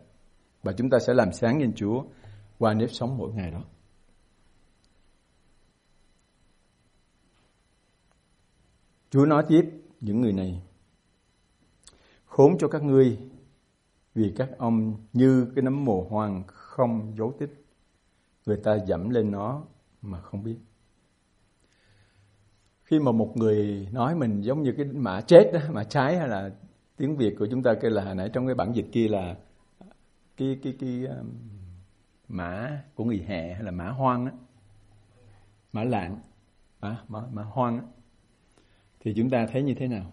Và 0.63 0.73
chúng 0.73 0.91
ta 0.91 0.99
sẽ 0.99 1.15
làm 1.15 1.33
sáng 1.33 1.61
lên 1.61 1.73
Chúa 1.75 2.05
qua 2.59 2.75
nếp 2.75 2.91
sống 2.91 3.19
mỗi 3.19 3.33
ngày 3.33 3.51
đó. 3.51 3.65
Chúa 9.11 9.27
nói 9.27 9.45
tiếp 9.49 9.63
những 10.01 10.21
người 10.21 10.33
này. 10.33 10.63
Khốn 12.27 12.59
cho 12.59 12.69
các 12.69 12.83
ngươi 12.83 13.19
vì 14.15 14.33
các 14.37 14.51
ông 14.59 14.97
như 15.13 15.53
cái 15.55 15.63
nấm 15.63 15.85
mồ 15.85 16.07
hoang 16.11 16.43
không 16.47 17.15
dấu 17.19 17.35
tích 17.39 17.65
người 18.47 18.57
ta 18.57 18.79
dẫm 18.87 19.11
lên 19.11 19.31
nó 19.31 19.65
mà 20.03 20.21
không 20.21 20.43
biết. 20.43 20.57
Khi 22.85 22.99
mà 22.99 23.13
một 23.13 23.37
người 23.37 23.89
nói 23.93 24.15
mình 24.15 24.41
giống 24.41 24.63
như 24.63 24.75
cái 24.77 24.87
mã 24.87 25.21
chết 25.21 25.51
đó, 25.53 25.61
mã 25.71 25.85
trái 25.85 26.17
hay 26.17 26.29
là 26.29 26.51
tiếng 26.97 27.17
Việt 27.17 27.37
của 27.39 27.47
chúng 27.51 27.63
ta 27.63 27.75
kêu 27.75 27.91
là 27.91 28.05
hồi 28.05 28.15
nãy 28.15 28.31
trong 28.33 28.47
cái 28.47 28.55
bản 28.55 28.73
dịch 28.73 28.87
kia 28.93 29.09
là 29.09 29.37
cái 30.37 30.59
cái 30.63 30.77
cái 30.81 31.07
um, 31.07 31.31
mã 32.29 32.83
của 32.95 33.05
người 33.05 33.25
hè 33.27 33.55
hay 33.55 33.63
là 33.63 33.71
mã 33.71 33.89
hoang 33.89 34.27
á 34.27 34.33
mã 35.73 35.85
lạng 35.85 36.21
mã 36.81 36.97
mã, 37.09 37.21
mã 37.33 37.43
hoang 37.43 37.79
á. 37.79 37.85
Thì 39.01 39.15
chúng 39.17 39.31
ta 39.31 39.47
thấy 39.47 39.63
như 39.63 39.75
thế 39.75 39.89
nào? 39.89 40.13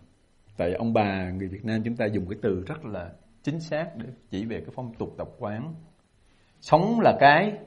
Tại 0.58 0.74
ông 0.74 0.94
bà 0.94 1.32
người 1.32 1.48
Việt 1.48 1.66
Nam 1.66 1.82
chúng 1.86 1.96
ta 1.96 2.06
dùng 2.06 2.28
cái 2.30 2.40
từ 2.42 2.64
rất 2.68 2.86
là 2.86 3.14
chính 3.44 3.60
xác 3.60 3.92
để 3.96 4.06
chỉ 4.30 4.46
về 4.46 4.62
cái 4.62 4.70
phong 4.76 4.94
tục 4.94 5.10
tập 5.18 5.28
quán. 5.40 5.74
Sống 6.60 7.00
là 7.00 7.18
cái, 7.20 7.58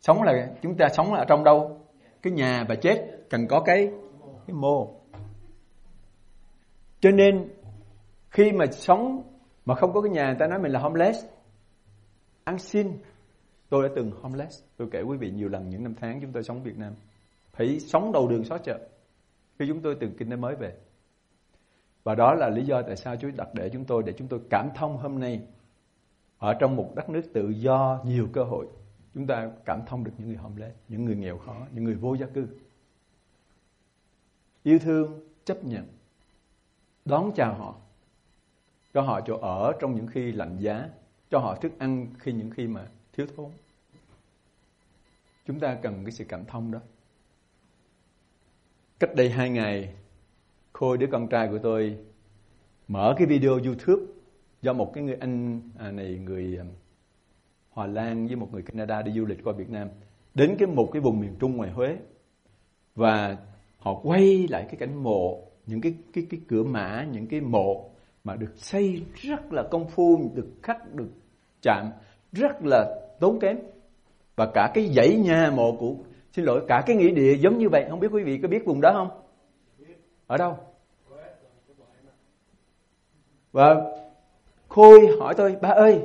sống 0.00 0.22
là, 0.22 0.48
chúng 0.62 0.76
ta 0.76 0.88
sống 0.88 1.12
là 1.12 1.18
ở 1.18 1.24
trong 1.28 1.44
đâu? 1.44 1.80
Cái 2.22 2.32
nhà 2.32 2.64
và 2.68 2.74
chết, 2.74 3.26
cần 3.30 3.46
có 3.48 3.60
cái 3.60 3.88
cái 4.46 4.54
mô. 4.54 4.94
Cho 7.00 7.10
nên, 7.10 7.48
khi 8.30 8.52
mà 8.52 8.66
sống 8.66 9.22
mà 9.64 9.74
không 9.74 9.92
có 9.92 10.00
cái 10.00 10.10
nhà, 10.10 10.26
người 10.26 10.36
ta 10.38 10.46
nói 10.46 10.58
mình 10.58 10.72
là 10.72 10.80
homeless. 10.80 11.26
Ăn 12.44 12.58
xin. 12.58 12.92
Tôi 13.68 13.88
đã 13.88 13.94
từng 13.96 14.10
homeless. 14.22 14.62
Tôi 14.76 14.88
kể 14.92 15.02
quý 15.02 15.16
vị 15.16 15.30
nhiều 15.30 15.48
lần 15.48 15.68
những 15.68 15.82
năm 15.82 15.94
tháng 16.00 16.20
chúng 16.20 16.32
tôi 16.32 16.42
sống 16.42 16.62
Việt 16.62 16.78
Nam. 16.78 16.94
Phải 17.52 17.80
sống 17.80 18.12
đầu 18.12 18.28
đường 18.28 18.44
xó 18.44 18.58
chợ. 18.58 18.78
Khi 19.58 19.64
chúng 19.68 19.80
tôi 19.82 19.96
từ 20.00 20.08
kinh 20.18 20.30
tế 20.30 20.36
mới 20.36 20.56
về 20.56 20.76
và 22.08 22.14
đó 22.14 22.34
là 22.34 22.48
lý 22.48 22.64
do 22.64 22.82
tại 22.82 22.96
sao 22.96 23.16
Chúa 23.16 23.30
đặt 23.36 23.48
để 23.54 23.70
chúng 23.72 23.84
tôi, 23.84 24.02
để 24.02 24.12
chúng 24.18 24.28
tôi 24.28 24.40
cảm 24.50 24.68
thông 24.74 24.96
hôm 24.96 25.18
nay. 25.18 25.40
Ở 26.38 26.54
trong 26.54 26.76
một 26.76 26.92
đất 26.96 27.10
nước 27.10 27.22
tự 27.32 27.48
do, 27.48 28.00
nhiều 28.04 28.28
cơ 28.32 28.44
hội, 28.44 28.66
chúng 29.14 29.26
ta 29.26 29.50
cảm 29.64 29.80
thông 29.86 30.04
được 30.04 30.10
những 30.18 30.28
người 30.28 30.36
homeless 30.36 30.76
những 30.88 31.04
người 31.04 31.16
nghèo 31.16 31.38
khó, 31.38 31.56
những 31.72 31.84
người 31.84 31.94
vô 31.94 32.14
gia 32.14 32.26
cư. 32.26 32.46
Yêu 34.62 34.78
thương, 34.78 35.20
chấp 35.44 35.64
nhận, 35.64 35.86
đón 37.04 37.32
chào 37.36 37.54
họ, 37.54 37.74
cho 38.94 39.00
họ 39.00 39.20
chỗ 39.20 39.38
ở 39.38 39.72
trong 39.80 39.94
những 39.94 40.06
khi 40.06 40.32
lạnh 40.32 40.56
giá, 40.60 40.88
cho 41.30 41.38
họ 41.38 41.54
thức 41.54 41.72
ăn 41.78 42.06
khi 42.18 42.32
những 42.32 42.50
khi 42.50 42.66
mà 42.66 42.86
thiếu 43.12 43.26
thốn. 43.36 43.50
Chúng 45.46 45.60
ta 45.60 45.74
cần 45.82 46.04
cái 46.04 46.12
sự 46.12 46.24
cảm 46.28 46.44
thông 46.44 46.70
đó. 46.70 46.78
Cách 48.98 49.10
đây 49.14 49.30
hai 49.30 49.50
ngày 49.50 49.94
khôi 50.78 50.98
đứa 50.98 51.06
con 51.12 51.28
trai 51.28 51.48
của 51.48 51.58
tôi 51.62 51.96
mở 52.88 53.14
cái 53.16 53.26
video 53.26 53.50
youtube 53.50 54.02
do 54.62 54.72
một 54.72 54.92
cái 54.94 55.04
người 55.04 55.16
anh 55.20 55.60
à, 55.78 55.90
này 55.90 56.18
người 56.18 56.58
à, 56.60 56.64
Hòa 57.70 57.86
Lan 57.86 58.26
với 58.26 58.36
một 58.36 58.48
người 58.52 58.62
Canada 58.62 59.02
đi 59.02 59.12
du 59.12 59.24
lịch 59.26 59.44
qua 59.44 59.52
Việt 59.52 59.70
Nam 59.70 59.88
đến 60.34 60.56
cái 60.58 60.68
một 60.68 60.88
cái 60.92 61.02
vùng 61.02 61.20
miền 61.20 61.34
Trung 61.40 61.56
ngoài 61.56 61.70
Huế. 61.70 61.96
Và 62.94 63.36
họ 63.78 64.00
quay 64.02 64.46
lại 64.50 64.64
cái 64.64 64.76
cảnh 64.76 65.02
mộ 65.02 65.44
những 65.66 65.80
cái 65.80 65.94
cái 66.12 66.26
cái 66.30 66.40
cửa 66.48 66.62
mã 66.62 67.06
những 67.12 67.26
cái 67.26 67.40
mộ 67.40 67.90
mà 68.24 68.36
được 68.36 68.52
xây 68.56 69.02
rất 69.14 69.52
là 69.52 69.62
công 69.70 69.88
phu 69.88 70.30
được 70.34 70.48
khắc 70.62 70.94
được 70.94 71.10
chạm 71.62 71.90
rất 72.32 72.64
là 72.64 73.00
tốn 73.20 73.40
kém. 73.40 73.58
Và 74.36 74.50
cả 74.54 74.70
cái 74.74 74.90
dãy 74.96 75.16
nhà 75.16 75.50
mộ 75.56 75.76
của 75.76 75.94
xin 76.32 76.44
lỗi 76.44 76.64
cả 76.68 76.82
cái 76.86 76.96
nghĩa 76.96 77.10
địa 77.10 77.34
giống 77.34 77.58
như 77.58 77.68
vậy. 77.68 77.86
Không 77.90 78.00
biết 78.00 78.08
quý 78.12 78.22
vị 78.22 78.38
có 78.42 78.48
biết 78.48 78.64
vùng 78.64 78.80
đó 78.80 78.90
không? 78.94 79.22
Ở 80.26 80.36
đâu? 80.36 80.67
Và 83.58 83.76
khôi 84.68 85.08
hỏi 85.20 85.34
tôi, 85.36 85.56
ba 85.60 85.68
ơi, 85.68 86.02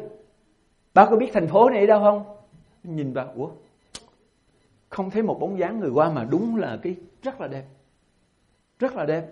ba 0.93 1.05
có 1.05 1.15
biết 1.15 1.29
thành 1.33 1.47
phố 1.47 1.69
này 1.69 1.79
ở 1.79 1.85
đâu 1.85 1.99
không? 1.99 2.23
Nhìn 2.83 3.13
vào 3.13 3.31
ủa, 3.35 3.49
không 4.89 5.09
thấy 5.09 5.23
một 5.23 5.39
bóng 5.39 5.59
dáng 5.59 5.79
người 5.79 5.89
qua 5.89 6.09
mà 6.09 6.27
đúng 6.31 6.55
là 6.55 6.77
cái 6.83 6.95
rất 7.21 7.41
là 7.41 7.47
đẹp, 7.47 7.63
rất 8.79 8.95
là 8.95 9.05
đẹp. 9.05 9.25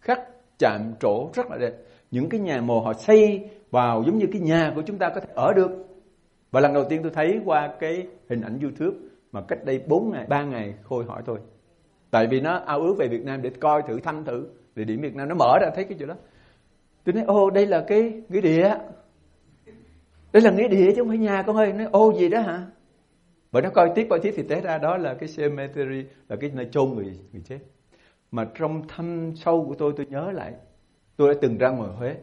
Khắc 0.00 0.20
chạm 0.58 0.94
trổ, 1.00 1.30
rất 1.34 1.50
là 1.50 1.56
đẹp. 1.56 1.72
Những 2.10 2.28
cái 2.28 2.40
nhà 2.40 2.60
mồ 2.60 2.80
họ 2.80 2.92
xây 2.92 3.50
vào 3.70 4.02
giống 4.06 4.18
như 4.18 4.26
cái 4.32 4.40
nhà 4.40 4.72
của 4.74 4.82
chúng 4.82 4.98
ta 4.98 5.08
có 5.08 5.20
thể 5.20 5.28
ở 5.34 5.52
được. 5.52 5.70
Và 6.50 6.60
lần 6.60 6.74
đầu 6.74 6.84
tiên 6.88 7.02
tôi 7.02 7.12
thấy 7.14 7.40
qua 7.44 7.74
cái 7.80 8.06
hình 8.28 8.40
ảnh 8.40 8.58
youtube 8.62 8.96
mà 9.32 9.40
cách 9.48 9.64
đây 9.64 9.82
4 9.86 10.10
ngày 10.10 10.26
3 10.28 10.42
ngày, 10.42 10.74
khôi 10.82 11.04
hỏi 11.04 11.22
tôi. 11.26 11.38
Tại 12.10 12.26
vì 12.26 12.40
nó 12.40 12.58
ao 12.66 12.80
ước 12.80 12.94
về 12.98 13.08
Việt 13.08 13.24
Nam 13.24 13.42
để 13.42 13.50
coi 13.60 13.82
thử, 13.82 14.00
thăm 14.00 14.24
thử. 14.24 14.46
Địa 14.74 14.84
điểm 14.84 15.00
Việt 15.00 15.16
Nam 15.16 15.28
nó 15.28 15.34
mở 15.34 15.58
ra, 15.60 15.70
thấy 15.74 15.84
cái 15.84 15.96
chỗ 16.00 16.06
đó 16.06 16.14
tôi 17.08 17.14
nói, 17.14 17.24
ô, 17.24 17.50
đây 17.50 17.66
là 17.66 17.84
cái 17.88 18.22
nghĩa 18.28 18.40
địa. 18.40 18.74
Đây 20.32 20.42
là 20.42 20.50
nghĩa 20.50 20.68
địa 20.68 20.92
chứ 20.96 21.02
không 21.02 21.08
phải 21.08 21.18
nhà 21.18 21.42
con 21.46 21.56
ơi. 21.56 21.72
Nói 21.72 21.86
ô, 21.92 22.12
gì 22.12 22.28
đó 22.28 22.40
hả? 22.40 22.66
Bởi 23.52 23.62
nó 23.62 23.70
coi 23.70 23.92
tiếp 23.94 24.06
coi 24.10 24.20
tiếp 24.22 24.32
thì 24.36 24.42
té 24.42 24.60
ra, 24.60 24.78
đó 24.78 24.96
là 24.96 25.14
cái 25.14 25.28
cemetery 25.36 26.04
là 26.28 26.36
cái 26.40 26.50
nơi 26.54 26.68
chôn 26.72 26.90
người 26.90 27.18
người 27.32 27.42
chết. 27.44 27.58
Mà 28.30 28.48
trong 28.54 28.82
thăm 28.88 29.32
sâu 29.36 29.64
của 29.68 29.74
tôi 29.74 29.92
tôi 29.96 30.06
nhớ 30.06 30.32
lại, 30.32 30.54
tôi 31.16 31.34
đã 31.34 31.38
từng 31.42 31.58
ra 31.58 31.68
ngoài 31.68 31.90
Huế. 31.90 32.16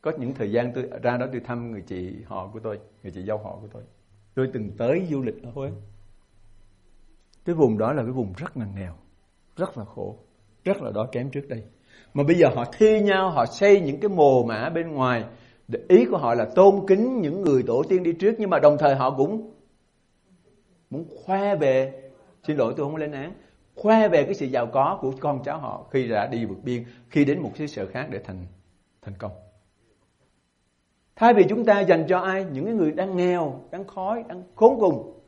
Có 0.00 0.12
những 0.18 0.34
thời 0.34 0.52
gian 0.52 0.72
tôi 0.74 0.84
ra 1.02 1.16
đó 1.16 1.26
tôi 1.32 1.40
thăm 1.40 1.70
người 1.70 1.82
chị 1.86 2.16
họ 2.26 2.50
của 2.52 2.60
tôi, 2.60 2.78
người 3.02 3.12
chị 3.12 3.22
dâu 3.22 3.38
họ 3.38 3.58
của 3.60 3.68
tôi. 3.72 3.82
Tôi 4.34 4.50
từng 4.52 4.70
tới 4.78 5.06
du 5.10 5.22
lịch 5.22 5.42
ở 5.42 5.50
Huế. 5.50 5.70
Cái 7.44 7.54
vùng 7.54 7.78
đó 7.78 7.92
là 7.92 8.02
cái 8.02 8.12
vùng 8.12 8.32
rất 8.36 8.56
là 8.56 8.66
nghèo, 8.74 8.94
rất 9.56 9.78
là 9.78 9.84
khổ, 9.84 10.18
rất 10.64 10.82
là 10.82 10.90
đói 10.94 11.06
kém 11.12 11.30
trước 11.30 11.48
đây 11.48 11.62
mà 12.16 12.22
bây 12.24 12.36
giờ 12.36 12.48
họ 12.54 12.64
thi 12.78 13.00
nhau, 13.00 13.30
họ 13.30 13.46
xây 13.46 13.80
những 13.80 14.00
cái 14.00 14.08
mồ 14.08 14.44
mã 14.44 14.70
bên 14.70 14.92
ngoài. 14.92 15.24
Để 15.68 15.78
ý 15.88 16.04
của 16.04 16.16
họ 16.16 16.34
là 16.34 16.44
tôn 16.54 16.86
kính 16.88 17.20
những 17.20 17.42
người 17.42 17.62
tổ 17.66 17.82
tiên 17.88 18.02
đi 18.02 18.12
trước, 18.12 18.34
nhưng 18.38 18.50
mà 18.50 18.58
đồng 18.58 18.76
thời 18.78 18.94
họ 18.94 19.10
cũng 19.10 19.50
muốn 20.90 21.04
khoe 21.24 21.56
về, 21.56 22.02
xin 22.46 22.56
lỗi, 22.56 22.74
tôi 22.76 22.86
không 22.86 22.96
lên 22.96 23.12
án, 23.12 23.32
khoe 23.74 24.08
về 24.08 24.24
cái 24.24 24.34
sự 24.34 24.46
giàu 24.46 24.66
có 24.66 24.98
của 25.00 25.12
con 25.20 25.42
cháu 25.44 25.58
họ 25.58 25.86
khi 25.90 26.08
đã 26.08 26.26
đi 26.26 26.44
vượt 26.44 26.58
biên, 26.64 26.84
khi 27.10 27.24
đến 27.24 27.40
một 27.40 27.50
xứ 27.54 27.66
sở 27.66 27.86
khác 27.86 28.06
để 28.10 28.18
thành 28.18 28.46
thành 29.02 29.14
công. 29.18 29.32
Thay 31.16 31.34
vì 31.34 31.44
chúng 31.48 31.64
ta 31.64 31.80
dành 31.80 32.06
cho 32.08 32.18
ai? 32.18 32.44
Những 32.52 32.64
cái 32.64 32.74
người 32.74 32.92
đang 32.92 33.16
nghèo, 33.16 33.60
đang 33.70 33.84
khói, 33.84 34.24
đang 34.28 34.42
khốn 34.54 34.80
cùng. 34.80 35.20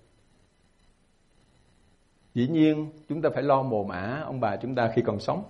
Dĩ 2.34 2.48
nhiên, 2.48 2.90
chúng 3.08 3.22
ta 3.22 3.30
phải 3.34 3.42
lo 3.42 3.62
mồ 3.62 3.84
mã 3.84 4.22
ông 4.24 4.40
bà 4.40 4.56
chúng 4.56 4.74
ta 4.74 4.92
khi 4.94 5.02
còn 5.02 5.20
sống 5.20 5.42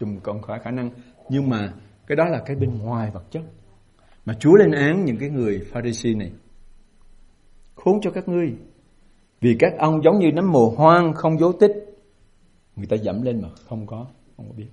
chúng 0.00 0.20
còn 0.22 0.42
khỏi 0.42 0.60
khả 0.60 0.70
năng. 0.70 0.90
Nhưng 1.28 1.48
mà 1.48 1.72
cái 2.06 2.16
đó 2.16 2.24
là 2.24 2.42
cái 2.46 2.56
bên 2.56 2.78
ngoài 2.78 3.10
vật 3.10 3.24
chất. 3.30 3.42
Mà 4.24 4.34
Chúa 4.40 4.54
lên 4.54 4.70
án 4.70 5.04
những 5.04 5.16
cái 5.16 5.30
người 5.30 5.66
Pharisee 5.72 6.14
này. 6.14 6.32
Khốn 7.74 8.00
cho 8.02 8.10
các 8.10 8.28
ngươi. 8.28 8.54
Vì 9.40 9.56
các 9.58 9.72
ông 9.78 10.02
giống 10.04 10.18
như 10.18 10.32
nấm 10.32 10.52
mồ 10.52 10.74
hoang, 10.76 11.14
không 11.14 11.38
dấu 11.38 11.52
tích. 11.52 11.72
Người 12.76 12.86
ta 12.86 12.96
dẫm 12.96 13.22
lên 13.22 13.40
mà 13.42 13.48
không 13.68 13.86
có 13.86 14.06
không 14.36 14.48
có 14.48 14.54
biết. 14.56 14.68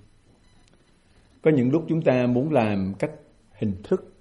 Có 1.42 1.50
những 1.50 1.70
lúc 1.70 1.84
chúng 1.88 2.02
ta 2.02 2.26
muốn 2.26 2.52
làm 2.52 2.94
cách 2.98 3.10
hình 3.52 3.74
thức. 3.84 4.12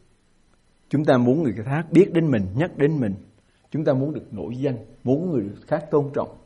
Chúng 0.90 1.06
ta 1.06 1.18
muốn 1.18 1.44
người 1.44 1.54
khác 1.66 1.86
biết 1.92 2.14
đến 2.14 2.32
mình, 2.32 2.46
nhắc 2.56 2.78
đến 2.78 3.00
mình. 3.00 3.14
Chúng 3.72 3.86
ta 3.86 3.94
muốn 3.94 4.14
được 4.14 4.34
nổi 4.34 4.58
danh, 4.58 4.78
muốn 5.04 5.32
người 5.32 5.50
khác 5.68 5.86
tôn 5.92 6.10
trọng. 6.14 6.38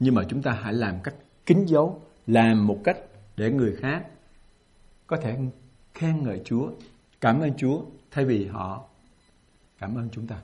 Nhưng 0.00 0.14
mà 0.14 0.22
chúng 0.28 0.42
ta 0.42 0.52
hãy 0.52 0.72
làm 0.72 0.94
cách 1.04 1.14
kín 1.46 1.64
dấu, 1.66 2.00
làm 2.26 2.66
một 2.66 2.78
cách 2.84 2.98
để 3.36 3.50
người 3.50 3.76
khác 3.76 4.06
có 5.06 5.16
thể 5.16 5.36
khen 5.94 6.22
ngợi 6.22 6.40
Chúa, 6.44 6.70
cảm 7.20 7.40
ơn 7.40 7.56
Chúa 7.56 7.82
thay 8.10 8.24
vì 8.24 8.46
họ 8.46 8.84
cảm 9.78 9.94
ơn 9.94 10.08
chúng 10.12 10.26
ta. 10.26 10.36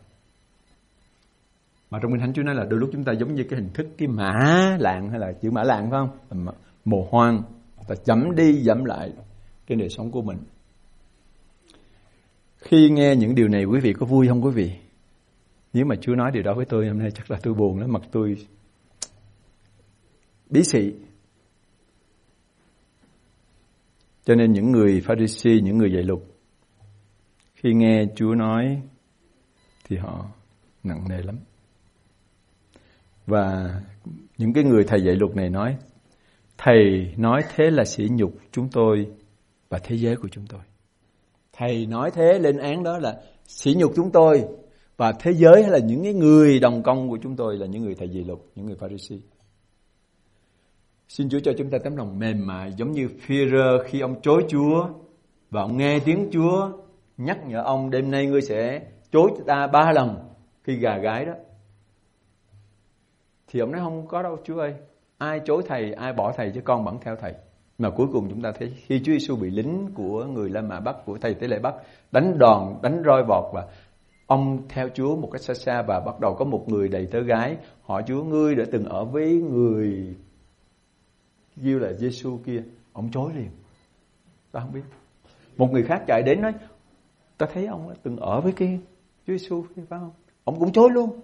Mà 1.91 1.99
trong 2.03 2.13
kinh 2.13 2.21
thánh 2.21 2.33
Chúa 2.33 2.43
nói 2.43 2.55
là 2.55 2.65
đôi 2.65 2.81
lúc 2.81 2.91
chúng 2.93 3.05
ta 3.05 3.13
giống 3.13 3.35
như 3.35 3.45
cái 3.51 3.61
hình 3.61 3.71
thức 3.75 3.87
cái 3.99 4.09
mã 4.09 4.33
lạng 4.81 5.11
hay 5.11 5.19
là 5.19 5.33
chữ 5.33 5.51
mã 5.51 5.63
lạng, 5.63 5.91
phải 5.91 6.01
không? 6.01 6.47
Mồ 6.85 7.09
hoang. 7.11 7.43
Ta 7.89 7.95
chấm 8.05 8.35
đi 8.37 8.53
dẫm 8.53 8.85
lại 8.85 9.13
trên 9.67 9.79
đời 9.79 9.89
sống 9.89 10.11
của 10.11 10.23
mình. 10.23 10.39
Khi 12.59 12.91
nghe 12.91 13.17
những 13.17 13.35
điều 13.35 13.49
này, 13.49 13.65
quý 13.65 13.81
vị 13.81 13.93
có 13.93 14.07
vui 14.07 14.29
không 14.29 14.45
quý 14.45 14.51
vị? 14.51 14.73
Nếu 15.73 15.85
mà 15.85 15.97
Chúa 16.01 16.15
nói 16.15 16.31
điều 16.31 16.43
đó 16.43 16.55
với 16.55 16.65
tôi 16.65 16.89
hôm 16.89 16.99
nay, 16.99 17.11
chắc 17.11 17.31
là 17.31 17.39
tôi 17.43 17.55
buồn 17.55 17.79
lắm 17.79 17.93
mặt 17.93 18.03
tôi 18.13 18.47
bí 20.51 20.65
xị 20.65 20.93
cho 24.25 24.35
nên 24.35 24.53
những 24.53 24.73
người 24.73 25.01
Pharisee 25.01 25.61
những 25.61 25.79
người 25.79 25.93
dạy 25.93 26.03
luật, 26.03 26.21
khi 27.55 27.75
nghe 27.75 28.05
Chúa 28.17 28.35
nói, 28.35 28.83
thì 29.85 29.97
họ 29.97 30.27
nặng 30.83 31.05
nề 31.09 31.23
lắm. 31.23 31.37
Và 33.27 33.75
những 34.39 34.53
cái 34.53 34.65
người 34.65 34.85
thầy 34.85 35.03
dạy 35.05 35.17
luật 35.17 35.37
này 35.37 35.51
nói, 35.51 35.77
thầy 36.59 37.15
nói 37.17 37.43
thế 37.55 37.71
là 37.71 37.85
sỉ 37.85 38.09
nhục 38.11 38.33
chúng 38.53 38.69
tôi 38.73 39.07
và 39.69 39.79
thế 39.79 39.97
giới 39.97 40.17
của 40.17 40.29
chúng 40.29 40.47
tôi. 40.47 40.61
Thầy 41.53 41.87
nói 41.87 42.11
thế 42.11 42.39
lên 42.39 42.59
án 42.59 42.83
đó 42.83 42.99
là 42.99 43.21
sỉ 43.45 43.75
nhục 43.75 43.93
chúng 43.97 44.11
tôi 44.13 44.45
và 44.97 45.13
thế 45.21 45.33
giới 45.33 45.63
hay 45.63 45.71
là 45.71 45.79
những 45.79 46.03
cái 46.03 46.15
người 46.15 46.61
đồng 46.61 46.83
công 46.83 47.09
của 47.09 47.19
chúng 47.23 47.37
tôi 47.37 47.57
là 47.57 47.67
những 47.67 47.83
người 47.83 47.95
thầy 47.95 48.09
dạy 48.09 48.25
luật, 48.25 48.39
những 48.55 48.67
người 48.67 48.77
Pharisee 48.77 49.19
Xin 51.13 51.29
Chúa 51.29 51.41
cho 51.41 51.53
chúng 51.59 51.71
ta 51.71 51.79
tấm 51.85 51.97
lòng 51.97 52.19
mềm 52.19 52.47
mại 52.47 52.73
giống 52.73 52.93
như 52.93 53.09
Phi-rơ 53.21 53.85
khi 53.85 54.01
ông 54.01 54.21
chối 54.23 54.45
Chúa 54.49 54.89
và 55.51 55.63
ông 55.63 55.77
nghe 55.77 55.99
tiếng 56.05 56.29
Chúa 56.33 56.71
nhắc 57.17 57.39
nhở 57.47 57.63
ông 57.63 57.91
đêm 57.91 58.11
nay 58.11 58.27
ngươi 58.27 58.41
sẽ 58.41 58.81
chối 59.11 59.31
ta 59.47 59.67
ba 59.73 59.93
lần 59.95 60.17
khi 60.63 60.77
gà 60.77 60.99
gái 60.99 61.25
đó. 61.25 61.33
Thì 63.47 63.61
ông 63.61 63.73
nói 63.73 63.81
không 63.85 64.07
có 64.07 64.23
đâu 64.23 64.37
Chúa 64.45 64.59
ơi. 64.59 64.75
Ai 65.19 65.41
chối 65.45 65.63
thầy, 65.69 65.93
ai 65.93 66.13
bỏ 66.13 66.33
thầy 66.37 66.51
chứ 66.55 66.61
con 66.65 66.85
vẫn 66.85 66.99
theo 67.01 67.17
thầy. 67.17 67.35
Mà 67.79 67.91
cuối 67.91 68.07
cùng 68.13 68.27
chúng 68.31 68.43
ta 68.43 68.53
thấy 68.59 68.73
khi 68.77 69.01
Chúa 69.05 69.13
Giêsu 69.13 69.37
bị 69.37 69.51
lính 69.51 69.89
của 69.95 70.25
người 70.25 70.51
La 70.51 70.61
Mã 70.61 70.81
bắt 70.81 70.97
của 71.05 71.19
thầy 71.21 71.35
Tế 71.35 71.49
Lễ 71.49 71.59
bắt 71.59 71.75
đánh 72.13 72.39
đòn, 72.39 72.75
đánh 72.83 73.03
roi 73.07 73.23
vọt 73.29 73.45
và 73.55 73.67
ông 74.27 74.69
theo 74.69 74.89
Chúa 74.95 75.17
một 75.17 75.29
cách 75.33 75.43
xa 75.43 75.55
xa 75.55 75.83
và 75.83 76.01
bắt 76.01 76.21
đầu 76.21 76.35
có 76.39 76.45
một 76.45 76.65
người 76.69 76.89
đầy 76.89 77.07
tớ 77.07 77.21
gái 77.21 77.57
hỏi 77.83 78.03
Chúa 78.07 78.25
ngươi 78.25 78.55
đã 78.55 78.65
từng 78.73 78.85
ở 78.85 79.05
với 79.05 79.33
người 79.33 80.17
kêu 81.65 81.79
là 81.79 81.93
Giêsu 81.93 82.39
kia, 82.47 82.63
ông 82.93 83.11
chối 83.11 83.33
liền. 83.35 83.51
Ta 84.53 84.61
không 84.61 84.73
biết. 84.73 84.83
Một 85.57 85.73
người 85.73 85.83
khác 85.83 86.03
chạy 86.07 86.23
đến 86.23 86.41
nói, 86.41 86.53
ta 87.39 87.47
thấy 87.53 87.67
ông 87.67 87.95
từng 88.03 88.17
ở 88.17 88.41
với 88.41 88.53
cái 88.53 88.79
Chúa 89.27 89.33
Giêsu 89.33 89.65
phải 89.77 89.85
không? 89.89 90.11
Ông 90.45 90.59
cũng 90.59 90.73
chối 90.73 90.91
luôn. 90.93 91.21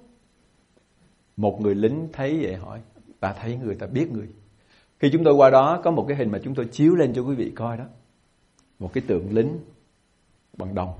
Một 1.37 1.61
người 1.61 1.75
lính 1.75 2.09
thấy 2.13 2.39
vậy 2.43 2.57
hỏi, 2.57 2.81
ta 3.21 3.33
thấy 3.33 3.57
người, 3.57 3.75
ta 3.75 3.87
biết 3.87 4.13
người. 4.13 4.29
Khi 4.99 5.11
chúng 5.13 5.25
tôi 5.25 5.35
qua 5.35 5.51
đó, 5.51 5.81
có 5.85 5.91
một 5.91 6.05
cái 6.09 6.17
hình 6.17 6.31
mà 6.31 6.39
chúng 6.45 6.55
tôi 6.55 6.67
chiếu 6.73 6.95
lên 6.95 7.13
cho 7.15 7.23
quý 7.23 7.35
vị 7.35 7.53
coi 7.57 7.77
đó. 7.77 7.85
Một 8.79 8.93
cái 8.93 9.05
tượng 9.07 9.35
lính 9.35 9.59
bằng 10.57 10.75
đồng. 10.75 10.95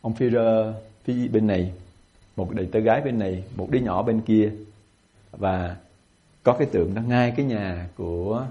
Ông 0.00 0.14
phi 0.14 0.26
phía 1.04 1.28
bên 1.28 1.46
này, 1.46 1.72
một 2.36 2.54
đầy 2.54 2.68
tớ 2.72 2.80
gái 2.80 3.00
bên 3.04 3.18
này, 3.18 3.44
một 3.56 3.70
đứa 3.70 3.78
nhỏ 3.78 4.02
bên 4.02 4.20
kia. 4.20 4.52
Và 5.30 5.76
có 6.42 6.52
cái 6.58 6.68
tượng 6.72 6.94
đó 6.94 7.02
ngay 7.02 7.32
cái 7.36 7.46
nhà 7.46 7.88
của 7.96 8.46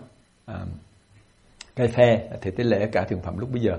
à, 0.46 0.66
cây 1.76 1.88
phe 1.88 2.30
thì 2.42 2.52
tế 2.52 2.64
lễ 2.64 2.90
cả 2.92 3.06
thượng 3.10 3.22
phẩm 3.22 3.40
lúc 3.40 3.52
bây 3.52 3.62
giờ. 3.62 3.78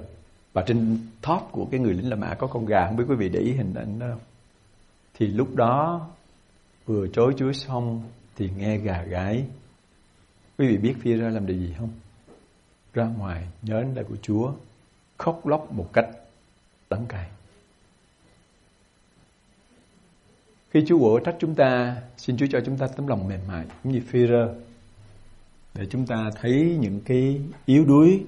Và 0.52 0.62
trên 0.66 0.98
top 1.22 1.42
của 1.52 1.66
cái 1.70 1.80
người 1.80 1.94
lính 1.94 2.10
La 2.10 2.16
Mã 2.16 2.34
có 2.34 2.46
con 2.46 2.66
gà 2.66 2.86
không 2.86 2.96
biết 2.96 3.04
quý 3.08 3.16
vị 3.16 3.28
để 3.28 3.40
ý 3.40 3.52
hình 3.52 3.74
ảnh 3.74 3.98
đó 3.98 4.06
không? 4.10 4.20
Thì 5.14 5.26
lúc 5.26 5.54
đó 5.54 6.08
vừa 6.86 7.06
chối 7.08 7.34
Chúa 7.36 7.52
xong 7.52 8.02
thì 8.36 8.50
nghe 8.56 8.76
gà 8.76 9.02
gáy 9.02 9.44
quý 10.58 10.66
vị 10.68 10.76
biết 10.76 10.94
phi 11.00 11.12
ra 11.12 11.28
làm 11.28 11.46
điều 11.46 11.56
gì 11.56 11.74
không? 11.78 11.90
Ra 12.94 13.04
ngoài 13.04 13.46
nhớ 13.62 13.84
lời 13.94 14.04
của 14.08 14.16
Chúa 14.22 14.52
khóc 15.18 15.46
lóc 15.46 15.72
một 15.72 15.88
cách 15.92 16.08
đắng 16.90 17.06
cay 17.08 17.30
Khi 20.72 20.84
Chúa 20.86 20.98
quở 20.98 21.20
trách 21.24 21.36
chúng 21.38 21.54
ta, 21.54 22.02
xin 22.16 22.36
Chúa 22.36 22.46
cho 22.50 22.60
chúng 22.66 22.76
ta 22.76 22.86
tấm 22.86 23.06
lòng 23.06 23.28
mềm 23.28 23.40
mại 23.48 23.66
cũng 23.82 23.92
như 23.92 24.00
phi 24.06 24.26
rơ 24.26 24.54
để 25.74 25.86
chúng 25.90 26.06
ta 26.06 26.30
thấy 26.40 26.76
những 26.80 27.00
cái 27.04 27.40
yếu 27.66 27.84
đuối, 27.84 28.24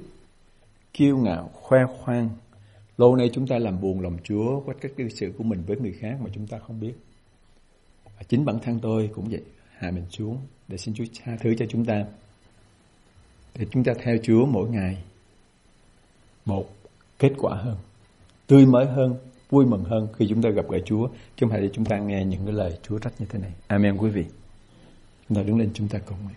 kiêu 0.93 1.17
ngạo, 1.17 1.51
khoe 1.53 1.79
khoang. 1.99 2.31
Lâu 2.99 3.17
nay 3.17 3.31
chúng 3.33 3.47
ta 3.47 3.59
làm 3.59 3.81
buồn 3.81 4.01
lòng 4.01 4.17
Chúa 4.25 4.61
qua 4.61 4.75
các 4.81 4.93
cư 4.97 5.09
xử 5.09 5.33
của 5.39 5.45
mình 5.45 5.63
với 5.67 5.77
người 5.77 5.93
khác 5.93 6.17
mà 6.21 6.31
chúng 6.35 6.47
ta 6.47 6.59
không 6.67 6.81
biết. 6.81 6.95
Và 8.05 8.23
chính 8.29 8.45
bản 8.45 8.59
thân 8.63 8.81
tôi 8.83 9.11
cũng 9.15 9.29
vậy, 9.31 9.43
hạ 9.77 9.91
mình 9.91 10.05
xuống 10.11 10.39
để 10.69 10.77
xin 10.77 10.95
Chúa 10.95 11.05
tha 11.25 11.37
thứ 11.41 11.55
cho 11.59 11.67
chúng 11.69 11.85
ta. 11.85 12.05
Để 13.59 13.67
chúng 13.71 13.85
ta 13.85 13.93
theo 14.03 14.17
Chúa 14.23 14.47
mỗi 14.47 14.69
ngày 14.69 15.03
một 16.45 16.67
kết 17.19 17.33
quả 17.39 17.57
hơn, 17.57 17.77
tươi 18.47 18.67
mới 18.67 18.87
hơn, 18.87 19.17
vui 19.55 19.67
mừng 19.67 19.85
hơn 19.85 20.09
khi 20.17 20.27
chúng 20.29 20.43
ta 20.43 20.51
gặp 20.51 20.65
gỡ 20.71 20.79
Chúa 20.85 21.09
chứ 21.09 21.41
không 21.41 21.51
phải 21.51 21.61
để 21.61 21.71
chúng 21.73 21.85
ta 21.85 21.99
nghe 21.99 22.25
những 22.25 22.41
cái 22.45 22.55
lời 22.55 22.79
Chúa 22.83 22.99
trách 22.99 23.13
như 23.19 23.27
thế 23.29 23.39
này. 23.39 23.53
Amen 23.67 23.97
quý 23.97 24.11
vị. 24.11 24.25
Chúng 25.29 25.37
ta 25.37 25.43
đứng 25.43 25.59
lên 25.59 25.71
chúng 25.75 25.89
ta 25.89 25.99
cầu 25.99 26.19
nguyện. 26.25 26.37